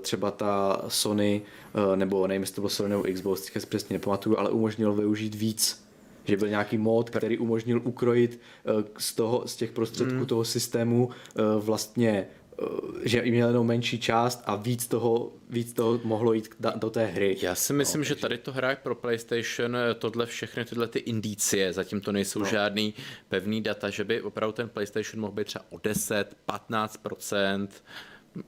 třeba 0.00 0.30
ta 0.30 0.82
Sony 0.88 1.42
nebo 1.74 2.10
nebo 2.10 2.26
nevím, 2.26 2.42
jestli 2.42 2.54
to 2.54 2.60
bylo 2.60 2.70
Sony 2.70 2.88
nebo 2.88 3.02
Xbox, 3.14 3.40
teďka 3.40 3.60
si 3.60 3.66
přesně 3.66 3.94
nepamatuju, 3.94 4.38
ale 4.38 4.50
umožnil 4.50 4.92
využít 4.92 5.34
víc 5.34 5.90
že 6.24 6.36
byl 6.36 6.48
nějaký 6.48 6.78
mod, 6.78 7.10
který 7.10 7.38
umožnil 7.38 7.80
ukrojit 7.84 8.40
eh, 8.64 8.84
z, 8.98 9.14
toho, 9.14 9.42
z 9.46 9.56
těch 9.56 9.72
prostředků 9.72 10.14
mm. 10.14 10.26
toho 10.26 10.44
systému 10.44 11.10
eh, 11.10 11.42
vlastně 11.58 12.26
eh, 12.62 12.64
že 13.04 13.22
měl 13.22 13.48
jenom 13.48 13.66
menší 13.66 14.00
část 14.00 14.42
a 14.46 14.56
víc 14.56 14.86
toho, 14.86 15.32
víc 15.50 15.72
toho 15.72 16.00
mohlo 16.04 16.32
jít 16.32 16.48
do 16.76 16.90
té 16.90 17.06
hry. 17.06 17.36
Já 17.42 17.54
si 17.54 17.72
myslím, 17.72 18.00
no, 18.00 18.04
že 18.04 18.14
tady 18.14 18.38
to 18.38 18.52
hraje 18.52 18.76
pro 18.82 18.94
PlayStation 18.94 19.76
tohle 19.98 20.26
všechny 20.26 20.64
tyhle 20.64 20.88
ty 20.88 20.98
indicie, 20.98 21.72
zatím 21.72 22.00
to 22.00 22.12
nejsou 22.12 22.38
no. 22.38 22.46
žádný 22.46 22.94
pevný 23.28 23.60
data, 23.60 23.90
že 23.90 24.04
by 24.04 24.22
opravdu 24.22 24.52
ten 24.52 24.68
PlayStation 24.68 25.20
mohl 25.20 25.32
být 25.32 25.46
třeba 25.46 25.64
o 25.70 25.78
10, 25.82 26.36
15% 26.48 27.68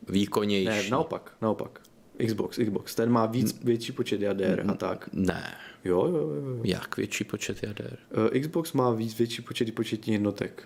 výkonnější. 0.08 0.68
Ne, 0.68 0.90
naopak, 0.90 1.32
naopak. 1.42 1.80
Xbox, 2.26 2.58
Xbox, 2.58 2.94
ten 2.94 3.10
má 3.10 3.26
víc, 3.26 3.64
větší 3.64 3.92
počet 3.92 4.20
jader 4.20 4.64
a 4.68 4.74
tak. 4.74 5.08
Ne. 5.12 5.54
Jo, 5.84 6.06
jo, 6.06 6.16
jo. 6.16 6.44
jo. 6.46 6.60
Jak 6.64 6.96
větší 6.96 7.24
počet 7.24 7.62
jader? 7.62 7.98
Uh, 8.34 8.40
Xbox 8.40 8.72
má 8.72 8.90
víc, 8.90 9.18
větší 9.18 9.42
počet 9.42 9.74
početních 9.74 10.12
jednotek. 10.12 10.62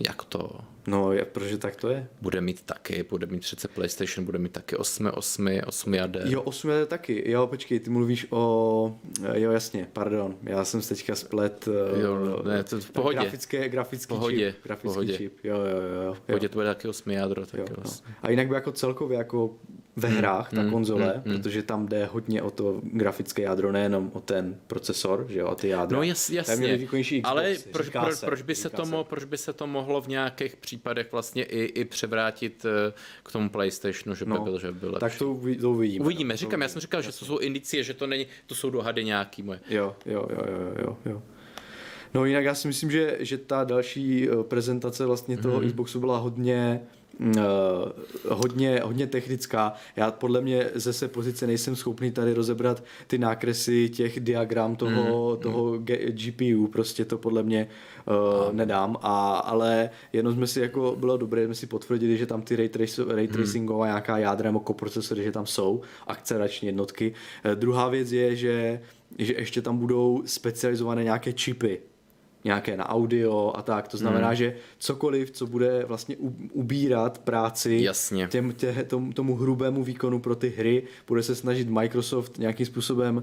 Jak 0.00 0.24
to? 0.24 0.60
No, 0.86 1.12
je, 1.12 1.24
protože 1.24 1.58
tak 1.58 1.76
to 1.76 1.88
je. 1.88 2.08
Bude 2.22 2.40
mít 2.40 2.62
taky, 2.62 3.04
bude 3.10 3.26
mít 3.26 3.40
přece 3.40 3.68
PlayStation, 3.68 4.24
bude 4.24 4.38
mít 4.38 4.52
taky 4.52 4.76
8, 4.76 5.10
8, 5.14 5.48
8 5.66 5.94
jader. 5.94 6.22
Jo, 6.26 6.42
8 6.42 6.70
jader 6.70 6.86
taky. 6.86 7.30
Jo, 7.30 7.46
počkej, 7.46 7.80
ty 7.80 7.90
mluvíš 7.90 8.26
o... 8.30 8.98
Jo, 9.34 9.50
jasně, 9.50 9.88
pardon. 9.92 10.36
Já 10.42 10.64
jsem 10.64 10.82
se 10.82 10.94
teďka 10.94 11.14
splet... 11.14 11.68
Jo, 12.02 12.42
ne, 12.42 12.64
to 12.64 12.80
v 12.80 12.90
pohodě. 12.90 13.18
Grafické, 13.18 13.68
grafický 13.68 14.08
pohodě, 14.08 14.52
čip. 14.52 14.64
Grafický 14.64 14.94
pohodě. 14.94 15.16
čip. 15.16 15.38
Jo, 15.44 15.56
jo, 15.56 15.80
jo. 15.80 16.02
jo. 16.02 16.14
V 16.14 16.20
pohodě 16.20 16.48
to 16.48 16.54
bude 16.54 16.66
taky 16.66 16.88
8 16.88 17.10
jádro. 17.10 17.46
Tak 17.46 17.60
jo, 17.60 17.66
no. 17.84 17.90
A 18.22 18.30
jinak 18.30 18.48
by 18.48 18.54
jako 18.54 18.72
celkově 18.72 19.18
jako 19.18 19.56
ve 19.96 20.08
hmm, 20.08 20.18
hrách, 20.18 20.52
mm, 20.52 20.64
ta 20.64 20.70
konzole, 20.70 21.22
mm, 21.24 21.32
protože 21.32 21.62
tam 21.62 21.88
jde 21.88 22.04
hodně 22.04 22.42
o 22.42 22.50
to 22.50 22.80
grafické 22.82 23.42
jádro, 23.42 23.72
nejenom 23.72 24.10
o 24.14 24.20
ten 24.20 24.58
procesor, 24.66 25.26
že 25.28 25.38
jo, 25.38 25.48
o 25.48 25.54
ty 25.54 25.68
jádra. 25.68 25.96
No 25.96 26.02
jas, 26.02 26.30
jasně, 26.30 26.78
Xboxy, 26.78 27.22
ale 27.22 27.56
proč, 27.72 27.88
proč, 27.88 28.20
proč, 28.20 28.42
by 28.42 28.54
se 28.54 28.70
to 28.70 28.86
mo, 28.86 29.04
proč 29.04 29.24
by 29.24 29.38
se 29.38 29.52
to 29.52 29.66
mohlo 29.66 30.00
v 30.00 30.08
nějakých 30.08 30.56
případech 30.56 31.12
vlastně 31.12 31.44
i, 31.44 31.64
i 31.64 31.84
převrátit 31.84 32.64
eh, 32.64 32.92
k 33.22 33.32
tomu 33.32 33.50
PlayStationu, 33.50 34.14
že 34.14 34.24
by 34.24 34.30
no, 34.30 34.44
byl, 34.44 34.58
že 34.58 34.72
by 34.72 34.78
byl 34.78 34.88
lepší. 34.88 35.00
Tak 35.00 35.18
to, 35.18 35.38
to 35.60 35.70
uvidíme. 35.70 36.04
Uvidíme, 36.04 36.36
říkám, 36.36 36.62
já 36.62 36.68
jsem 36.68 36.80
říkal, 36.80 36.98
jasně. 36.98 37.12
že 37.12 37.18
to 37.18 37.24
jsou 37.24 37.38
indicie, 37.38 37.82
že 37.82 37.94
to 37.94 38.06
není, 38.06 38.26
to 38.46 38.54
jsou 38.54 38.70
dohady 38.70 39.04
nějaký 39.04 39.42
moje. 39.42 39.60
Jo, 39.68 39.96
jo, 40.06 40.26
jo, 40.30 40.44
jo, 40.46 40.74
jo, 40.82 40.98
jo. 41.06 41.22
No 42.14 42.24
jinak 42.24 42.44
já 42.44 42.54
si 42.54 42.68
myslím, 42.68 42.90
že, 42.90 43.16
že 43.20 43.38
ta 43.38 43.64
další 43.64 44.28
eh, 44.28 44.44
prezentace 44.44 45.06
vlastně 45.06 45.36
toho 45.36 45.60
mm. 45.60 45.66
Xboxu 45.66 46.00
byla 46.00 46.18
hodně 46.18 46.80
hodně, 48.28 48.80
hodně 48.84 49.06
technická. 49.06 49.72
Já 49.96 50.10
podle 50.10 50.40
mě 50.40 50.70
ze 50.74 50.92
své 50.92 51.08
pozice 51.08 51.46
nejsem 51.46 51.76
schopný 51.76 52.10
tady 52.10 52.34
rozebrat 52.34 52.84
ty 53.06 53.18
nákresy 53.18 53.88
těch 53.88 54.20
diagram 54.20 54.76
toho, 54.76 55.30
mm, 55.34 55.42
toho 55.42 55.72
mm. 55.72 55.86
GPU, 56.08 56.66
prostě 56.66 57.04
to 57.04 57.18
podle 57.18 57.42
mě 57.42 57.68
uh, 58.06 58.52
nedám, 58.52 58.96
a, 59.02 59.36
ale 59.36 59.90
jenom 60.12 60.34
jsme 60.34 60.46
si 60.46 60.60
jako, 60.60 60.96
bylo 60.98 61.16
dobré, 61.16 61.44
jsme 61.44 61.54
si 61.54 61.66
potvrdili, 61.66 62.16
že 62.16 62.26
tam 62.26 62.42
ty 62.42 62.56
ray, 62.56 62.68
trace, 62.68 63.04
ray 63.08 63.26
hmm. 63.26 63.34
tracingová 63.34 63.86
nějaká 63.86 64.18
jádra 64.18 64.48
nebo 64.48 64.60
koprocesory, 64.60 65.24
že 65.24 65.32
tam 65.32 65.46
jsou, 65.46 65.80
akcelerační 66.06 66.66
jednotky. 66.66 67.14
Uh, 67.44 67.52
druhá 67.52 67.88
věc 67.88 68.12
je, 68.12 68.36
že 68.36 68.80
že 69.18 69.34
ještě 69.38 69.62
tam 69.62 69.78
budou 69.78 70.22
specializované 70.26 71.04
nějaké 71.04 71.32
čipy, 71.32 71.80
nějaké 72.44 72.76
na 72.76 72.88
audio 72.88 73.52
a 73.54 73.62
tak. 73.62 73.88
To 73.88 73.96
znamená, 73.96 74.26
hmm. 74.26 74.36
že 74.36 74.56
cokoliv, 74.78 75.30
co 75.30 75.46
bude 75.46 75.84
vlastně 75.84 76.16
ubírat 76.52 77.18
práci 77.18 77.80
Jasně. 77.82 78.28
Těm, 78.28 78.52
tě, 78.52 78.86
tom, 78.88 79.12
tomu 79.12 79.36
hrubému 79.36 79.84
výkonu 79.84 80.18
pro 80.20 80.36
ty 80.36 80.48
hry, 80.48 80.82
bude 81.06 81.22
se 81.22 81.34
snažit 81.34 81.68
Microsoft 81.68 82.38
nějakým 82.38 82.66
způsobem 82.66 83.16
uh, 83.16 83.22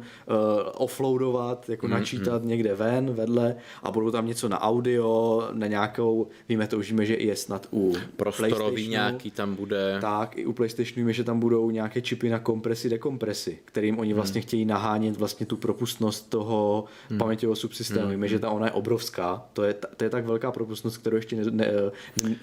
offloadovat, 0.76 1.70
jako 1.70 1.88
hmm. 1.88 1.94
načítat 1.94 2.42
hmm. 2.42 2.50
někde 2.50 2.76
ven, 2.76 3.14
vedle 3.14 3.56
a 3.84 3.92
budou 3.92 4.12
tam 4.12 4.28
něco 4.28 4.50
na 4.50 4.62
audio, 4.62 5.44
na 5.54 5.68
nějakou, 5.68 6.28
víme 6.50 6.68
to 6.68 6.78
už 6.78 6.92
víme, 6.92 7.06
že 7.06 7.14
i 7.14 7.28
je 7.28 7.36
snad 7.36 7.68
u 7.74 7.94
Prostorový 8.16 8.88
nějaký 8.88 9.32
tam 9.32 9.56
bude. 9.56 9.98
Tak, 10.02 10.38
i 10.38 10.46
u 10.46 10.54
PlayStationu 10.54 10.96
víme, 10.96 11.14
že 11.14 11.24
tam 11.24 11.40
budou 11.40 11.72
nějaké 11.72 12.02
čipy 12.02 12.30
na 12.30 12.40
kompresi, 12.40 12.90
dekompresi, 12.90 13.60
kterým 13.66 14.00
oni 14.00 14.10
hmm. 14.10 14.16
vlastně 14.16 14.42
hmm. 14.42 14.48
chtějí 14.48 14.66
nahánět 14.66 15.18
vlastně 15.18 15.46
tu 15.46 15.58
propustnost 15.58 16.30
toho 16.30 16.86
hmm. 17.10 17.20
paměťového 17.20 17.56
subsystému. 17.56 18.02
Hmm. 18.02 18.12
Víme, 18.12 18.28
že 18.28 18.40
ta 18.40 18.50
ona 18.50 18.66
je 18.66 18.72
obrovská 18.72 19.11
obrovská, 19.12 19.50
to 19.54 19.64
je, 19.64 19.74
to 19.74 20.04
je 20.04 20.10
tak 20.10 20.26
velká 20.26 20.52
propustnost, 20.52 20.98
kterou 20.98 21.16
ještě 21.16 21.36
ne, 21.36 21.44
ne, 21.52 21.68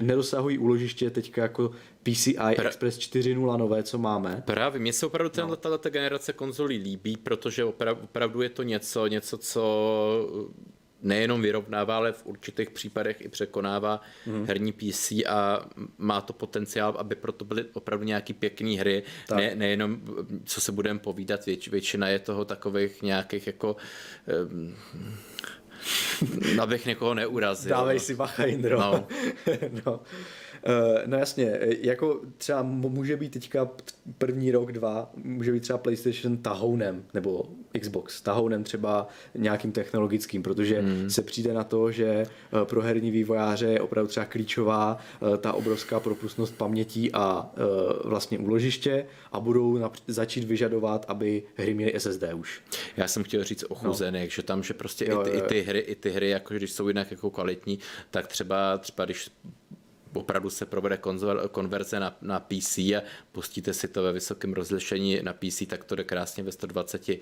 nedosahují 0.00 0.58
úložiště 0.58 1.10
teďka 1.10 1.42
jako 1.42 1.70
PCI 2.02 2.34
pra... 2.56 2.68
Express 2.68 2.98
4.0 2.98 3.58
nové, 3.58 3.82
co 3.82 3.98
máme. 3.98 4.42
Právě, 4.46 4.80
mně 4.80 4.92
se 4.92 5.06
opravdu 5.06 5.30
no. 5.46 5.56
tato 5.56 5.90
generace 5.90 6.32
konzolí 6.32 6.78
líbí, 6.78 7.16
protože 7.16 7.64
opravdu, 7.64 8.02
opravdu 8.04 8.42
je 8.42 8.48
to 8.48 8.62
něco, 8.62 9.06
něco, 9.06 9.38
co 9.38 9.62
nejenom 11.02 11.42
vyrovnává, 11.42 11.96
ale 11.96 12.12
v 12.12 12.26
určitých 12.26 12.70
případech 12.70 13.20
i 13.20 13.28
překonává 13.28 14.00
mm. 14.26 14.46
herní 14.46 14.72
PC 14.72 15.12
a 15.26 15.68
má 15.98 16.20
to 16.20 16.32
potenciál, 16.32 16.94
aby 16.98 17.14
proto 17.14 17.44
byly 17.44 17.64
opravdu 17.72 18.04
nějaký 18.04 18.32
pěkné 18.34 18.70
hry, 18.70 19.02
ne, 19.36 19.54
nejenom, 19.54 20.00
co 20.44 20.60
se 20.60 20.72
budeme 20.72 20.98
povídat, 20.98 21.46
věč, 21.46 21.68
většina 21.68 22.08
je 22.08 22.18
toho 22.18 22.44
takových 22.44 23.02
nějakých 23.02 23.46
jako 23.46 23.76
um, 24.50 24.74
abych 26.62 26.86
někoho 26.86 27.14
neurazil. 27.14 27.70
Dávej 27.70 28.00
si 28.00 28.14
bacha, 28.14 28.44
Indro. 28.44 28.78
No. 28.78 29.06
no. 29.86 30.00
Uh, 30.68 30.98
no 31.06 31.18
jasně, 31.18 31.58
jako 31.82 32.20
třeba 32.36 32.62
může 32.62 33.16
být 33.16 33.32
teďka 33.32 33.68
první 34.18 34.50
rok, 34.50 34.72
dva, 34.72 35.10
může 35.16 35.52
být 35.52 35.60
třeba 35.60 35.78
PlayStation 35.78 36.36
tahounem, 36.36 37.04
nebo 37.14 37.48
Xbox 37.80 38.20
tahounem 38.20 38.64
třeba 38.64 39.08
nějakým 39.34 39.72
technologickým, 39.72 40.42
protože 40.42 40.80
hmm. 40.80 41.10
se 41.10 41.22
přijde 41.22 41.54
na 41.54 41.64
to, 41.64 41.92
že 41.92 42.06
eh, 42.06 42.26
pro 42.64 42.82
herní 42.82 43.10
vývojáře 43.10 43.66
je 43.66 43.80
opravdu 43.80 44.08
třeba 44.08 44.26
klíčová 44.26 44.98
eh, 44.98 45.36
ta 45.36 45.52
obrovská 45.52 46.00
propustnost 46.00 46.54
pamětí 46.54 47.12
a 47.12 47.50
vlastně 48.04 48.38
úložiště 48.38 49.06
a 49.32 49.40
budou 49.40 49.90
začít 50.06 50.44
vyžadovat, 50.44 51.04
aby 51.08 51.42
hry 51.54 51.74
měly 51.74 52.00
SSD 52.00 52.24
už. 52.34 52.62
Já 52.96 53.08
jsem 53.08 53.24
chtěl 53.24 53.44
říct 53.44 53.64
ochuzený, 53.68 54.20
no. 54.20 54.28
že 54.28 54.42
tam, 54.42 54.62
že 54.62 54.74
prostě 54.74 55.06
jo, 55.10 55.20
i, 55.20 55.24
ty, 55.24 55.30
jo, 55.30 55.36
jo. 55.36 55.44
i 55.44 55.48
ty 55.48 55.60
hry, 55.62 55.78
i 55.78 55.94
ty 55.94 56.10
hry, 56.10 56.30
jako 56.30 56.54
když 56.54 56.72
jsou 56.72 56.88
jinak 56.88 57.10
jako 57.10 57.30
kvalitní, 57.30 57.78
tak 58.10 58.26
třeba, 58.26 58.78
třeba 58.78 59.04
když 59.04 59.30
opravdu 60.14 60.50
se 60.50 60.66
provede 60.66 60.98
konverze 61.50 62.00
na, 62.00 62.16
na 62.22 62.40
PC 62.40 62.78
a 62.78 63.02
pustíte 63.32 63.74
si 63.74 63.88
to 63.88 64.02
ve 64.02 64.12
vysokém 64.12 64.52
rozlišení 64.52 65.20
na 65.22 65.32
PC, 65.32 65.62
tak 65.66 65.84
to 65.84 65.94
jde 65.94 66.04
krásně 66.04 66.42
ve 66.42 66.52
120 66.52 67.08
eh, 67.08 67.18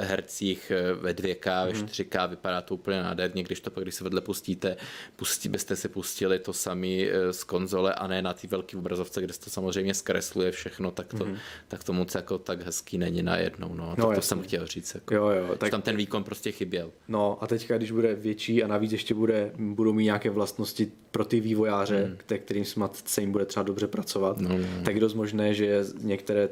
Hz 0.00 0.42
eh, 0.42 0.56
ve 0.92 1.12
2K, 1.12 1.40
mm-hmm. 1.40 1.66
ve 1.66 1.72
4K, 1.72 2.20
mhm. 2.20 2.30
vypadá 2.30 2.60
to 2.60 2.74
úplně 2.74 3.02
nádherně, 3.02 3.42
když 3.42 3.60
to 3.60 3.70
pak, 3.70 3.84
když 3.84 3.94
se 3.94 4.04
vedle 4.04 4.20
pustíte, 4.20 4.76
pustí, 5.16 5.48
byste 5.48 5.76
si 5.76 5.88
pustili 5.88 6.38
to 6.38 6.52
samý 6.52 7.06
eh, 7.06 7.32
z 7.32 7.44
konzole 7.44 7.94
a 7.94 8.06
ne 8.06 8.22
na 8.22 8.34
té 8.34 8.48
velké 8.48 8.76
obrazovce, 8.76 9.22
kde 9.22 9.32
se 9.32 9.40
to 9.40 9.50
samozřejmě 9.50 9.94
zkresluje 9.94 10.50
všechno, 10.52 10.90
tak 10.90 11.06
to, 11.06 11.24
mm-hmm. 11.24 11.36
tak 11.68 11.84
to 11.84 11.92
moc 11.92 12.14
jako 12.14 12.38
tak 12.38 12.62
hezký 12.62 12.98
není 12.98 13.22
najednou. 13.22 13.74
No. 13.74 13.94
no 13.98 14.08
to, 14.08 14.14
to 14.14 14.22
jsem 14.22 14.42
chtěl 14.42 14.66
říct. 14.66 14.94
Jako, 14.94 15.14
jo, 15.14 15.28
jo, 15.28 15.56
tak... 15.58 15.70
Tam 15.70 15.82
ten 15.82 15.96
výkon 15.96 16.24
prostě 16.24 16.52
chyběl. 16.52 16.92
No 17.08 17.38
a 17.40 17.46
teďka, 17.46 17.76
když 17.76 17.90
bude 17.90 18.14
větší 18.14 18.62
a 18.62 18.66
navíc 18.66 18.92
ještě 18.92 19.14
bude, 19.14 19.52
budou 19.58 19.92
mít 19.92 20.04
nějaké 20.04 20.30
vlastnosti 20.30 20.92
pro 21.10 21.24
ty 21.24 21.40
vývojáře, 21.40 21.99
hmm. 22.04 22.38
kterým 22.38 22.64
snad 22.64 23.02
se 23.04 23.20
jim 23.20 23.32
bude 23.32 23.44
třeba 23.44 23.62
dobře 23.62 23.86
pracovat, 23.86 24.40
no, 24.40 24.48
no. 24.48 24.66
tak 24.84 25.00
dost 25.00 25.14
možné, 25.14 25.54
že 25.54 25.84
některé 26.00 26.48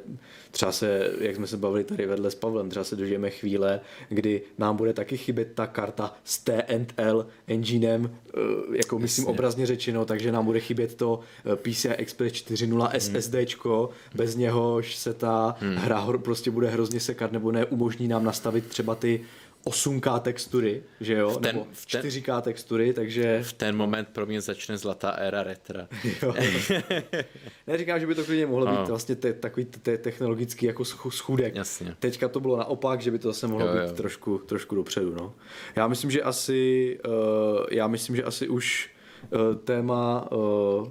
třeba 0.50 0.72
se, 0.72 1.10
jak 1.20 1.36
jsme 1.36 1.46
se 1.46 1.56
bavili 1.56 1.84
tady 1.84 2.06
vedle 2.06 2.30
s 2.30 2.34
Pavlem, 2.34 2.70
třeba 2.70 2.84
se 2.84 2.96
dožijeme 2.96 3.30
chvíle, 3.30 3.80
kdy 4.08 4.42
nám 4.58 4.76
bude 4.76 4.92
taky 4.92 5.16
chybět 5.16 5.52
ta 5.54 5.66
karta 5.66 6.14
s 6.24 6.38
TNL 6.38 7.26
enginem, 7.46 8.10
eh, 8.26 8.40
jako 8.76 8.96
Jasně. 8.96 9.02
myslím 9.02 9.26
obrazně 9.26 9.66
řečeno, 9.66 10.04
takže 10.04 10.32
nám 10.32 10.44
bude 10.44 10.60
chybět 10.60 10.94
to 10.94 11.20
eh, 11.52 11.56
PCI 11.56 11.88
Express 11.88 12.32
4.0 12.32 12.88
hmm. 12.88 13.00
SSDčko, 13.00 13.90
bez 14.14 14.36
něhož 14.36 14.96
se 14.96 15.14
ta 15.14 15.56
hmm. 15.60 15.74
hra 15.74 16.08
prostě 16.18 16.50
bude 16.50 16.68
hrozně 16.68 17.00
sekat, 17.00 17.32
nebo 17.32 17.52
ne, 17.52 17.64
umožní 17.64 18.08
nám 18.08 18.24
nastavit 18.24 18.66
třeba 18.66 18.94
ty 18.94 19.20
8K 19.66 20.20
textury, 20.20 20.82
že 21.00 21.14
jo, 21.14 21.30
v 21.30 21.36
ten, 21.38 21.56
nebo 21.56 21.66
4K 21.72 22.42
textury, 22.42 22.92
takže... 22.92 23.42
V 23.42 23.52
ten 23.52 23.76
moment 23.76 24.08
pro 24.08 24.26
mě 24.26 24.40
začne 24.40 24.78
zlatá 24.78 25.10
éra 25.10 25.42
retra. 25.42 25.88
jo. 26.22 26.34
Neříkám, 27.66 28.00
že 28.00 28.06
by 28.06 28.14
to 28.14 28.24
klidně 28.24 28.46
mohlo 28.46 28.66
no. 28.66 28.76
být 28.76 28.88
vlastně 28.88 29.16
te, 29.16 29.32
takový 29.32 29.66
te, 29.66 29.98
technologický 29.98 30.66
jako 30.66 30.84
schůdek. 30.84 31.54
Jasně. 31.54 31.96
Teďka 31.98 32.28
to 32.28 32.40
bylo 32.40 32.56
naopak, 32.56 33.00
že 33.00 33.10
by 33.10 33.18
to 33.18 33.28
zase 33.28 33.46
mohlo 33.46 33.66
jo, 33.66 33.74
být 33.74 33.88
jo. 33.88 33.96
trošku, 33.96 34.38
trošku 34.38 34.74
dopředu, 34.74 35.14
no. 35.14 35.34
Já 35.76 35.88
myslím, 35.88 36.10
že 36.10 36.22
asi, 36.22 36.98
uh, 37.06 37.66
já 37.70 37.86
myslím, 37.86 38.16
že 38.16 38.22
asi 38.22 38.48
už 38.48 38.90
uh, 39.30 39.54
téma 39.54 40.32
uh, 40.32 40.88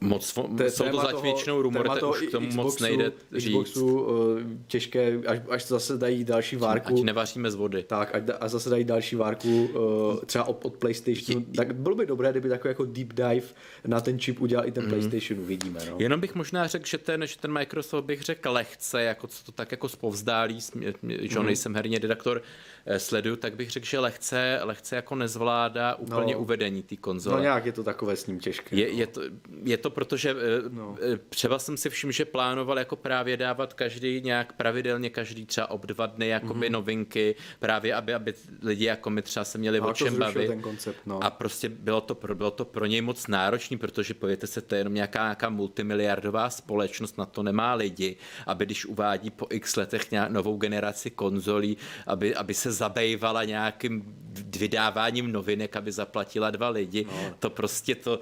Moc, 0.00 0.38
Te, 0.56 0.70
jsou 0.70 0.84
to 0.90 0.96
zatím 0.96 1.22
většinou 1.22 1.62
rumory, 1.62 1.88
už 2.10 2.20
k 2.26 2.30
tomu 2.30 2.48
Xboxu, 2.48 2.62
moc 2.62 2.80
nejde 2.80 3.12
říct. 3.32 3.50
Xboxu 3.50 4.00
uh, 4.00 4.40
těžké, 4.66 5.20
až, 5.26 5.40
až 5.50 5.66
zase 5.66 5.98
dají 5.98 6.24
další 6.24 6.56
várku. 6.56 6.94
Ať 6.94 7.02
nevaříme 7.02 7.50
z 7.50 7.54
vody. 7.54 7.82
Tak, 7.82 8.14
ať, 8.14 8.22
a 8.40 8.48
zase 8.48 8.70
dají 8.70 8.84
další 8.84 9.16
várku 9.16 9.64
uh, 9.64 10.20
třeba 10.26 10.44
od, 10.44 10.64
od 10.64 10.76
PlayStationu. 10.76 11.46
Tak 11.56 11.74
bylo 11.74 11.96
by 11.96 12.06
dobré, 12.06 12.30
kdyby 12.30 12.48
takový 12.48 12.70
jako 12.70 12.84
deep 12.84 13.12
dive 13.12 13.46
na 13.86 14.00
ten 14.00 14.18
chip 14.18 14.40
udělal 14.40 14.68
i 14.68 14.72
ten 14.72 14.84
mm. 14.84 14.90
PlayStation, 14.90 15.40
uvidíme. 15.40 15.80
No. 15.90 15.96
Jenom 15.98 16.20
bych 16.20 16.34
možná 16.34 16.66
řekl, 16.66 16.86
že 16.86 16.98
ten, 16.98 17.26
že 17.26 17.38
ten 17.38 17.52
Microsoft 17.52 18.04
bych 18.04 18.22
řekl 18.22 18.50
lehce, 18.50 19.02
jako 19.02 19.26
co 19.26 19.44
to 19.44 19.52
tak 19.52 19.70
jako 19.70 19.88
spovzdálí, 19.88 20.58
že 21.20 21.38
mm. 21.38 21.46
nejsem 21.46 21.74
herní 21.74 21.98
redaktor, 21.98 22.42
Eh, 22.79 22.79
sleduju, 22.96 23.36
tak 23.36 23.54
bych 23.54 23.70
řekl, 23.70 23.86
že 23.86 23.98
lehce, 23.98 24.60
lehce 24.62 24.96
jako 24.96 25.14
nezvládá 25.14 25.94
úplně 25.94 26.34
no, 26.34 26.40
uvedení 26.40 26.82
té 26.82 26.96
konzole. 26.96 27.36
No 27.36 27.42
nějak 27.42 27.66
je 27.66 27.72
to 27.72 27.84
takové 27.84 28.16
s 28.16 28.26
ním 28.26 28.40
těžké. 28.40 28.76
Je, 28.76 28.92
no. 28.92 28.98
je, 28.98 29.06
to, 29.06 29.20
je 29.64 29.76
to 29.76 29.90
proto, 29.90 30.16
že 30.16 30.30
eh, 30.30 30.34
no. 30.68 30.96
Eh, 31.14 31.18
třeba 31.28 31.58
jsem 31.58 31.76
si 31.76 31.90
všiml, 31.90 32.12
že 32.12 32.24
plánoval 32.24 32.78
jako 32.78 32.96
právě 32.96 33.36
dávat 33.36 33.74
každý 33.74 34.20
nějak 34.20 34.52
pravidelně, 34.52 35.10
každý 35.10 35.46
třeba 35.46 35.70
ob 35.70 35.86
dva 35.86 36.06
dny 36.06 36.28
jakoby 36.28 36.66
mm-hmm. 36.66 36.72
novinky, 36.72 37.34
právě 37.58 37.94
aby, 37.94 38.14
aby 38.14 38.34
lidi 38.62 38.84
jako 38.84 39.10
my 39.10 39.22
třeba 39.22 39.44
se 39.44 39.58
měli 39.58 39.80
no, 39.80 39.88
o 39.88 39.92
čem 39.92 40.18
bavit. 40.18 40.46
Ten 40.46 40.60
koncept, 40.60 41.00
no. 41.06 41.24
A 41.24 41.30
prostě 41.30 41.68
bylo 41.68 42.00
to, 42.00 42.14
pro, 42.14 42.34
bylo 42.34 42.50
to 42.50 42.64
pro 42.64 42.86
něj 42.86 43.00
moc 43.00 43.26
náročný, 43.26 43.78
protože 43.78 44.14
pověte 44.14 44.46
se, 44.46 44.60
to 44.60 44.74
je 44.74 44.80
jenom 44.80 44.94
nějaká, 44.94 45.22
nějaká 45.22 45.48
multimiliardová 45.48 46.50
společnost, 46.50 47.18
na 47.18 47.26
to 47.26 47.42
nemá 47.42 47.74
lidi, 47.74 48.16
aby 48.46 48.66
když 48.66 48.86
uvádí 48.86 49.30
po 49.30 49.46
x 49.50 49.76
letech 49.76 50.10
nějak 50.10 50.30
novou 50.30 50.56
generaci 50.56 51.10
konzolí, 51.10 51.76
aby, 52.06 52.34
aby 52.34 52.54
se 52.54 52.69
zabejvala 52.72 53.44
nějakým 53.44 54.16
vydáváním 54.58 55.32
novinek, 55.32 55.76
aby 55.76 55.92
zaplatila 55.92 56.50
dva 56.50 56.68
lidi. 56.68 57.04
No. 57.04 57.34
To 57.38 57.50
prostě 57.50 57.94
to, 57.94 58.20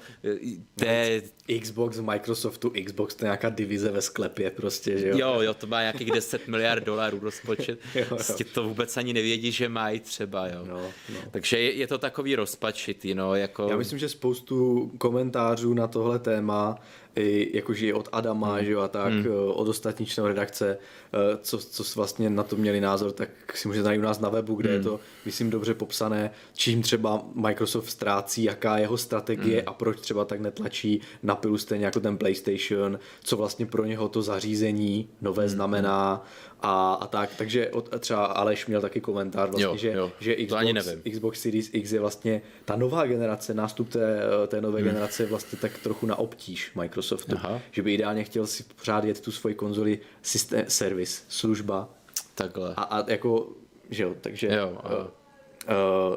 to 0.75 0.85
je... 0.85 1.23
Xbox, 1.61 2.01
Microsoftu, 2.01 2.73
Xbox, 2.85 3.15
to 3.15 3.25
je 3.25 3.27
nějaká 3.27 3.49
divize 3.49 3.91
ve 3.91 4.03
sklepě 4.03 4.51
prostě, 4.51 4.99
že 4.99 5.09
jo? 5.09 5.19
Jo, 5.19 5.41
jo, 5.41 5.55
to 5.55 5.67
má 5.67 5.81
nějakých 5.81 6.11
10 6.11 6.49
miliard 6.49 6.85
dolarů 6.85 7.19
rozpočet. 7.21 7.79
jo, 7.95 8.01
jo. 8.01 8.07
Prostě 8.09 8.45
to 8.45 8.63
vůbec 8.63 8.97
ani 8.97 9.13
nevědí, 9.13 9.53
že 9.53 9.69
mají 9.69 10.01
třeba, 10.01 10.47
jo. 10.47 10.65
No, 10.69 10.81
no. 11.09 11.21
Takže 11.31 11.59
je, 11.59 11.73
je, 11.73 11.87
to 11.87 11.99
takový 11.99 12.37
rozpačitý, 12.37 13.15
no, 13.15 13.35
jako... 13.35 13.67
Já 13.71 13.77
myslím, 13.77 13.99
že 13.99 14.09
spoustu 14.09 14.91
komentářů 14.99 15.75
na 15.75 15.87
tohle 15.87 16.19
téma 16.19 16.79
i 17.19 17.57
jakože 17.57 17.87
je 17.87 17.95
od 17.95 18.09
Adama, 18.13 18.55
hmm. 18.55 18.65
že 18.65 18.73
jo, 18.73 18.81
a 18.81 18.89
tak, 18.89 19.13
hmm. 19.13 19.27
Eh, 19.27 19.31
od 19.31 19.69
ostatních 19.69 20.09
členů 20.09 20.29
redakce, 20.29 20.79
eh, 21.13 21.39
co, 21.43 21.59
co 21.59 21.85
vlastně 21.97 22.31
na 22.31 22.43
to 22.43 22.57
měli 22.57 22.81
názor, 22.81 23.13
tak 23.13 23.31
si 23.55 23.69
můžete 23.69 23.85
najít 23.85 23.99
u 23.99 24.03
nás 24.03 24.21
na 24.21 24.29
webu, 24.29 24.55
kde 24.55 24.69
hmm. 24.69 24.79
je 24.79 24.85
to, 24.85 25.01
myslím, 25.25 25.51
dobře 25.51 25.75
popsané, 25.75 26.31
čím 26.55 26.83
třeba 26.83 27.23
Microsoft 27.35 27.91
ztrácí, 27.91 28.45
jaká 28.45 28.77
je 28.77 28.83
jeho 28.83 28.97
strategie 28.97 29.57
hmm. 29.57 29.69
a 29.69 29.73
proč 29.73 30.01
třeba 30.01 30.25
tak 30.25 30.41
netlačí 30.41 31.01
na 31.23 31.35
pilu 31.39 31.59
stejně 31.59 31.85
jako 31.85 32.01
ten 32.01 32.19
PlayStation, 32.19 32.99
co 33.25 33.37
vlastně 33.37 33.67
pro 33.67 33.85
něho 33.85 34.09
to 34.09 34.23
zařízení 34.23 35.09
nové 35.21 35.43
hmm. 35.43 35.51
znamená 35.51 36.25
a, 36.61 36.95
a 36.95 37.07
tak, 37.07 37.31
takže 37.39 37.71
od, 37.71 37.89
třeba 37.99 38.25
Aleš 38.25 38.67
měl 38.67 38.81
taky 38.81 39.01
komentář 39.01 39.51
vlastně, 39.51 39.65
jo, 39.65 39.77
že, 39.77 39.93
jo, 39.93 40.13
že 40.21 40.37
Xbox. 40.37 40.89
Xbox 41.11 41.41
Series 41.41 41.71
X 41.73 41.93
je 41.93 42.01
vlastně 42.01 42.43
ta 42.65 42.77
nová 42.77 43.07
generace, 43.07 43.55
nástup 43.55 43.89
té, 43.89 44.21
té 44.49 44.61
nové 44.61 44.79
hmm. 44.79 44.89
generace 44.89 45.23
je 45.23 45.27
vlastně 45.27 45.59
tak 45.59 45.79
trochu 45.79 46.07
na 46.07 46.17
obtíž 46.17 46.73
Microsoftu, 46.75 47.37
Aha. 47.37 47.61
že 47.71 47.83
by 47.83 47.95
ideálně 47.95 48.25
chtěl 48.25 48.47
si 48.47 48.63
pořád 48.63 49.05
jet 49.05 49.21
tu 49.21 49.33
svoji 49.33 49.55
konzoli 49.55 49.99
systém, 50.23 50.65
service, 50.69 51.23
služba. 51.29 51.89
Takhle. 52.35 52.75
A, 52.77 52.83
a 52.83 53.11
jako, 53.11 53.49
že 53.91 54.03
jo, 54.03 54.15
takže 54.21 54.49
jo, 54.53 54.71
uh, 54.71 54.91
uh, 55.01 56.17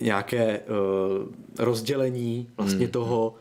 nějaké 0.00 0.60
uh, 0.60 1.26
rozdělení 1.58 2.50
vlastně 2.56 2.84
hmm. 2.84 2.92
toho, 2.92 3.34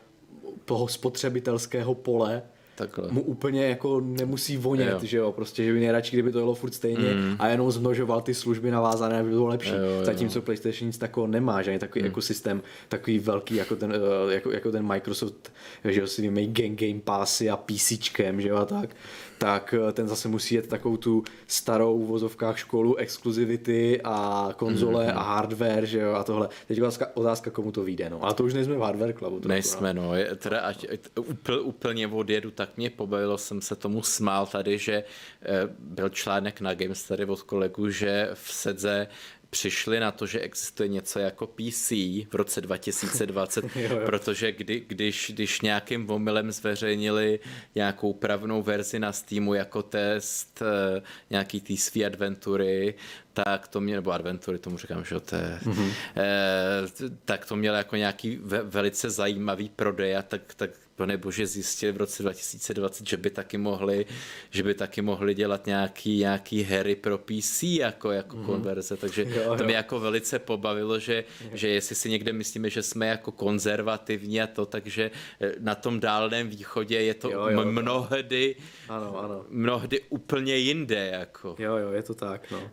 toho 0.66 0.88
spotřebitelského 0.88 1.96
pole 1.96 2.42
Takhle. 2.76 3.12
mu 3.12 3.22
úplně 3.22 3.68
jako 3.68 4.00
nemusí 4.00 4.58
vonět, 4.58 4.92
jo. 4.92 5.00
že 5.04 5.18
jo, 5.18 5.32
prostě, 5.32 5.64
že 5.64 5.74
by 5.74 5.80
nejradši, 5.80 6.16
kdyby 6.16 6.32
to 6.32 6.40
jelo 6.40 6.56
furt 6.56 6.74
stejně 6.74 7.14
mm. 7.14 7.36
a 7.40 7.48
jenom 7.48 7.72
zmnožoval 7.72 8.22
ty 8.22 8.34
služby 8.34 8.72
navázané, 8.72 9.20
aby 9.20 9.30
bylo 9.30 9.48
lepší. 9.48 9.70
Jo, 9.70 9.78
jo. 9.78 10.06
Zatímco 10.06 10.42
PlayStation 10.42 10.88
nic 10.88 10.98
takového 10.98 11.28
nemá, 11.28 11.62
že 11.62 11.72
ani 11.72 11.80
takový 11.80 12.02
mm. 12.02 12.08
ekosystém, 12.08 12.62
takový 12.90 13.20
velký 13.20 13.56
jako 13.56 13.76
ten, 13.76 13.94
eh, 13.94 14.34
jako, 14.34 14.52
jako 14.52 14.72
ten 14.72 14.86
Microsoft, 14.88 15.54
že 15.86 16.02
jo, 16.02 16.08
si 16.08 16.22
vymají 16.22 16.48
game, 16.48 16.76
game 16.76 17.02
passy 17.04 17.50
a 17.50 17.58
PCčkem, 17.58 18.42
že 18.42 18.50
jo, 18.50 18.56
a 18.56 18.66
tak 18.66 18.90
tak 19.38 19.74
eh, 19.74 19.92
ten 19.92 20.08
zase 20.08 20.28
musí 20.28 20.56
jet 20.56 20.68
takovou 20.68 20.98
tu 20.98 21.24
starou 21.48 22.04
v 22.04 22.08
vozovkách 22.08 22.58
školu 22.60 22.96
exkluzivity 22.96 24.02
a 24.04 24.50
konzole 24.56 25.06
mm-hmm. 25.06 25.18
a 25.18 25.22
hardware, 25.22 25.86
že 25.86 26.00
jo, 26.00 26.14
a 26.14 26.24
tohle. 26.24 26.50
Teď 26.68 26.82
otázka, 26.82 27.08
otázka 27.14 27.52
komu 27.52 27.72
to 27.72 27.84
vyjde, 27.84 28.10
no. 28.10 28.26
A 28.26 28.34
to 28.34 28.44
už 28.44 28.54
nejsme 28.54 28.76
v 28.76 28.82
hardware 28.82 29.14
clubu. 29.14 29.48
Nejsme, 29.48 29.94
no. 29.94 30.16
Je, 30.16 30.36
teda 30.36 30.60
ať, 30.60 30.88
úpl, 31.20 31.50
úplně 31.62 32.08
odjedu, 32.08 32.52
tak 32.52 32.78
mě 32.78 32.90
pobavilo, 32.90 33.38
jsem 33.38 33.62
se 33.62 33.76
tomu 33.76 34.04
smál 34.04 34.46
tady, 34.46 34.78
že 34.78 35.04
eh, 35.42 35.70
byl 35.80 36.10
článek 36.10 36.62
na 36.62 36.74
Games 36.74 37.04
tady 37.04 37.26
od 37.26 37.42
kolegu, 37.42 37.90
že 37.90 38.30
v 38.34 38.52
Sedze 38.52 39.08
přišli 39.56 40.00
na 40.00 40.12
to, 40.12 40.28
že 40.28 40.40
existuje 40.40 40.90
něco 40.90 41.20
jako 41.20 41.48
PC 41.48 41.92
v 42.30 42.34
roce 42.34 42.62
2020, 42.68 43.64
jo, 43.64 43.70
jo. 43.76 44.02
protože 44.06 44.52
kdy, 44.52 44.84
když, 44.88 45.32
když 45.34 45.62
nějakým 45.62 46.10
omylem 46.10 46.52
zveřejnili 46.52 47.40
nějakou 47.76 48.14
pravnou 48.14 48.64
verzi 48.64 49.00
na 49.00 49.12
Steamu 49.12 49.54
jako 49.54 49.84
test 49.84 50.62
eh, 50.62 51.02
nějaký 51.30 51.62
té 51.62 51.78
své 51.78 52.06
adventury, 52.06 52.96
tak 53.44 53.68
to 53.68 53.82
mě, 53.82 53.96
nebo 53.96 54.12
Adventury, 54.12 54.58
tomu 54.58 54.78
říkám, 54.78 55.06
že 55.06 55.20
to 55.20 55.36
je, 55.36 55.60
mm-hmm. 55.66 55.92
eh, 56.16 57.10
tak 57.26 57.46
to 57.46 57.56
mělo 57.56 57.78
jako 57.78 57.96
nějaký 57.96 58.40
ve, 58.42 58.62
velice 58.62 59.10
zajímavý 59.10 59.70
prodej 59.70 60.18
a 60.18 60.22
tak, 60.22 60.54
tak 60.56 60.70
pane 60.96 61.18
bože 61.18 61.48
zjistili 61.48 61.92
v 61.92 61.98
roce 61.98 62.24
2020, 62.24 63.08
že 63.08 63.18
by 63.18 63.30
taky 63.30 63.58
mohli, 63.58 64.06
že 64.50 64.64
by 64.64 64.74
taky 64.74 65.02
mohli 65.02 65.34
dělat 65.34 65.66
nějaký, 65.66 66.18
nějaký 66.18 66.64
hry 66.64 66.96
pro 66.96 67.18
PC 67.18 67.64
jako, 67.64 68.12
jako 68.12 68.38
mm. 68.38 68.46
konverze, 68.46 68.98
takže 68.98 69.26
jo, 69.30 69.44
jo. 69.44 69.56
to 69.58 69.64
mě 69.64 69.76
jako 69.76 70.00
velice 70.00 70.40
pobavilo, 70.40 71.00
že, 71.00 71.24
že 71.54 71.68
jestli 71.68 71.96
si 71.96 72.10
někde 72.10 72.34
myslíme, 72.34 72.70
že 72.70 72.84
jsme 72.84 73.08
jako 73.08 73.32
konzervativní 73.32 74.42
a 74.42 74.48
to, 74.48 74.66
takže 74.66 75.12
eh, 75.42 75.52
na 75.60 75.76
tom 75.76 76.00
dálném 76.00 76.50
východě 76.50 77.02
je 77.02 77.14
to 77.14 77.32
jo, 77.32 77.48
jo, 77.48 77.66
mnohdy, 77.66 78.56
ano, 78.90 79.20
ano. 79.20 79.46
mnohdy 79.50 80.02
úplně 80.10 80.56
jinde. 80.56 81.10
Jako. 81.14 81.56
Jo, 81.60 81.78
jo, 81.78 81.92
je 81.92 82.04
to 82.04 82.14
tak, 82.14 82.52
no. 82.52 82.72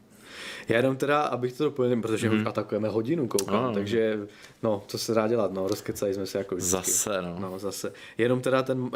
Já 0.69 0.77
jenom 0.77 0.97
teda, 0.97 1.23
abych 1.23 1.53
to 1.53 1.65
doplnil, 1.65 2.01
protože 2.01 2.29
hmm. 2.29 2.41
už 2.41 2.47
atakujeme 2.47 2.89
hodinu, 2.89 3.29
koukám, 3.29 3.63
no. 3.63 3.73
takže 3.73 4.19
no, 4.63 4.83
co 4.87 4.99
se 4.99 5.15
dá 5.15 5.29
dělat, 5.29 5.53
no, 5.53 5.69
rozkecali 5.69 6.15
jsme 6.15 6.27
se 6.27 6.39
jako 6.39 6.55
vždycky. 6.55 6.71
Zase, 6.71 7.23
no. 7.23 7.37
no. 7.41 7.59
zase. 7.59 7.93
Jenom 8.19 8.41
teda 8.41 8.63
ten 8.63 8.81
uh, 8.81 8.91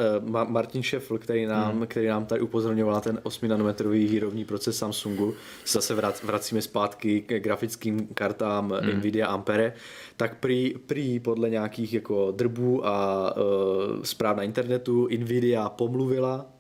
Martin 0.49 0.83
Šefl, 0.83 1.19
který 1.19 1.47
nám, 1.47 1.73
hmm. 1.73 1.87
který 1.87 2.07
nám 2.07 2.27
tady 2.27 2.41
upozorňoval 2.41 2.95
na 2.95 3.01
ten 3.01 3.21
8 3.23 3.49
nanometrový 3.49 4.07
výrobní 4.07 4.45
proces 4.45 4.79
Samsungu, 4.79 5.35
zase 5.67 5.95
vrac, 5.95 6.23
vracíme 6.23 6.63
zpátky 6.63 7.21
k 7.21 7.39
grafickým 7.39 8.07
kartám 8.07 8.71
hmm. 8.71 8.99
Nvidia 8.99 9.27
Ampere, 9.27 9.73
tak 10.17 10.37
prý, 10.41 10.75
prý 10.87 11.21
podle 11.21 11.51
nějakých 11.51 11.95
jako 11.95 12.31
drbů 12.31 12.87
a 12.87 13.33
uh, 13.37 14.03
zpráv 14.03 14.37
na 14.37 14.43
internetu 14.43 15.09
Nvidia 15.19 15.69
pomluvila 15.69 16.56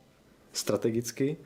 strategicky. 0.57 1.37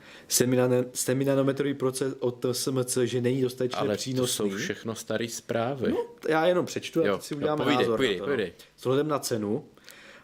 Seminanometrový 0.93 1.73
proces 1.73 2.15
od 2.19 2.45
SMC, 2.51 2.97
že 3.03 3.21
není 3.21 3.41
dostatečně 3.41 3.79
Ale 3.79 3.97
přínosný. 3.97 4.19
Ale 4.19 4.49
to 4.49 4.57
jsou 4.57 4.63
všechno 4.63 4.95
staré 4.95 5.27
zprávy. 5.27 5.91
No, 5.91 6.05
já 6.29 6.47
jenom 6.47 6.65
přečtu 6.65 7.01
a 7.01 7.03
teď 7.03 7.21
si 7.21 7.35
uděláme 7.35 7.63
povídej, 7.63 7.85
názor 7.85 7.97
povídej, 7.97 8.17
na 8.17 8.25
to. 8.25 8.25
Povídej. 8.25 8.53
No. 8.59 8.65
Vzhledem 8.77 9.07
na 9.07 9.19
cenu 9.19 9.65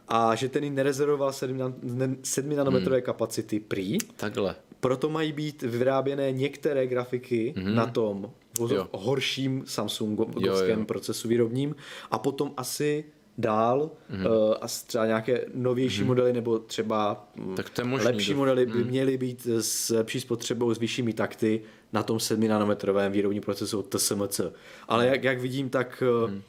a 0.07 0.35
že 0.35 0.49
ten 0.49 0.75
nerezervoval 0.75 1.33
7 1.33 2.55
nanometrové 2.55 2.97
hmm. 2.97 3.05
kapacity 3.05 3.59
prý. 3.59 3.97
Takhle. 4.15 4.55
Proto 4.79 5.09
mají 5.09 5.31
být 5.31 5.61
vyráběné 5.61 6.31
některé 6.31 6.87
grafiky 6.87 7.53
hmm. 7.57 7.75
na 7.75 7.85
tom 7.85 8.31
jo. 8.69 8.87
horším 8.93 9.63
Samsungovském 9.65 10.85
procesu 10.85 11.27
výrobním 11.27 11.75
a 12.11 12.19
potom 12.19 12.53
asi 12.57 13.05
dál 13.37 13.91
mm-hmm. 14.11 14.57
a 14.61 14.67
třeba 14.67 15.05
nějaké 15.05 15.45
novější 15.53 16.01
mm-hmm. 16.01 16.05
modely 16.05 16.33
nebo 16.33 16.59
třeba 16.59 17.27
mm, 17.35 17.55
tak 17.55 17.69
to 17.69 17.81
je 17.81 17.85
možný, 17.85 18.05
lepší 18.05 18.31
do... 18.31 18.37
modely 18.37 18.65
by 18.65 18.83
mm. 18.83 18.87
měly 18.87 19.17
být 19.17 19.47
s 19.59 19.89
lepší 19.89 20.19
spotřebou, 20.19 20.73
s 20.73 20.79
vyššími 20.79 21.13
takty 21.13 21.61
na 21.93 22.03
tom 22.03 22.19
7 22.19 22.47
nanometrovém 22.47 23.11
výrobním 23.11 23.41
procesu 23.41 23.83
TSMC. 23.83 24.41
Ale 24.87 25.07
jak, 25.07 25.23
jak 25.23 25.39
vidím, 25.39 25.69
tak 25.69 26.03
mm. 26.27 26.33
uh, 26.33 26.41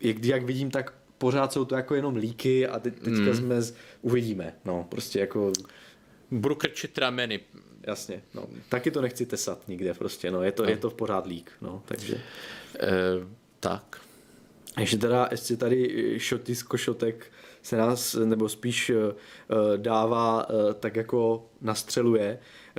jak, 0.00 0.24
jak 0.24 0.42
vidím, 0.42 0.70
tak 0.70 0.92
pořád 1.18 1.52
jsou 1.52 1.64
to 1.64 1.74
jako 1.74 1.94
jenom 1.94 2.16
líky 2.16 2.66
a 2.66 2.78
teď, 2.78 2.94
teďka 2.94 3.30
mm. 3.30 3.34
jsme 3.34 3.62
z, 3.62 3.74
uvidíme. 4.02 4.54
No, 4.64 4.86
prostě 4.88 5.20
jako... 5.20 5.52
Budu 6.30 6.54
krčit 6.54 6.98
rameny. 6.98 7.40
Jasně, 7.86 8.22
no. 8.34 8.46
Taky 8.68 8.90
to 8.90 9.00
nechci 9.00 9.26
tesat 9.26 9.68
nikde 9.68 9.94
prostě, 9.94 10.30
no. 10.30 10.42
Je 10.42 10.52
to, 10.52 10.62
no. 10.62 10.68
je 10.68 10.76
to 10.76 10.90
v 10.90 10.94
pořád 10.94 11.26
lík, 11.26 11.50
no, 11.60 11.82
takže... 11.86 12.14
E, 12.14 12.90
tak. 13.60 14.05
Ještě 14.80 14.98
teda, 14.98 15.28
ještě 15.30 15.56
tady 15.56 16.14
šoty 16.18 16.54
z 16.54 16.62
košotek 16.62 17.32
se 17.62 17.76
nás, 17.76 18.14
nebo 18.14 18.48
spíš 18.48 18.90
uh, 18.90 18.96
dává 19.76 20.50
uh, 20.50 20.72
tak 20.72 20.96
jako 20.96 21.46
nastřeluje, 21.60 22.38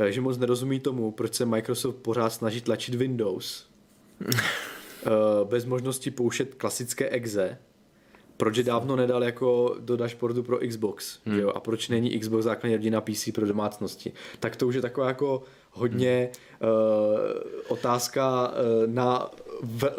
že 0.10 0.22
moc 0.22 0.38
nerozumí 0.38 0.80
tomu, 0.80 1.12
proč 1.12 1.34
se 1.34 1.46
Microsoft 1.46 1.96
pořád 1.96 2.30
snaží 2.30 2.62
tlačit 2.62 2.96
Windows. 2.96 3.68
bez 5.44 5.66
možnosti 5.66 6.12
pouštět 6.12 6.56
klasické 6.56 7.10
exe, 7.10 7.58
proč 8.38 8.58
je 8.58 8.64
dávno 8.64 8.96
nedal 8.96 9.24
jako 9.24 9.76
do 9.80 9.98
dashboardu 9.98 10.44
pro 10.44 10.60
Xbox, 10.68 11.20
hmm. 11.26 11.40
jo? 11.40 11.50
a 11.50 11.60
proč 11.60 11.90
není 11.90 12.20
Xbox 12.20 12.44
základní 12.44 12.76
rodina 12.76 13.02
PC 13.02 13.30
pro 13.34 13.48
domácnosti. 13.48 14.12
Tak 14.40 14.56
to 14.56 14.68
už 14.68 14.76
je 14.76 14.82
taková 14.82 15.08
jako 15.08 15.44
hodně 15.72 16.30
hmm. 16.62 16.72
uh, 16.72 17.28
otázka 17.68 18.48
uh, 18.48 18.94
na 18.94 19.30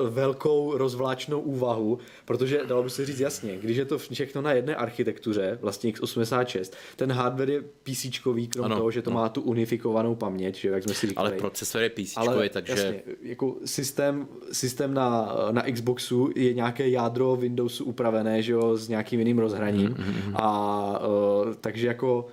velkou 0.09 0.77
rozvláčnou 0.77 1.41
úvahu, 1.41 1.99
protože 2.25 2.61
dalo 2.67 2.83
by 2.83 2.91
se 2.91 3.07
říct 3.07 3.21
jasně, 3.21 3.57
když 3.57 3.77
je 3.77 3.85
to 3.85 3.99
všechno 3.99 4.43
na 4.43 4.53
jedné 4.53 4.77
architektuře, 4.77 5.59
vlastně 5.63 5.93
x86, 5.93 6.73
ten 6.97 7.13
hardware 7.13 7.51
je 7.51 7.63
PC, 7.63 8.19
krom 8.23 8.65
ano, 8.65 8.77
toho, 8.77 8.91
že 8.91 9.03
to 9.03 9.11
no. 9.11 9.17
má 9.17 9.29
tu 9.29 9.41
unifikovanou 9.41 10.15
paměť, 10.15 10.57
že 10.57 10.69
jak 10.69 10.83
jsme 10.83 10.95
si 10.95 11.07
říkali. 11.07 11.29
Ale 11.29 11.39
procesor 11.39 11.83
je 11.83 11.91
PC, 11.91 12.13
ale 12.17 12.49
takže... 12.49 12.73
Jasně, 12.73 13.03
jako 13.23 13.57
systém, 13.65 14.29
systém 14.53 14.95
na, 14.95 15.35
na 15.51 15.63
Xboxu 15.63 16.31
je 16.37 16.55
nějaké 16.55 16.89
jádro 16.89 17.37
Windowsu 17.37 17.85
upravené, 17.85 18.43
že 18.43 18.53
jo, 18.53 18.77
s 18.77 18.89
nějakým 18.89 19.19
jiným 19.19 19.39
rozhraním 19.39 19.89
mm-hmm. 19.89 20.33
a 20.35 21.01
uh, 21.47 21.55
takže 21.55 21.87
jako 21.87 22.27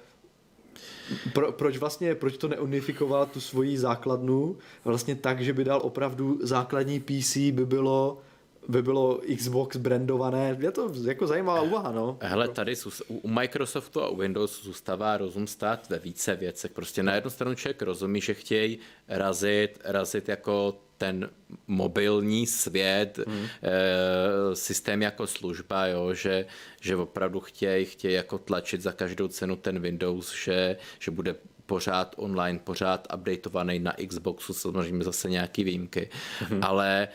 pro, 1.33 1.51
proč 1.51 1.77
vlastně, 1.77 2.15
proč 2.15 2.37
to 2.37 2.47
neunifikoval 2.47 3.25
tu 3.25 3.41
svoji 3.41 3.77
základnu 3.77 4.57
vlastně 4.83 5.15
tak, 5.15 5.41
že 5.41 5.53
by 5.53 5.63
dal 5.63 5.81
opravdu 5.83 6.39
základní 6.41 6.99
PC 6.99 7.37
by 7.37 7.65
bylo 7.65 8.21
by 8.67 8.81
bylo 8.81 9.19
Xbox 9.37 9.77
brandované. 9.77 10.57
Je 10.59 10.71
to 10.71 10.91
jako 11.05 11.27
zajímavá 11.27 11.61
úvaha, 11.61 11.91
no. 11.91 12.17
Hele, 12.21 12.47
tady 12.47 12.73
u 13.07 13.27
Microsoftu 13.27 14.01
a 14.01 14.09
u 14.09 14.15
Windowsu 14.15 14.63
zůstává 14.63 15.17
rozum 15.17 15.47
stát 15.47 15.89
ve 15.89 15.99
více 15.99 16.35
věcech. 16.35 16.71
Prostě 16.71 17.03
na 17.03 17.15
jednu 17.15 17.29
stranu 17.29 17.55
člověk 17.55 17.81
rozumí, 17.81 18.21
že 18.21 18.33
chtějí 18.33 18.79
razit, 19.07 19.79
razit 19.83 20.29
jako 20.29 20.77
ten 20.97 21.29
mobilní 21.67 22.47
svět, 22.47 23.19
hmm. 23.27 23.45
e, 23.63 24.55
systém 24.55 25.01
jako 25.01 25.27
služba, 25.27 25.87
jo, 25.87 26.13
že, 26.13 26.45
že 26.81 26.95
opravdu 26.95 27.39
chtějí 27.39 27.85
chtěj 27.85 28.13
jako 28.13 28.37
tlačit 28.37 28.81
za 28.81 28.91
každou 28.91 29.27
cenu 29.27 29.55
ten 29.55 29.79
Windows, 29.79 30.35
že, 30.43 30.77
že 30.99 31.11
bude 31.11 31.35
pořád 31.65 32.15
online, 32.17 32.59
pořád 32.59 33.07
updateovaný 33.13 33.79
na 33.79 33.93
Xboxu, 34.07 34.53
samozřejmě 34.53 35.03
zase 35.03 35.29
nějaký 35.29 35.63
výjimky, 35.63 36.09
hmm. 36.39 36.59
ale 36.63 37.03
e, 37.03 37.07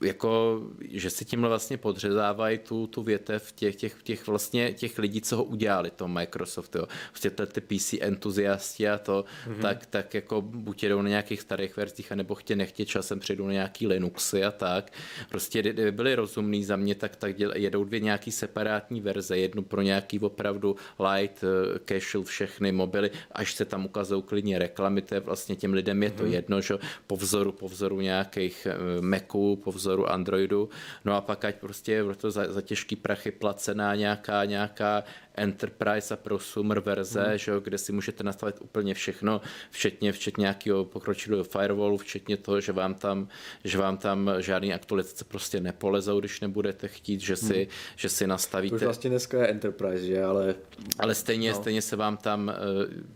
jako, 0.00 0.60
že 0.80 1.10
si 1.10 1.24
tímhle 1.24 1.48
vlastně 1.48 1.76
podřezávají 1.76 2.58
tu, 2.58 2.86
tu 2.86 3.02
větev 3.02 3.52
těch, 3.52 3.76
těch, 3.76 4.02
těch, 4.02 4.26
vlastně 4.26 4.72
těch 4.72 4.98
lidí, 4.98 5.20
co 5.20 5.36
ho 5.36 5.44
udělali, 5.44 5.90
to 5.90 6.08
Microsoft, 6.08 6.74
jo. 6.74 6.86
Prostě 7.10 7.30
ty 7.30 7.60
PC 7.60 7.94
entuziasti 8.00 8.88
a 8.88 8.98
to, 8.98 9.24
mm-hmm. 9.46 9.60
tak, 9.60 9.86
tak 9.86 10.14
jako 10.14 10.42
buď 10.42 10.82
jedou 10.82 11.02
na 11.02 11.08
nějakých 11.08 11.40
starých 11.40 11.76
verzích, 11.76 12.12
anebo 12.12 12.34
chtě 12.34 12.56
nechtě 12.56 12.86
časem 12.86 13.20
přijdou 13.20 13.46
na 13.46 13.52
nějaký 13.52 13.86
Linuxy 13.86 14.44
a 14.44 14.50
tak. 14.50 14.92
Prostě 15.28 15.60
kdyby 15.60 15.92
byli 15.92 16.14
rozumný 16.14 16.64
za 16.64 16.76
mě, 16.76 16.94
tak, 16.94 17.16
tak 17.16 17.36
děl, 17.36 17.52
jedou 17.56 17.84
dvě 17.84 18.00
nějaký 18.00 18.32
separátní 18.32 19.00
verze, 19.00 19.38
jednu 19.38 19.62
pro 19.62 19.82
nějaký 19.82 20.18
opravdu 20.20 20.76
light, 20.98 21.42
uh, 21.42 21.48
casual, 21.88 22.24
všechny 22.24 22.72
mobily, 22.72 23.10
až 23.32 23.54
se 23.54 23.64
tam 23.64 23.84
ukazují 23.84 24.22
klidně 24.22 24.58
reklamy, 24.58 25.02
to 25.02 25.14
je 25.14 25.20
vlastně 25.20 25.56
těm 25.56 25.72
lidem 25.72 26.02
je 26.02 26.10
to 26.10 26.24
mm-hmm. 26.24 26.32
jedno, 26.32 26.60
že 26.60 26.74
po 27.06 27.16
vzoru, 27.16 27.52
po 27.52 27.68
vzoru 27.68 28.00
nějakých 28.00 28.66
uh, 28.66 29.04
Maců, 29.04 29.56
po 29.56 29.72
vzoru 29.72 29.81
Androidu, 30.06 30.68
no 31.04 31.14
a 31.14 31.20
pak 31.20 31.44
ať 31.44 31.54
prostě 31.54 31.92
je 31.92 32.04
to 32.14 32.30
za, 32.30 32.52
za 32.52 32.62
těžký 32.62 32.96
prachy 32.96 33.30
placená 33.30 33.94
nějaká, 33.94 34.44
nějaká 34.44 35.04
Enterprise 35.34 36.14
a 36.14 36.16
prosumer 36.16 36.80
verze, 36.80 37.22
hmm. 37.22 37.38
že, 37.38 37.52
kde 37.62 37.78
si 37.78 37.92
můžete 37.92 38.24
nastavit 38.24 38.56
úplně 38.60 38.94
všechno, 38.94 39.40
včetně, 39.70 40.12
včetně 40.12 40.42
nějakého 40.42 40.84
pokročilého 40.84 41.44
firewallu, 41.44 41.98
včetně 41.98 42.36
toho, 42.36 42.60
že 42.60 42.72
vám 42.72 42.94
tam, 42.94 43.28
že 43.64 43.78
vám 43.78 43.98
tam 43.98 44.30
žádný 44.38 44.74
aktualizace 44.74 45.24
prostě 45.24 45.60
nepolezou, 45.60 46.20
když 46.20 46.40
nebudete 46.40 46.88
chtít, 46.88 47.20
že 47.20 47.36
si, 47.36 47.54
hmm. 47.54 47.66
že 47.96 48.08
si 48.08 48.26
nastavíte. 48.26 48.70
To 48.70 48.76
už 48.76 48.82
vlastně 48.82 49.10
dneska 49.10 49.38
je 49.38 49.48
Enterprise, 49.48 50.06
že, 50.06 50.24
ale... 50.24 50.54
Ale 50.98 51.14
stejně, 51.14 51.50
no. 51.50 51.56
stejně 51.56 51.82
se 51.82 51.96
vám 51.96 52.16
tam, 52.16 52.50
eh, 52.50 52.54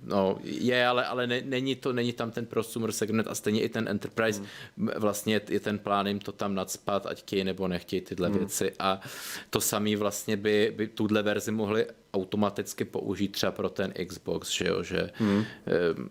no, 0.05 0.39
je, 0.43 0.87
ale, 0.87 1.07
ale 1.07 1.27
ne, 1.27 1.43
není, 1.45 1.77
to, 1.77 1.93
není 1.93 2.13
tam 2.13 2.31
ten 2.31 2.47
prosumer 2.47 2.93
segment 2.93 3.29
a 3.29 3.35
stejně 3.35 3.61
i 3.61 3.69
ten 3.69 3.89
Enterprise, 3.89 4.43
hmm. 4.77 4.91
vlastně 4.97 5.41
je 5.49 5.61
ten 5.61 5.79
plán 5.79 6.07
jim 6.07 6.19
to 6.19 6.33
tam 6.33 6.55
nadspat, 6.55 7.07
ať 7.07 7.19
chtějí 7.19 7.45
nebo 7.45 7.69
nechtějí 7.69 8.01
tyhle 8.01 8.29
hmm. 8.29 8.39
věci 8.39 8.73
a 8.79 9.01
to 9.51 9.61
samý 9.61 9.97
vlastně 9.97 10.37
by, 10.37 10.73
by 10.77 10.89
tuhle 10.89 11.23
verzi 11.23 11.51
mohli 11.51 11.87
automaticky 12.17 12.85
použít 12.85 13.29
třeba 13.29 13.53
pro 13.53 13.69
ten 13.69 13.93
Xbox, 14.07 14.51
že 14.51 14.67
jo, 14.69 14.83
že 14.83 15.11
hmm. 15.15 15.45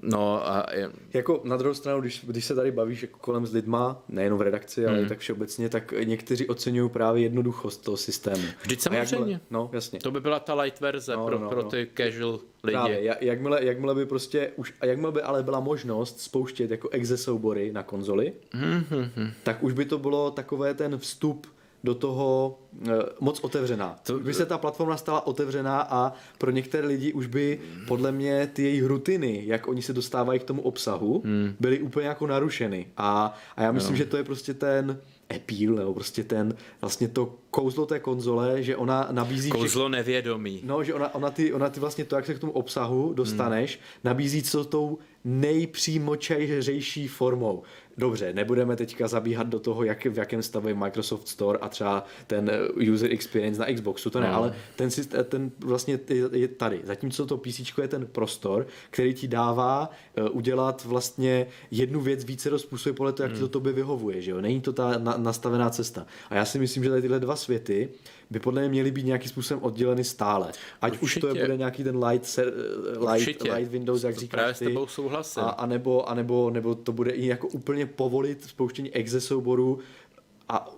no 0.01 0.49
a... 0.49 0.66
Jako 1.14 1.41
na 1.43 1.58
druhou 1.58 1.74
stranu, 1.74 2.01
když, 2.01 2.26
když 2.26 2.45
se 2.45 2.56
tady 2.56 2.72
bavíš 2.72 3.01
jako 3.01 3.20
kolem 3.20 3.45
s 3.45 3.53
lidma, 3.53 4.03
nejenom 4.10 4.39
v 4.39 4.41
redakci, 4.41 4.86
ale 4.86 4.99
hmm. 4.99 5.10
tak 5.10 5.20
všeobecně, 5.20 5.70
tak 5.70 5.93
někteří 6.03 6.47
oceňují 6.47 6.89
právě 6.89 7.24
jednoduchost 7.24 7.84
toho 7.84 7.97
systému. 7.97 8.43
Vždyť 8.62 8.82
samozřejmě. 8.82 9.16
Jakmile, 9.16 9.39
no, 9.51 9.70
jasně. 9.74 9.99
To 9.99 10.12
by 10.12 10.20
byla 10.20 10.39
ta 10.39 10.53
light 10.53 10.82
verze 10.82 11.16
no, 11.16 11.26
pro, 11.26 11.39
no, 11.39 11.49
pro 11.49 11.64
no. 11.64 11.70
ty 11.70 11.89
casual 11.97 12.39
lidi. 12.64 12.74
Právě, 12.74 13.18
jakmile, 13.22 13.66
jakmile 13.66 13.95
by 13.95 14.06
prostě 14.06 14.51
už, 14.56 14.74
jakmile 14.84 15.12
by 15.12 15.22
ale 15.22 15.43
byla 15.43 15.60
možnost 15.60 16.22
spouštět 16.22 16.72
jako 16.72 16.89
exe 16.89 17.18
soubory 17.18 17.72
na 17.72 17.84
konzoli, 17.84 18.34
hmm, 18.51 18.84
hmm, 18.89 19.10
hmm. 19.16 19.32
tak 19.43 19.64
už 19.64 19.74
by 19.74 19.86
to 19.86 19.97
bylo 19.97 20.32
takové 20.32 20.74
ten 20.74 20.97
vstup 20.97 21.47
do 21.86 21.96
toho 21.96 22.60
uh, 22.82 22.94
moc 23.20 23.40
otevřená. 23.40 24.00
To, 24.04 24.20
by 24.20 24.34
se 24.34 24.46
ta 24.46 24.58
platforma 24.58 24.98
stala 24.98 25.28
otevřená 25.28 25.82
a 25.82 26.14
pro 26.38 26.52
některé 26.52 26.88
lidi 26.88 27.14
už 27.14 27.28
by 27.28 27.60
podle 27.88 28.12
mě 28.12 28.50
ty 28.54 28.64
jejich 28.64 28.86
rutiny, 28.86 29.44
jak 29.46 29.68
oni 29.68 29.82
se 29.82 29.94
dostávají 29.94 30.40
k 30.40 30.44
tomu 30.44 30.62
obsahu, 30.62 31.22
hmm. 31.26 31.56
byly 31.60 31.80
úplně 31.80 32.08
jako 32.08 32.28
narušeny. 32.28 32.88
A, 32.98 33.38
a 33.56 33.64
já 33.64 33.72
myslím, 33.72 33.94
no. 33.94 33.98
že 33.98 34.06
to 34.06 34.18
je 34.18 34.24
prostě 34.24 34.54
ten 34.54 35.00
appeal, 35.36 35.76
nebo 35.76 35.94
prostě 35.94 36.24
ten, 36.24 36.56
vlastně 36.82 37.08
to 37.08 37.36
kouzlo 37.50 37.86
té 37.86 38.00
konzole, 38.00 38.64
že 38.64 38.76
ona 38.76 39.08
nabízí... 39.12 39.50
Kouzlo 39.50 39.86
všech... 39.86 39.92
nevědomí. 39.92 40.62
No, 40.64 40.84
že 40.84 40.94
ona, 40.94 41.16
ona, 41.16 41.30
ty, 41.30 41.54
ona 41.54 41.70
ty 41.70 41.80
vlastně 41.80 42.06
to, 42.06 42.16
jak 42.16 42.26
se 42.26 42.34
k 42.34 42.40
tomu 42.40 42.52
obsahu 42.52 43.14
dostaneš, 43.14 43.76
hmm. 43.76 44.02
nabízí 44.04 44.44
co 44.44 44.66
tou 44.66 44.98
nejpřímočejřejší 45.24 47.08
formou. 47.08 47.64
Dobře, 47.98 48.34
nebudeme 48.34 48.76
teďka 48.76 49.08
zabíhat 49.08 49.48
do 49.48 49.60
toho, 49.60 49.84
jak, 49.84 50.06
v 50.06 50.18
jakém 50.18 50.43
stavu 50.43 50.68
je 50.68 50.74
Microsoft 50.74 51.28
Store 51.28 51.60
a 51.60 51.70
třeba 51.70 52.06
ten 52.28 52.50
eh, 52.50 52.91
user 52.91 53.12
experience 53.12 53.62
na 53.62 53.74
Xboxu, 53.74 54.10
to 54.10 54.20
ne, 54.20 54.28
no. 54.28 54.36
ale 54.36 54.56
ten, 54.76 54.89
ten 55.24 55.52
vlastně 55.60 56.00
je 56.32 56.48
tady. 56.48 56.82
Zatímco 56.84 57.26
to 57.26 57.38
PC 57.38 57.78
je 57.82 57.88
ten 57.88 58.06
prostor, 58.06 58.68
který 58.89 59.14
ti 59.14 59.28
dává 59.28 59.89
uh, 60.18 60.28
udělat 60.32 60.86
vlastně 60.86 61.48
jednu 61.72 62.02
věc 62.02 62.24
více 62.24 62.50
do 62.50 62.60
způsobu 62.60 62.96
podle 62.96 63.14
toho, 63.14 63.26
jak 63.26 63.32
hmm. 63.32 63.41
to 63.41 63.48
tobě 63.48 63.74
vyhovuje, 63.74 64.22
že 64.22 64.32
jo? 64.32 64.41
Není 64.41 64.62
to 64.62 64.74
ta 64.74 64.98
na, 64.98 65.18
nastavená 65.18 65.70
cesta. 65.70 66.06
A 66.30 66.36
já 66.36 66.46
si 66.46 66.60
myslím, 66.60 66.84
že 66.84 66.89
tady 66.89 67.02
tyhle 67.02 67.20
dva 67.20 67.36
světy 67.36 67.89
by 68.30 68.39
podle 68.39 68.61
mě 68.61 68.69
měly 68.69 68.91
být 68.91 69.05
nějakým 69.05 69.30
způsobem 69.30 69.63
odděleny 69.63 70.03
stále. 70.03 70.51
Ať 70.82 70.91
Určitě. 70.91 71.05
už 71.05 71.21
to 71.21 71.28
je, 71.28 71.45
bude 71.45 71.57
nějaký 71.57 71.84
ten 71.84 72.03
light, 72.05 72.26
se, 72.26 72.53
light, 73.13 73.43
light 73.43 73.71
Windows, 73.71 74.03
jak 74.03 74.17
říkáš 74.17 74.59
ty. 74.59 74.78
souhlasím. 74.88 75.43
A, 75.43 75.49
a, 75.49 75.65
nebo, 75.65 76.09
a 76.09 76.13
nebo, 76.13 76.49
nebo 76.49 76.76
to 76.76 76.91
bude 76.91 77.11
i 77.11 77.26
jako 77.26 77.47
úplně 77.47 77.86
povolit 77.86 78.43
spouštění 78.43 78.91
exe 78.91 79.21
souborů 79.21 79.80
a 80.49 80.69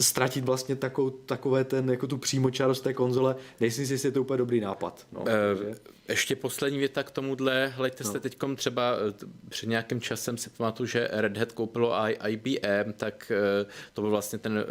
ztratit 0.00 0.44
vlastně 0.44 0.76
takovou, 0.76 1.10
takové 1.10 1.64
ten, 1.64 1.90
jako 1.90 2.06
tu 2.06 2.18
přímočarost 2.18 2.84
té 2.84 2.94
konzole, 2.94 3.36
nejsem 3.60 3.86
si, 3.86 3.92
jestli 3.92 4.08
je 4.08 4.12
to 4.12 4.20
úplně 4.20 4.38
dobrý 4.38 4.60
nápad. 4.60 5.06
No, 5.12 5.24
e, 5.28 5.74
ještě 6.10 6.36
poslední 6.36 6.78
věta 6.78 7.02
k 7.02 7.10
tomuhle, 7.10 7.66
hleďte 7.66 8.04
no. 8.04 8.12
se 8.12 8.20
teď 8.20 8.38
třeba 8.56 8.92
eh, 8.92 9.26
před 9.48 9.66
nějakým 9.66 10.00
časem 10.00 10.36
si 10.36 10.50
pamatuju, 10.50 10.86
že 10.86 11.08
Red 11.12 11.36
Hat 11.36 11.52
koupilo 11.52 11.94
IBM, 12.28 12.92
tak 12.96 13.32
eh, 13.34 13.66
to 13.94 14.02
byl 14.02 14.10
vlastně 14.10 14.38
ten, 14.38 14.64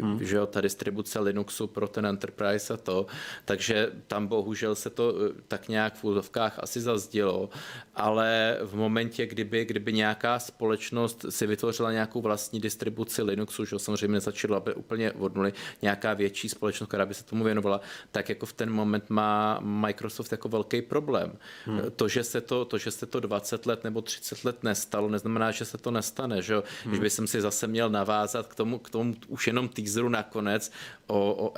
hmm. 0.00 0.24
že 0.24 0.36
jo, 0.36 0.46
ta 0.46 0.60
distribuce 0.60 1.20
Linuxu 1.20 1.66
pro 1.66 1.88
ten 1.88 2.06
Enterprise 2.06 2.74
a 2.74 2.76
to, 2.76 3.06
takže 3.44 3.90
tam 4.06 4.26
bohužel 4.26 4.74
se 4.74 4.90
to 4.90 5.14
tak 5.48 5.68
nějak 5.68 5.94
v 5.94 6.04
úzovkách 6.04 6.58
asi 6.58 6.80
zazdělo, 6.80 7.50
ale 7.94 8.58
v 8.62 8.76
momentě, 8.76 9.26
kdyby, 9.26 9.64
kdyby 9.64 9.92
nějaká 9.92 10.38
společnost 10.38 11.26
si 11.28 11.46
vytvořila 11.46 11.92
nějakou 11.92 12.20
vlastní 12.20 12.60
distribuci 12.60 13.22
Linuxu, 13.22 13.64
že 13.64 13.78
samozřejmě 13.78 14.20
nestačilo, 14.22 14.56
aby 14.56 14.74
úplně 14.74 15.12
od 15.12 15.34
nuly 15.34 15.52
nějaká 15.82 16.14
větší 16.14 16.48
společnost, 16.48 16.88
která 16.88 17.06
by 17.06 17.14
se 17.14 17.24
tomu 17.24 17.44
věnovala, 17.44 17.80
tak 18.10 18.28
jako 18.28 18.46
v 18.46 18.52
ten 18.52 18.70
moment 18.70 19.10
má 19.10 19.58
Microsoft 19.60 20.32
jako 20.32 20.48
velký 20.48 20.82
problém. 20.82 21.32
Hmm. 21.66 21.80
To, 21.96 22.08
že 22.08 22.24
se 22.24 22.40
to, 22.40 22.64
to, 22.64 22.78
že 22.78 22.90
se 22.90 23.06
to 23.06 23.20
20 23.20 23.66
let 23.66 23.84
nebo 23.84 24.02
30 24.02 24.44
let 24.44 24.62
nestalo, 24.62 25.08
neznamená, 25.08 25.50
že 25.50 25.64
se 25.64 25.78
to 25.78 25.90
nestane. 25.90 26.42
Že? 26.42 26.54
Hmm. 26.54 26.64
Když 26.86 27.00
bych 27.00 27.12
si 27.28 27.40
zase 27.40 27.66
měl 27.66 27.90
navázat 27.90 28.46
k 28.46 28.54
tomu, 28.54 28.78
k 28.78 28.90
tomu 28.90 29.14
už 29.28 29.46
jenom 29.46 29.68
teaseru 29.68 30.08
nakonec 30.08 30.72
o, 31.06 31.34
o 31.34 31.52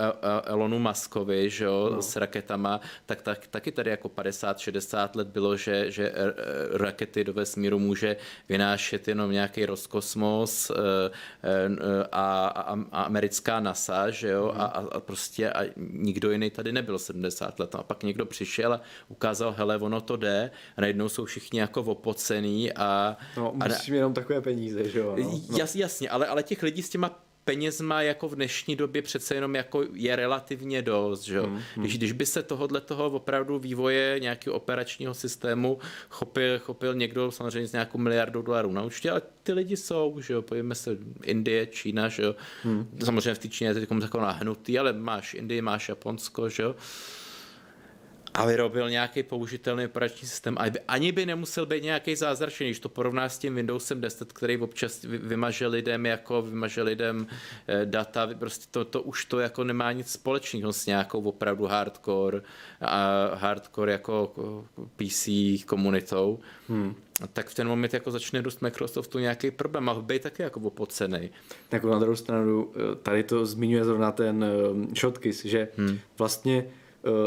Elonu 0.44 0.78
Muskovi 0.78 1.50
že 1.50 1.66
no. 1.66 2.02
s 2.02 2.16
raketama, 2.16 2.80
tak, 3.06 3.22
tak 3.22 3.46
taky 3.46 3.72
tady 3.72 3.90
jako 3.90 4.08
50-60 4.08 5.08
let 5.14 5.28
bylo, 5.28 5.56
že, 5.56 5.90
že 5.90 6.12
rakety 6.72 7.24
do 7.24 7.32
vesmíru 7.32 7.78
může 7.78 8.16
vynášet 8.48 9.08
jenom 9.08 9.30
nějaký 9.30 9.66
rozkosmos 9.66 10.70
a, 12.12 12.46
a, 12.61 12.78
a 12.92 13.02
americká 13.02 13.61
NASA, 13.61 14.11
že 14.11 14.28
jo, 14.28 14.52
mm. 14.55 14.61
a, 14.61 14.64
a 14.64 15.00
prostě 15.00 15.50
a 15.50 15.72
nikdo 15.90 16.30
jiný 16.30 16.50
tady 16.50 16.72
nebyl 16.72 16.98
70 16.98 17.59
let. 17.59 17.74
No 17.74 17.80
a 17.80 17.82
pak 17.82 18.02
někdo 18.02 18.26
přišel 18.26 18.72
a 18.72 18.80
ukázal, 19.09 19.55
hele, 19.59 19.78
ono 19.78 20.00
to 20.00 20.16
jde, 20.16 20.50
a 20.76 20.80
najednou 20.80 21.09
jsou 21.09 21.24
všichni 21.24 21.61
jako 21.61 21.80
opocený 21.82 22.72
a... 22.72 23.16
No, 23.36 23.52
musíme 23.55 23.96
a, 23.96 23.98
jenom 23.98 24.14
takové 24.14 24.40
peníze, 24.40 24.88
že 24.88 24.98
jo. 24.98 25.16
No. 25.22 25.40
Jas, 25.59 25.74
jasně, 25.74 26.11
ale, 26.11 26.26
ale 26.26 26.42
těch 26.42 26.62
lidí 26.62 26.82
s 26.82 26.88
těma 26.88 27.24
penězma 27.45 28.03
jako 28.03 28.28
v 28.28 28.34
dnešní 28.34 28.76
době 28.76 29.03
přece 29.03 29.34
jenom 29.34 29.55
jako 29.55 29.84
je 29.92 30.16
relativně 30.16 30.82
dost, 30.82 31.22
že? 31.22 31.40
Hmm, 31.40 31.53
hmm. 31.55 31.62
Když, 31.76 31.99
když 31.99 32.12
by 32.12 32.26
se 32.26 32.42
tohohle 32.42 32.80
toho 32.80 33.07
opravdu 33.07 33.59
vývoje 33.59 34.20
nějakého 34.20 34.57
operačního 34.57 35.14
systému 35.14 35.78
chopil, 36.11 36.59
chopil 36.59 36.95
někdo 36.95 37.30
samozřejmě 37.30 37.68
z 37.68 37.72
nějakou 37.72 37.99
miliardu 37.99 38.42
dolarů 38.42 38.72
na 38.72 38.82
účtě, 38.82 39.11
ale 39.11 39.22
ty 39.42 39.53
lidi 39.53 39.76
jsou, 39.76 40.20
že 40.20 40.34
jo, 40.34 40.42
pojďme 40.42 40.74
se 40.74 40.99
Indie, 41.22 41.66
Čína, 41.66 42.09
že 42.09 42.22
jo, 42.22 42.34
hmm. 42.62 42.88
samozřejmě 43.05 43.34
v 43.34 43.38
té 43.38 43.49
Číně 43.49 43.70
je 43.70 43.86
to 43.86 44.01
takový 44.01 44.22
nahnutý, 44.22 44.78
ale 44.78 44.92
máš 44.92 45.34
Indii, 45.34 45.62
máš 45.62 45.88
Japonsko, 45.88 46.49
že 46.49 46.62
jo, 46.62 46.74
a 48.35 48.47
vyrobil 48.47 48.91
nějaký 48.91 49.22
použitelný 49.22 49.85
operační 49.85 50.28
systém. 50.28 50.57
Ani 50.89 51.12
by 51.12 51.26
nemusel 51.26 51.66
být 51.66 51.82
nějaký 51.82 52.16
zázračný, 52.16 52.66
když 52.66 52.80
to 52.80 52.89
porovná 52.89 53.28
s 53.28 53.39
tím 53.39 53.55
Windowsem 53.55 54.01
10, 54.01 54.32
který 54.32 54.59
občas 54.59 55.03
vymaže 55.03 55.66
lidem 55.66 56.07
jako 56.07 56.43
vymaže 56.43 56.82
lidem 56.82 57.26
eh, 57.68 57.87
data, 57.87 58.28
prostě 58.39 58.66
to, 58.70 58.85
to 58.85 59.03
už 59.03 59.24
to 59.24 59.41
jako 59.41 59.64
nemá 59.64 59.93
nic 59.93 60.11
společného 60.11 60.72
s 60.72 60.87
nějakou 60.87 61.22
opravdu 61.22 61.66
hardcore 61.66 62.43
a 62.80 63.30
hardcore 63.35 63.93
jako 63.93 64.32
PC 64.97 65.28
komunitou. 65.66 66.39
Hmm 66.68 66.95
tak 67.32 67.49
v 67.49 67.55
ten 67.55 67.68
moment 67.68 67.95
jako 67.95 68.11
začne 68.11 68.43
růst 68.43 68.62
Microsoftu 68.62 69.18
nějaký 69.18 69.51
problém 69.51 69.89
a 69.89 69.95
být 69.95 70.22
taky 70.22 70.43
jako 70.43 70.61
opocený. 70.61 71.30
Tak 71.68 71.85
na 71.85 71.99
druhou 71.99 72.16
stranu, 72.16 72.72
eh, 72.76 72.95
tady 73.03 73.22
to 73.22 73.47
zmiňuje 73.47 73.85
zrovna 73.85 74.12
ten 74.12 74.45
eh, 74.45 74.95
Shotkiss, 74.97 75.45
že 75.45 75.68
hmm. 75.76 75.99
vlastně 76.18 76.66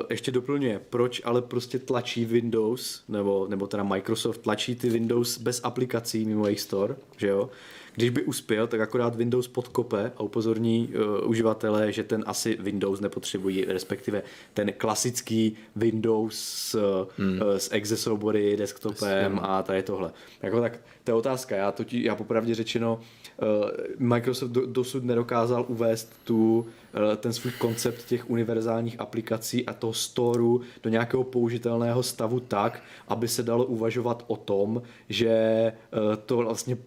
ještě 0.10 0.32
doplňuje, 0.32 0.82
proč 0.90 1.22
ale 1.26 1.42
prostě 1.42 1.80
tlačí 1.80 2.26
Windows, 2.26 3.04
nebo, 3.08 3.48
nebo 3.50 3.68
teda 3.68 3.84
Microsoft 3.84 4.38
tlačí 4.38 4.76
ty 4.76 4.90
Windows 4.90 5.38
bez 5.38 5.62
aplikací 5.64 6.26
mimo 6.26 6.46
jejich 6.46 6.62
store, 6.62 6.96
že 7.18 7.28
jo? 7.28 7.50
Když 7.98 8.10
by 8.10 8.24
uspěl, 8.24 8.68
tak 8.68 8.80
akorát 8.80 9.16
Windows 9.16 9.48
podkope 9.48 10.12
a 10.18 10.20
upozorní 10.20 10.88
uh, 10.88 11.30
uživatele, 11.30 11.92
že 11.92 12.04
ten 12.04 12.24
asi 12.28 12.58
Windows 12.60 13.00
nepotřebují, 13.00 13.66
respektive 13.66 14.24
ten 14.54 14.74
klasický 14.74 15.56
Windows 15.76 16.76
uh, 16.76 16.82
hmm. 17.18 17.42
uh, 17.42 17.56
s 17.58 17.70
exe 17.72 17.98
soubory, 17.98 18.58
desktopem 18.58 19.34
Jasně. 19.34 19.40
a 19.42 19.64
tady 19.64 19.84
tohle. 19.84 20.12
Jako 20.42 20.62
tak, 20.62 20.80
to 21.04 21.12
je 21.12 21.16
otázka. 21.16 21.56
Já, 21.56 21.72
to 21.72 21.84
já 21.92 22.16
popravdě 22.16 22.56
řečeno, 22.56 23.00
uh, 23.42 23.48
Microsoft 24.00 24.52
do, 24.52 24.66
dosud 24.66 25.04
nedokázal 25.04 25.66
uvést 25.68 26.14
tu, 26.24 26.60
uh, 26.60 27.16
ten 27.16 27.34
svůj 27.34 27.52
koncept 27.52 28.06
těch 28.06 28.30
univerzálních 28.30 29.00
aplikací 29.00 29.66
a 29.66 29.74
toho 29.74 29.94
storu 29.94 30.62
do 30.84 30.90
nějakého 30.90 31.24
použitelného 31.24 32.04
stavu 32.04 32.40
tak, 32.40 32.84
aby 33.08 33.28
se 33.28 33.44
dalo 33.44 33.66
uvažovat 33.66 34.24
o 34.28 34.38
tom, 34.38 34.82
že 35.10 35.74
uh, 35.94 36.16
to 36.16 36.38
vlastně 36.38 36.78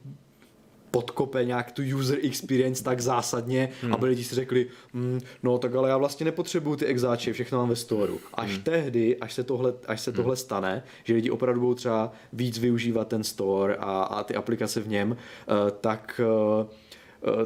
podkope 0.91 1.45
nějak 1.45 1.73
tu 1.73 1.83
user 1.99 2.19
experience 2.23 2.85
tak 2.85 3.01
zásadně, 3.01 3.69
hmm. 3.83 3.95
aby 3.95 4.07
lidi 4.07 4.25
si 4.25 4.35
řekli, 4.35 4.67
mm, 4.93 5.21
no 5.43 5.59
tak 5.59 5.75
ale 5.75 5.89
já 5.89 5.97
vlastně 5.97 6.25
nepotřebuju 6.25 6.77
ty 6.77 6.87
exáče, 6.87 7.33
všechno 7.33 7.59
mám 7.59 7.69
ve 7.69 7.77
storu. 7.77 8.21
Až 8.35 8.51
hmm. 8.51 8.63
tehdy, 8.63 9.17
až 9.17 9.35
se, 9.35 9.45
tohle, 9.45 9.73
až 9.87 10.01
se 10.01 10.11
hmm. 10.11 10.17
tohle 10.17 10.37
stane, 10.37 10.83
že 11.05 11.15
lidi 11.15 11.31
opravdu 11.31 11.61
budou 11.61 11.75
třeba 11.75 12.13
víc 12.33 12.59
využívat 12.59 13.09
ten 13.09 13.25
store 13.25 13.77
a, 13.77 14.03
a 14.03 14.23
ty 14.25 14.35
aplikace 14.35 14.81
v 14.81 14.89
něm, 14.89 15.11
uh, 15.11 15.71
tak 15.81 16.21
uh, 16.61 16.67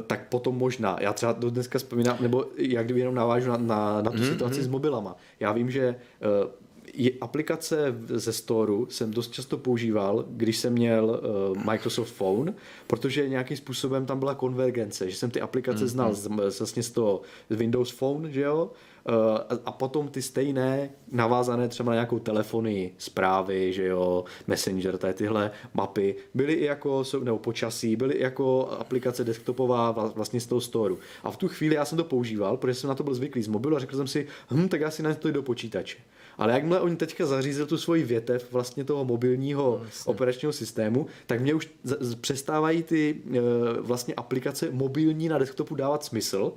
tak 0.07 0.29
potom 0.29 0.57
možná. 0.57 0.97
Já 1.01 1.13
třeba 1.13 1.31
do 1.31 1.49
dneska 1.49 1.79
vzpomínám, 1.79 2.17
nebo 2.19 2.45
jak 2.57 2.85
kdyby 2.85 2.99
jenom 2.99 3.15
navážu 3.15 3.49
na, 3.49 3.57
na, 3.57 4.01
na 4.01 4.11
tu 4.11 4.17
mm-hmm. 4.17 4.31
situaci 4.31 4.63
s 4.63 4.67
mobilama. 4.67 5.15
Já 5.39 5.51
vím, 5.51 5.71
že 5.71 5.95
uh, 6.43 6.49
aplikace 7.21 7.95
ze 8.07 8.33
Storeu 8.33 8.87
jsem 8.89 9.11
dost 9.11 9.31
často 9.31 9.57
používal, 9.57 10.25
když 10.29 10.57
jsem 10.57 10.73
měl 10.73 11.21
uh, 11.55 11.63
Microsoft 11.71 12.13
Phone, 12.13 12.53
protože 12.87 13.29
nějakým 13.29 13.57
způsobem 13.57 14.05
tam 14.05 14.19
byla 14.19 14.35
konvergence, 14.35 15.09
že 15.09 15.17
jsem 15.17 15.31
ty 15.31 15.41
aplikace 15.41 15.85
mm-hmm. 15.85 15.87
znal 15.87 16.13
z, 16.13 16.27
vlastně 16.59 16.83
z 16.83 16.91
toho 16.91 17.21
z 17.49 17.55
Windows 17.55 17.91
Phone, 17.91 18.31
že 18.31 18.41
jo, 18.41 18.71
uh, 19.09 19.57
a 19.65 19.71
potom 19.71 20.07
ty 20.07 20.21
stejné 20.21 20.89
navázané 21.11 21.67
třeba 21.67 21.91
na 21.91 21.95
nějakou 21.95 22.19
telefonii, 22.19 22.95
zprávy, 22.97 23.73
že 23.73 23.85
jo, 23.85 24.23
Messenger, 24.47 24.97
tady 24.97 25.13
tyhle 25.13 25.51
mapy, 25.73 26.15
byly 26.33 26.53
i 26.53 26.65
jako, 26.65 27.03
nebo 27.23 27.39
počasí, 27.39 27.95
byly 27.95 28.13
i 28.13 28.23
jako 28.23 28.69
aplikace 28.79 29.23
desktopová 29.23 29.91
vlastně 29.91 30.41
z 30.41 30.45
toho 30.45 30.61
storu. 30.61 30.99
A 31.23 31.31
v 31.31 31.37
tu 31.37 31.47
chvíli 31.47 31.75
já 31.75 31.85
jsem 31.85 31.97
to 31.97 32.03
používal, 32.03 32.57
protože 32.57 32.73
jsem 32.73 32.87
na 32.87 32.95
to 32.95 33.03
byl 33.03 33.13
zvyklý 33.13 33.43
z 33.43 33.47
mobilu 33.47 33.75
a 33.75 33.79
řekl 33.79 33.97
jsem 33.97 34.07
si, 34.07 34.27
hm, 34.51 34.67
tak 34.69 34.81
já 34.81 34.91
si 34.91 35.03
na 35.03 35.13
to 35.13 35.31
do 35.31 35.43
počítače. 35.43 35.97
Ale 36.37 36.53
jakmile 36.53 36.79
oni 36.81 36.95
teďka 36.95 37.25
zařízli 37.25 37.65
tu 37.65 37.77
svoji 37.77 38.03
větev 38.03 38.51
vlastně 38.51 38.83
toho 38.83 39.05
mobilního 39.05 39.81
no, 39.83 39.89
operačního 40.05 40.53
systému, 40.53 41.07
tak 41.25 41.41
mě 41.41 41.53
už 41.53 41.69
přestávají 42.21 42.83
ty 42.83 43.15
e, 43.25 43.39
vlastně 43.81 44.13
aplikace 44.13 44.67
mobilní 44.71 45.29
na 45.29 45.37
desktopu 45.37 45.75
dávat 45.75 46.03
smysl, 46.03 46.53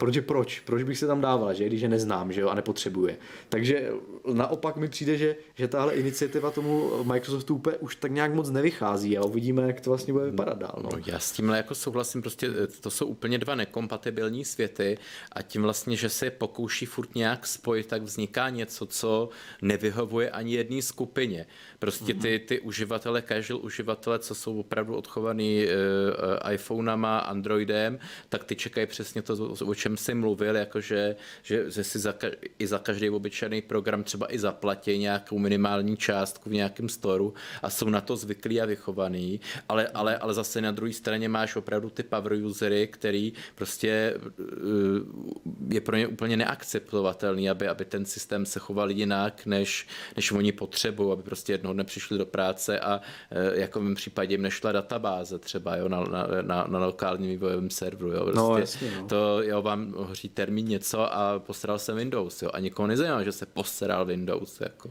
Protože 0.00 0.22
proč? 0.22 0.60
Proč 0.60 0.82
bych 0.82 0.98
se 0.98 1.06
tam 1.06 1.20
dával, 1.20 1.54
že? 1.54 1.66
Když 1.66 1.82
je 1.82 1.88
neznám, 1.88 2.32
že 2.32 2.40
jo, 2.40 2.48
a 2.48 2.54
nepotřebuje. 2.54 3.16
Takže 3.48 3.90
naopak 4.32 4.76
mi 4.76 4.88
přijde, 4.88 5.16
že, 5.16 5.36
že 5.54 5.68
tahle 5.68 5.94
iniciativa 5.94 6.50
tomu 6.50 7.04
Microsoftu 7.04 7.54
úplně 7.54 7.76
už 7.76 7.96
tak 7.96 8.12
nějak 8.12 8.34
moc 8.34 8.50
nevychází 8.50 9.18
a 9.18 9.24
uvidíme, 9.24 9.62
jak 9.62 9.80
to 9.80 9.90
vlastně 9.90 10.12
bude 10.12 10.24
vypadat 10.24 10.58
dál. 10.58 10.78
No. 10.82 10.88
No, 10.92 10.98
já 11.06 11.18
s 11.18 11.32
tímhle 11.32 11.56
jako 11.56 11.74
souhlasím, 11.74 12.22
prostě 12.22 12.46
eh, 12.46 12.66
to 12.66 12.90
jsou 12.90 13.06
úplně 13.06 13.38
dva 13.38 13.54
nekompatibilní 13.54 14.44
světy 14.44 14.98
a 15.32 15.42
tím 15.42 15.62
vlastně, 15.62 15.96
že 15.96 16.08
se 16.08 16.30
pokouší 16.30 16.86
furt 16.86 17.14
nějak 17.14 17.46
spojit, 17.46 17.86
tak 17.86 18.02
vzniká 18.02 18.48
něco, 18.48 18.86
co 18.86 19.28
nevyhovuje 19.62 20.30
ani 20.30 20.54
jedné 20.54 20.82
skupině. 20.82 21.46
Prostě 21.80 22.14
ty, 22.14 22.38
ty 22.38 22.60
uživatele, 22.60 23.22
casual 23.22 23.60
uživatele, 23.62 24.18
co 24.18 24.34
jsou 24.34 24.60
opravdu 24.60 24.96
odchovaný 24.96 25.64
uh, 25.64 26.52
iPhonama, 26.52 27.18
Androidem, 27.18 27.98
tak 28.28 28.44
ty 28.44 28.56
čekají 28.56 28.86
přesně 28.86 29.22
to, 29.22 29.54
o 29.66 29.74
čem 29.74 29.96
jsi 29.96 30.14
mluvil, 30.14 30.56
jakože 30.56 31.16
že, 31.42 31.70
že 31.70 31.84
si 31.84 31.98
za, 31.98 32.14
i 32.58 32.66
za 32.66 32.78
každý 32.78 33.10
obyčejný 33.10 33.62
program 33.62 34.04
třeba 34.04 34.34
i 34.34 34.38
zaplatí 34.38 34.98
nějakou 34.98 35.38
minimální 35.38 35.96
částku 35.96 36.50
v 36.50 36.52
nějakém 36.52 36.88
storu 36.88 37.34
a 37.62 37.70
jsou 37.70 37.88
na 37.88 38.00
to 38.00 38.16
zvyklí 38.16 38.60
a 38.60 38.66
vychovaný, 38.66 39.40
ale, 39.68 39.88
ale, 39.88 40.18
ale 40.18 40.34
zase 40.34 40.60
na 40.60 40.70
druhé 40.70 40.92
straně 40.92 41.28
máš 41.28 41.56
opravdu 41.56 41.90
ty 41.90 42.02
power 42.02 42.32
usery, 42.32 42.86
který 42.86 43.32
prostě 43.54 44.14
uh, 44.16 45.72
je 45.72 45.80
pro 45.80 45.96
ně 45.96 46.06
úplně 46.06 46.36
neakceptovatelný, 46.36 47.50
aby, 47.50 47.68
aby 47.68 47.84
ten 47.84 48.04
systém 48.04 48.46
se 48.46 48.58
choval 48.58 48.90
jinak, 48.90 49.46
než, 49.46 49.86
než 50.16 50.32
oni 50.32 50.52
potřebují, 50.52 51.12
aby 51.12 51.22
prostě 51.22 51.52
jednoho 51.70 51.74
dne 51.74 51.84
přišli 51.84 52.18
do 52.18 52.26
práce 52.26 52.80
a 52.80 53.00
uh, 53.00 53.58
jako 53.58 53.80
v 53.80 53.82
mém 53.82 53.94
případě 53.94 54.34
jim 54.34 54.42
nešla 54.42 54.72
databáze 54.72 55.38
třeba 55.38 55.76
jo, 55.76 55.88
na, 55.88 56.04
na, 56.04 56.26
na, 56.42 56.66
na 56.68 56.86
lokálním 56.86 57.30
vývojovém 57.30 57.70
serveru. 57.70 58.12
Jo, 58.12 58.24
prostě 58.24 58.40
no, 58.40 58.58
jasně, 58.58 58.90
no. 59.00 59.06
To 59.06 59.42
jo, 59.42 59.62
vám 59.62 59.92
hoří 59.96 60.28
termín 60.28 60.68
něco 60.68 61.14
a 61.14 61.38
postaral 61.38 61.78
se 61.78 61.94
Windows. 61.94 62.42
Jo, 62.42 62.50
a 62.52 62.60
nikoho 62.60 62.86
nezajímá, 62.86 63.22
že 63.22 63.32
se 63.32 63.46
postaral 63.46 64.04
Windows. 64.04 64.60
Jako. 64.60 64.90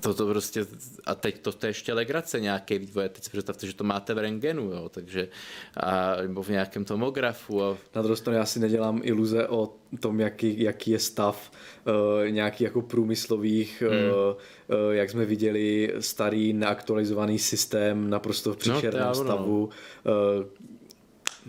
To, 0.00 0.14
to 0.14 0.26
prostě, 0.26 0.66
a 1.06 1.14
teď 1.14 1.40
to, 1.40 1.52
to 1.52 1.66
je 1.66 1.70
ještě 1.70 1.92
legrace 1.92 2.40
nějaký 2.40 2.78
vývoj. 2.78 3.08
Teď 3.08 3.24
si 3.24 3.30
představte, 3.30 3.66
že 3.66 3.74
to 3.74 3.84
máte 3.84 4.14
v 4.14 4.18
rengenu, 4.18 4.62
jo, 4.62 4.88
takže 4.88 5.28
a, 5.76 6.16
nebo 6.22 6.42
v 6.42 6.48
nějakém 6.48 6.84
tomografu. 6.84 7.64
A... 7.64 7.76
Na 7.94 8.02
druhou 8.02 8.16
stranu 8.16 8.38
já 8.38 8.46
si 8.46 8.60
nedělám 8.60 9.00
iluze 9.04 9.48
o 9.48 9.81
tom, 9.98 10.20
jaký, 10.20 10.62
jaký 10.62 10.90
je 10.90 10.98
stav 10.98 11.52
uh, 11.84 12.30
nějakých 12.30 12.60
jako 12.60 12.82
průmyslových, 12.82 13.82
hmm. 13.82 13.90
uh, 13.90 14.06
uh, 14.06 14.92
jak 14.92 15.10
jsme 15.10 15.24
viděli, 15.24 15.94
starý 16.00 16.52
neaktualizovaný 16.52 17.38
systém 17.38 18.10
naprosto 18.10 18.52
v 18.52 18.56
příšerném 18.56 19.08
no, 19.08 19.14
stavu. 19.14 19.70
Uh, 20.04 20.44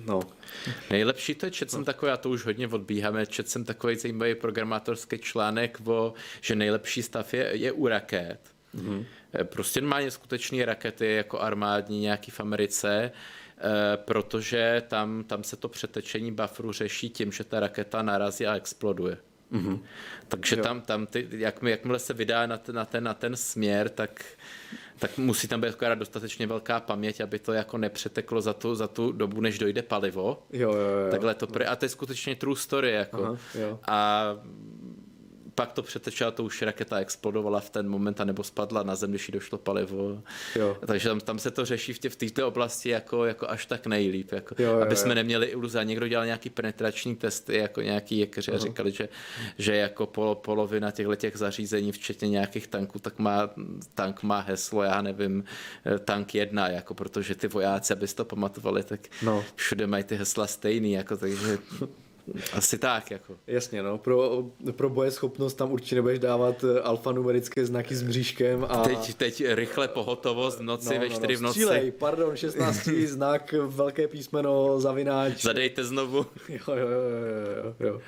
no. 0.06 0.20
Nejlepší 0.92 1.36
to 1.36 1.46
je, 1.46 1.52
čet 1.52 1.72
jsem 1.72 1.80
no. 1.80 1.86
takový, 1.86 2.10
já 2.10 2.18
to 2.18 2.30
už 2.30 2.46
hodně 2.46 2.68
odbíháme, 2.68 3.26
čet 3.26 3.50
jsem 3.50 3.64
takový 3.64 3.96
zajímavý 3.96 4.36
programátorský 4.36 5.18
článek, 5.18 5.80
o, 5.86 6.14
že 6.42 6.56
nejlepší 6.56 7.04
stav 7.04 7.34
je, 7.34 7.50
je 7.54 7.72
u 7.72 7.88
raket. 7.88 8.40
Mm-hmm. 8.76 9.06
Prostě 9.44 9.82
má 9.82 10.00
skutečné 10.10 10.66
rakety 10.66 11.14
jako 11.14 11.40
armádní 11.40 12.00
nějaký 12.00 12.32
v 12.32 12.40
Americe, 12.40 13.12
protože 13.96 14.84
tam, 14.88 15.24
tam 15.24 15.44
se 15.44 15.56
to 15.56 15.70
přetečení 15.70 16.32
bufferu 16.32 16.72
řeší 16.72 17.10
tím, 17.10 17.32
že 17.32 17.44
ta 17.44 17.60
raketa 17.60 18.02
narazí 18.02 18.48
a 18.48 18.56
exploduje. 18.56 19.18
Mm-hmm. 19.52 19.80
Takže 20.28 20.56
jo. 20.56 20.64
tam, 20.64 20.82
tam 20.82 21.08
ty, 21.08 21.28
jak, 21.32 21.64
jakmile 21.64 22.00
se 22.00 22.14
vydá 22.14 22.46
na 22.46 22.58
ten, 22.58 22.76
na 22.76 22.86
ten, 22.86 23.04
na 23.04 23.14
ten 23.14 23.36
směr, 23.36 23.90
tak, 23.90 24.26
tak 25.00 25.18
musí 25.18 25.48
tam 25.48 25.62
být 25.62 25.76
dostatečně 25.96 26.48
velká 26.48 26.80
paměť, 26.80 27.22
aby 27.22 27.40
to 27.40 27.54
jako 27.54 27.78
nepřeteklo 27.78 28.42
za 28.42 28.54
tu, 28.54 28.76
za 28.76 28.88
tu 28.88 29.12
dobu, 29.12 29.42
než 29.42 29.60
dojde 29.60 29.82
palivo. 29.82 30.44
Jo, 30.54 30.74
jo, 30.74 30.80
jo. 30.80 31.12
Takhle 31.12 31.36
to, 31.36 31.48
a 31.68 31.76
to 31.76 31.86
je 31.86 31.90
skutečně 31.90 32.36
true 32.36 32.56
story. 32.56 32.92
Jako. 32.92 33.24
Aha, 33.24 33.38
jo. 33.60 33.80
A 33.88 34.26
pak 35.56 35.74
to 35.74 35.84
přetečela, 35.84 36.32
to 36.32 36.44
už 36.44 36.62
raketa 36.62 36.98
explodovala 36.98 37.60
v 37.60 37.70
ten 37.70 37.90
moment, 37.90 38.20
nebo 38.24 38.44
spadla 38.44 38.84
na 38.84 38.96
zem, 38.96 39.10
když 39.10 39.28
jí 39.28 39.32
došlo 39.32 39.58
palivo. 39.58 40.24
Jo. 40.56 40.78
Takže 40.86 41.10
tam, 41.10 41.20
tam 41.20 41.40
se 41.40 41.52
to 41.52 41.66
řeší 41.66 41.94
v, 41.94 42.00
tě, 42.00 42.10
v 42.10 42.16
této 42.16 42.48
oblasti 42.48 42.90
jako, 42.90 43.26
jako 43.26 43.50
až 43.50 43.66
tak 43.66 43.88
nejlíp. 43.88 44.32
Jako, 44.32 44.56
jo, 44.58 44.72
jo, 44.72 44.82
aby 44.82 44.96
jsme 44.96 45.10
jo. 45.10 45.16
neměli 45.16 45.48
iluze. 45.48 45.86
Někdo 45.86 46.08
dělal 46.08 46.26
nějaký 46.26 46.50
penetrační 46.50 47.16
testy, 47.16 47.58
jako 47.58 47.82
nějaký 47.82 48.18
jekaři 48.18 48.52
a 48.52 48.58
říkali, 48.58 48.92
že, 48.92 49.10
že 49.58 49.76
jako 49.76 50.06
polo, 50.06 50.36
polovina 50.36 50.92
těchto 50.92 51.16
těch 51.16 51.38
zařízení, 51.38 51.92
včetně 51.92 52.30
nějakých 52.30 52.68
tanků, 52.68 53.00
tak 53.00 53.20
má, 53.20 53.50
tank 53.94 54.24
má 54.24 54.40
heslo, 54.40 54.84
já 54.84 55.02
nevím, 55.02 55.44
eh, 55.86 56.00
tank 56.00 56.36
jedna, 56.36 56.68
jako 56.70 56.94
protože 56.94 57.36
ty 57.36 57.48
vojáci, 57.48 57.94
aby 57.94 58.08
to 58.08 58.26
pamatovali, 58.26 58.84
tak 58.84 59.00
no. 59.24 59.46
všude 59.56 59.88
mají 59.88 60.04
ty 60.04 60.16
hesla 60.16 60.48
stejný, 60.48 60.92
jako, 60.92 61.18
takže 61.18 61.58
asi 62.54 62.78
tak, 62.78 63.12
jako. 63.12 63.36
Jasně, 63.48 63.84
no. 63.84 63.98
Pro, 63.98 64.44
pro 64.72 64.90
bojeschopnost 64.90 65.54
tam 65.54 65.72
určitě 65.72 65.96
nebudeš 65.96 66.20
dávat 66.20 66.64
eh, 66.64 66.82
alfanumerické 66.82 67.66
znaky 67.66 67.96
s 67.96 68.04
mřížkem 68.04 68.66
a... 68.70 68.84
Teď, 68.84 69.14
teď 69.14 69.44
rychle 69.48 69.88
pohotovost 69.88 70.60
v 70.60 70.64
noci, 70.64 70.94
no, 70.94 71.00
ve 71.00 71.10
no, 71.10 71.16
čtyři 71.16 71.34
no, 71.34 71.40
v 71.40 71.42
noci. 71.42 71.60
Střílej, 71.60 71.92
pardon, 71.92 72.36
16 72.36 72.88
znak, 73.06 73.56
velké 73.68 74.08
písmeno, 74.08 74.80
zavináč. 74.80 75.42
Zadejte 75.42 75.84
znovu. 75.84 76.18
jo, 76.50 76.58
jo, 76.68 76.88
jo, 76.88 77.76
jo, 77.80 77.88
jo. 77.88 78.02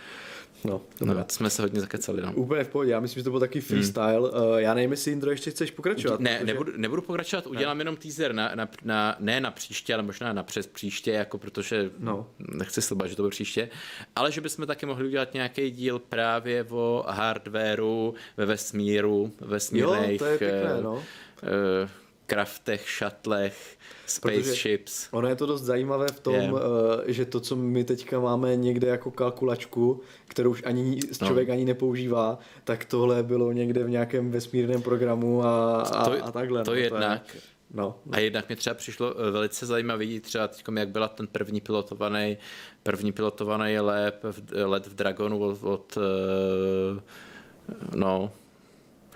No, 0.66 0.82
no, 1.02 1.26
jsme 1.28 1.50
se 1.50 1.62
hodně 1.62 1.82
zakecali. 1.82 2.22
No. 2.22 2.34
Úplně 2.34 2.64
v 2.64 2.68
pohodě, 2.68 2.92
já 2.92 3.00
myslím, 3.00 3.20
že 3.20 3.24
to 3.24 3.32
byl 3.32 3.40
taky 3.40 3.60
hmm. 3.60 3.68
freestyle. 3.68 4.32
Hmm. 4.32 4.50
Uh, 4.50 4.58
já 4.58 4.74
nevím, 4.74 4.92
jestli 4.92 5.12
Indro 5.12 5.32
ještě 5.32 5.52
chceš 5.52 5.72
pokračovat. 5.72 6.20
Ne, 6.20 6.36
protože... 6.36 6.46
nebudu, 6.46 6.72
nebudu 6.78 7.02
pokračovat, 7.02 7.48
udělám 7.48 7.78
ne. 7.78 7.82
jenom 7.82 7.96
teaser 7.96 8.34
na, 8.34 8.52
na, 8.56 8.70
na, 8.84 9.16
ne 9.20 9.42
na 9.42 9.52
příště, 9.52 9.94
ale 9.94 10.04
možná 10.04 10.34
na 10.34 10.44
přes 10.44 10.68
příště, 10.68 11.12
jako 11.12 11.38
protože 11.38 11.90
no. 12.00 12.28
nechci 12.40 12.82
slbat, 12.82 13.10
že 13.10 13.16
to 13.16 13.22
bude 13.22 13.32
příště, 13.32 13.70
ale 14.16 14.32
že 14.32 14.42
bychom 14.42 14.68
taky 14.68 14.86
mohli 14.86 15.08
udělat 15.08 15.34
nějaký 15.34 15.72
díl 15.72 16.00
právě 16.00 16.66
o 16.70 17.06
hardwareu 17.08 18.14
ve 18.38 18.46
vesmíru, 18.46 19.32
vesmírných... 19.42 20.12
Jo, 20.12 20.18
to 20.18 20.26
je 20.26 20.38
pěkné, 20.38 20.82
no. 20.82 20.94
Uh, 20.94 21.02
kraftech, 22.26 22.90
šatlech, 22.90 23.78
spaceships. 24.06 25.08
Ono 25.12 25.28
je 25.28 25.36
to 25.36 25.46
dost 25.46 25.62
zajímavé 25.62 26.08
v 26.08 26.20
tom, 26.20 26.34
yeah. 26.36 26.54
uh, 26.54 26.60
že 27.08 27.26
to, 27.26 27.40
co 27.40 27.56
my 27.56 27.84
teďka 27.84 28.20
máme 28.20 28.56
někde 28.56 28.88
jako 28.88 29.12
kalkulačku, 29.12 30.02
kterou 30.28 30.52
už 30.52 30.64
ani 30.66 31.00
no. 31.22 31.28
člověk 31.28 31.50
ani 31.50 31.66
nepoužívá, 31.66 32.40
tak 32.64 32.86
tohle 32.86 33.24
bylo 33.24 33.52
někde 33.52 33.84
v 33.84 33.90
nějakém 33.90 34.32
vesmírném 34.32 34.82
programu 34.82 35.44
a, 35.44 35.82
a, 35.82 36.06
to, 36.06 36.26
a 36.26 36.32
takhle. 36.32 36.64
To 36.64 36.72
no, 36.72 36.78
jednak. 36.78 37.22
To 37.32 37.38
je, 37.38 37.42
no, 37.74 37.84
no. 37.84 37.96
A 38.12 38.20
jednak 38.20 38.48
mě 38.48 38.56
třeba 38.56 38.74
přišlo 38.74 39.14
eh, 39.20 39.32
velice 39.32 39.66
zajímavý, 39.66 40.20
třeba 40.20 40.48
teď, 40.48 40.64
jak 40.78 40.90
byla 40.90 41.08
ten 41.08 41.28
první 41.28 41.62
pilotovaný, 41.62 42.38
první 42.84 43.12
pilotovaný 43.12 43.80
let, 43.80 44.26
let 44.52 44.88
v 44.88 44.96
Dragonu 44.96 45.40
od, 45.40 45.64
od 45.64 45.98
uh, 45.98 46.04
no, 47.96 48.32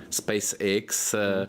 SpaceX, 0.10 1.14
hmm 1.14 1.22
Eh, 1.44 1.48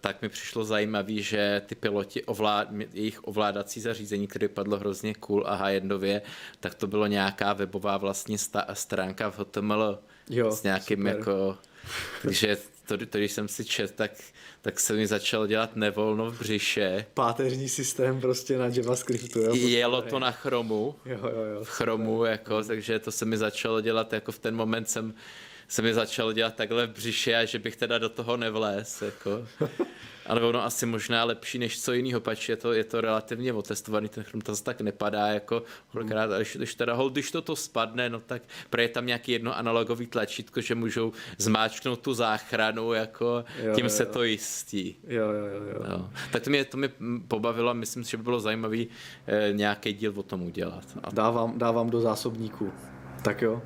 tak 0.00 0.22
mi 0.22 0.28
přišlo 0.28 0.64
zajímavé, 0.64 1.12
že 1.12 1.62
ty 1.66 1.74
piloti, 1.74 2.24
ovlád, 2.24 2.68
jejich 2.92 3.24
ovládací 3.24 3.80
zařízení, 3.80 4.26
které 4.26 4.48
padlo 4.48 4.78
hrozně 4.78 5.14
cool 5.14 5.44
a 5.46 5.54
high-endově, 5.54 6.20
tak 6.60 6.74
to 6.74 6.86
bylo 6.86 7.06
nějaká 7.06 7.52
webová 7.52 7.96
vlastně 7.96 8.38
sta, 8.38 8.66
stránka 8.72 9.30
v 9.30 9.38
HTML 9.38 9.98
jo, 10.30 10.52
s 10.52 10.62
nějakým 10.62 10.98
super. 10.98 11.16
jako, 11.16 11.58
takže 12.22 12.56
to, 12.86 13.06
to, 13.06 13.18
když 13.18 13.32
jsem 13.32 13.48
si 13.48 13.64
čet, 13.64 13.94
tak, 13.94 14.10
tak 14.62 14.80
se 14.80 14.92
mi 14.92 15.06
začalo 15.06 15.46
dělat 15.46 15.76
nevolno 15.76 16.30
v 16.30 16.38
břiše. 16.38 17.06
Páteřní 17.14 17.68
systém 17.68 18.20
prostě 18.20 18.58
na 18.58 18.66
JavaScriptu. 18.66 19.38
Jo? 19.38 19.54
Jelo 19.54 20.02
to 20.02 20.18
na 20.18 20.30
Chromu. 20.30 20.94
Jo, 21.04 21.18
jo, 21.22 21.44
jo, 21.54 21.64
v 21.64 21.68
Chromu, 21.68 22.24
jako, 22.24 22.62
takže 22.62 22.98
to 22.98 23.12
se 23.12 23.24
mi 23.24 23.36
začalo 23.36 23.80
dělat, 23.80 24.12
jako 24.12 24.32
v 24.32 24.38
ten 24.38 24.56
moment 24.56 24.90
jsem 24.90 25.14
se 25.68 25.82
mi 25.82 25.94
začalo 25.94 26.32
dělat 26.32 26.54
takhle 26.54 26.86
v 26.86 26.90
břiše 26.90 27.36
a 27.36 27.44
že 27.44 27.58
bych 27.58 27.76
teda 27.76 27.98
do 27.98 28.08
toho 28.08 28.36
nevlez. 28.36 29.02
Jako. 29.02 29.46
Ale 30.26 30.42
ono 30.42 30.64
asi 30.64 30.86
možná 30.86 31.24
lepší 31.24 31.58
než 31.58 31.80
co 31.80 31.92
jiného, 31.92 32.20
pač 32.20 32.48
je 32.48 32.56
to, 32.56 32.72
je 32.72 32.84
to 32.84 33.00
relativně 33.00 33.52
otestovaný, 33.52 34.08
ten 34.08 34.24
chrom 34.24 34.40
to 34.40 34.52
zase 34.52 34.64
tak 34.64 34.80
nepadá, 34.80 35.26
jako 35.26 35.62
kolikrát, 35.92 36.30
když, 36.36 36.56
když 36.56 36.74
teda 36.74 36.94
hold, 36.94 37.12
když 37.12 37.30
to 37.30 37.42
to 37.42 37.56
spadne, 37.56 38.10
no 38.10 38.20
tak 38.20 38.42
je 38.78 38.88
tam 38.88 39.06
nějaký 39.06 39.32
jedno 39.32 39.56
analogový 39.56 40.06
tlačítko, 40.06 40.60
že 40.60 40.74
můžou 40.74 41.12
zmáčknout 41.38 42.00
tu 42.00 42.14
záchranu, 42.14 42.92
jako 42.92 43.44
jo, 43.62 43.74
tím 43.74 43.84
jo, 43.84 43.90
se 43.90 44.02
jo. 44.02 44.10
to 44.12 44.22
jistí. 44.22 44.96
Jo, 45.06 45.24
jo, 45.30 45.46
jo. 45.46 45.62
jo. 45.74 45.84
No. 45.88 46.10
Tak 46.32 46.42
to 46.42 46.50
mě, 46.50 46.64
to 46.64 46.76
mě 46.76 46.90
pobavilo 47.28 47.70
a 47.70 47.72
myslím 47.72 48.04
že 48.04 48.16
by 48.16 48.22
bylo 48.22 48.40
zajímavý 48.40 48.88
eh, 49.26 49.52
nějaký 49.52 49.92
díl 49.92 50.12
o 50.16 50.22
tom 50.22 50.42
udělat. 50.42 50.84
A... 51.02 51.10
Dávám, 51.10 51.58
dávám 51.58 51.90
do 51.90 52.00
zásobníku. 52.00 52.72
Tak 53.22 53.42
jo. 53.42 53.62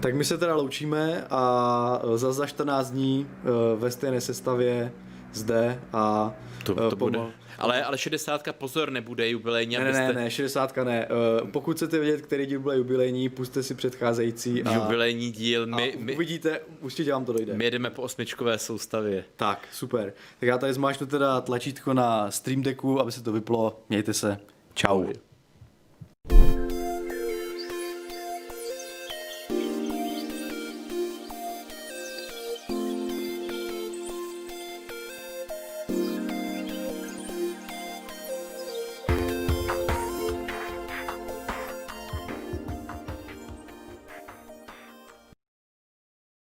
Tak 0.00 0.14
my 0.14 0.24
se 0.24 0.38
teda 0.38 0.54
loučíme 0.54 1.24
a 1.30 2.02
za 2.14 2.32
za 2.32 2.46
14 2.46 2.90
dní 2.90 3.26
eh, 3.30 3.76
ve 3.76 3.90
stejné 3.90 4.20
sestavě 4.20 4.92
zde 5.32 5.80
a 5.92 6.34
to, 6.64 6.74
to 6.74 6.96
pomal... 6.96 7.20
bude. 7.20 7.32
Ale, 7.58 7.84
ale 7.84 7.98
60 7.98 8.42
pozor, 8.52 8.90
nebude 8.90 9.28
jubilejní. 9.28 9.76
Ne, 9.76 9.84
ne, 9.84 9.92
ne, 9.92 10.12
ne, 10.12 10.30
60 10.30 10.76
ne. 10.76 11.08
Uh, 11.42 11.48
pokud 11.48 11.76
chcete 11.76 11.98
vědět, 11.98 12.22
který 12.22 12.46
díl 12.46 12.60
bude 12.60 12.76
jubilejní, 12.76 13.28
puste 13.28 13.62
si 13.62 13.74
předcházející. 13.74 14.62
A, 14.62 14.74
jubilejní 14.74 15.30
díl. 15.30 15.66
My, 15.66 15.94
my, 15.98 16.14
uvidíte, 16.14 16.60
určitě 16.80 17.12
vám 17.12 17.24
to 17.24 17.32
dojde. 17.32 17.54
My 17.54 17.64
jedeme 17.64 17.90
po 17.90 18.02
osmičkové 18.02 18.58
soustavě. 18.58 19.24
Tak, 19.36 19.68
super. 19.72 20.12
Tak 20.40 20.46
já 20.46 20.58
tady 20.58 20.72
zmáčnu 20.72 21.06
teda 21.06 21.40
tlačítko 21.40 21.94
na 21.94 22.30
Stream 22.30 22.62
Decku, 22.62 23.00
aby 23.00 23.12
se 23.12 23.22
to 23.22 23.32
vyplo. 23.32 23.80
Mějte 23.88 24.14
se. 24.14 24.38
Čau. 24.74 25.02
Ahoj. 25.02 25.29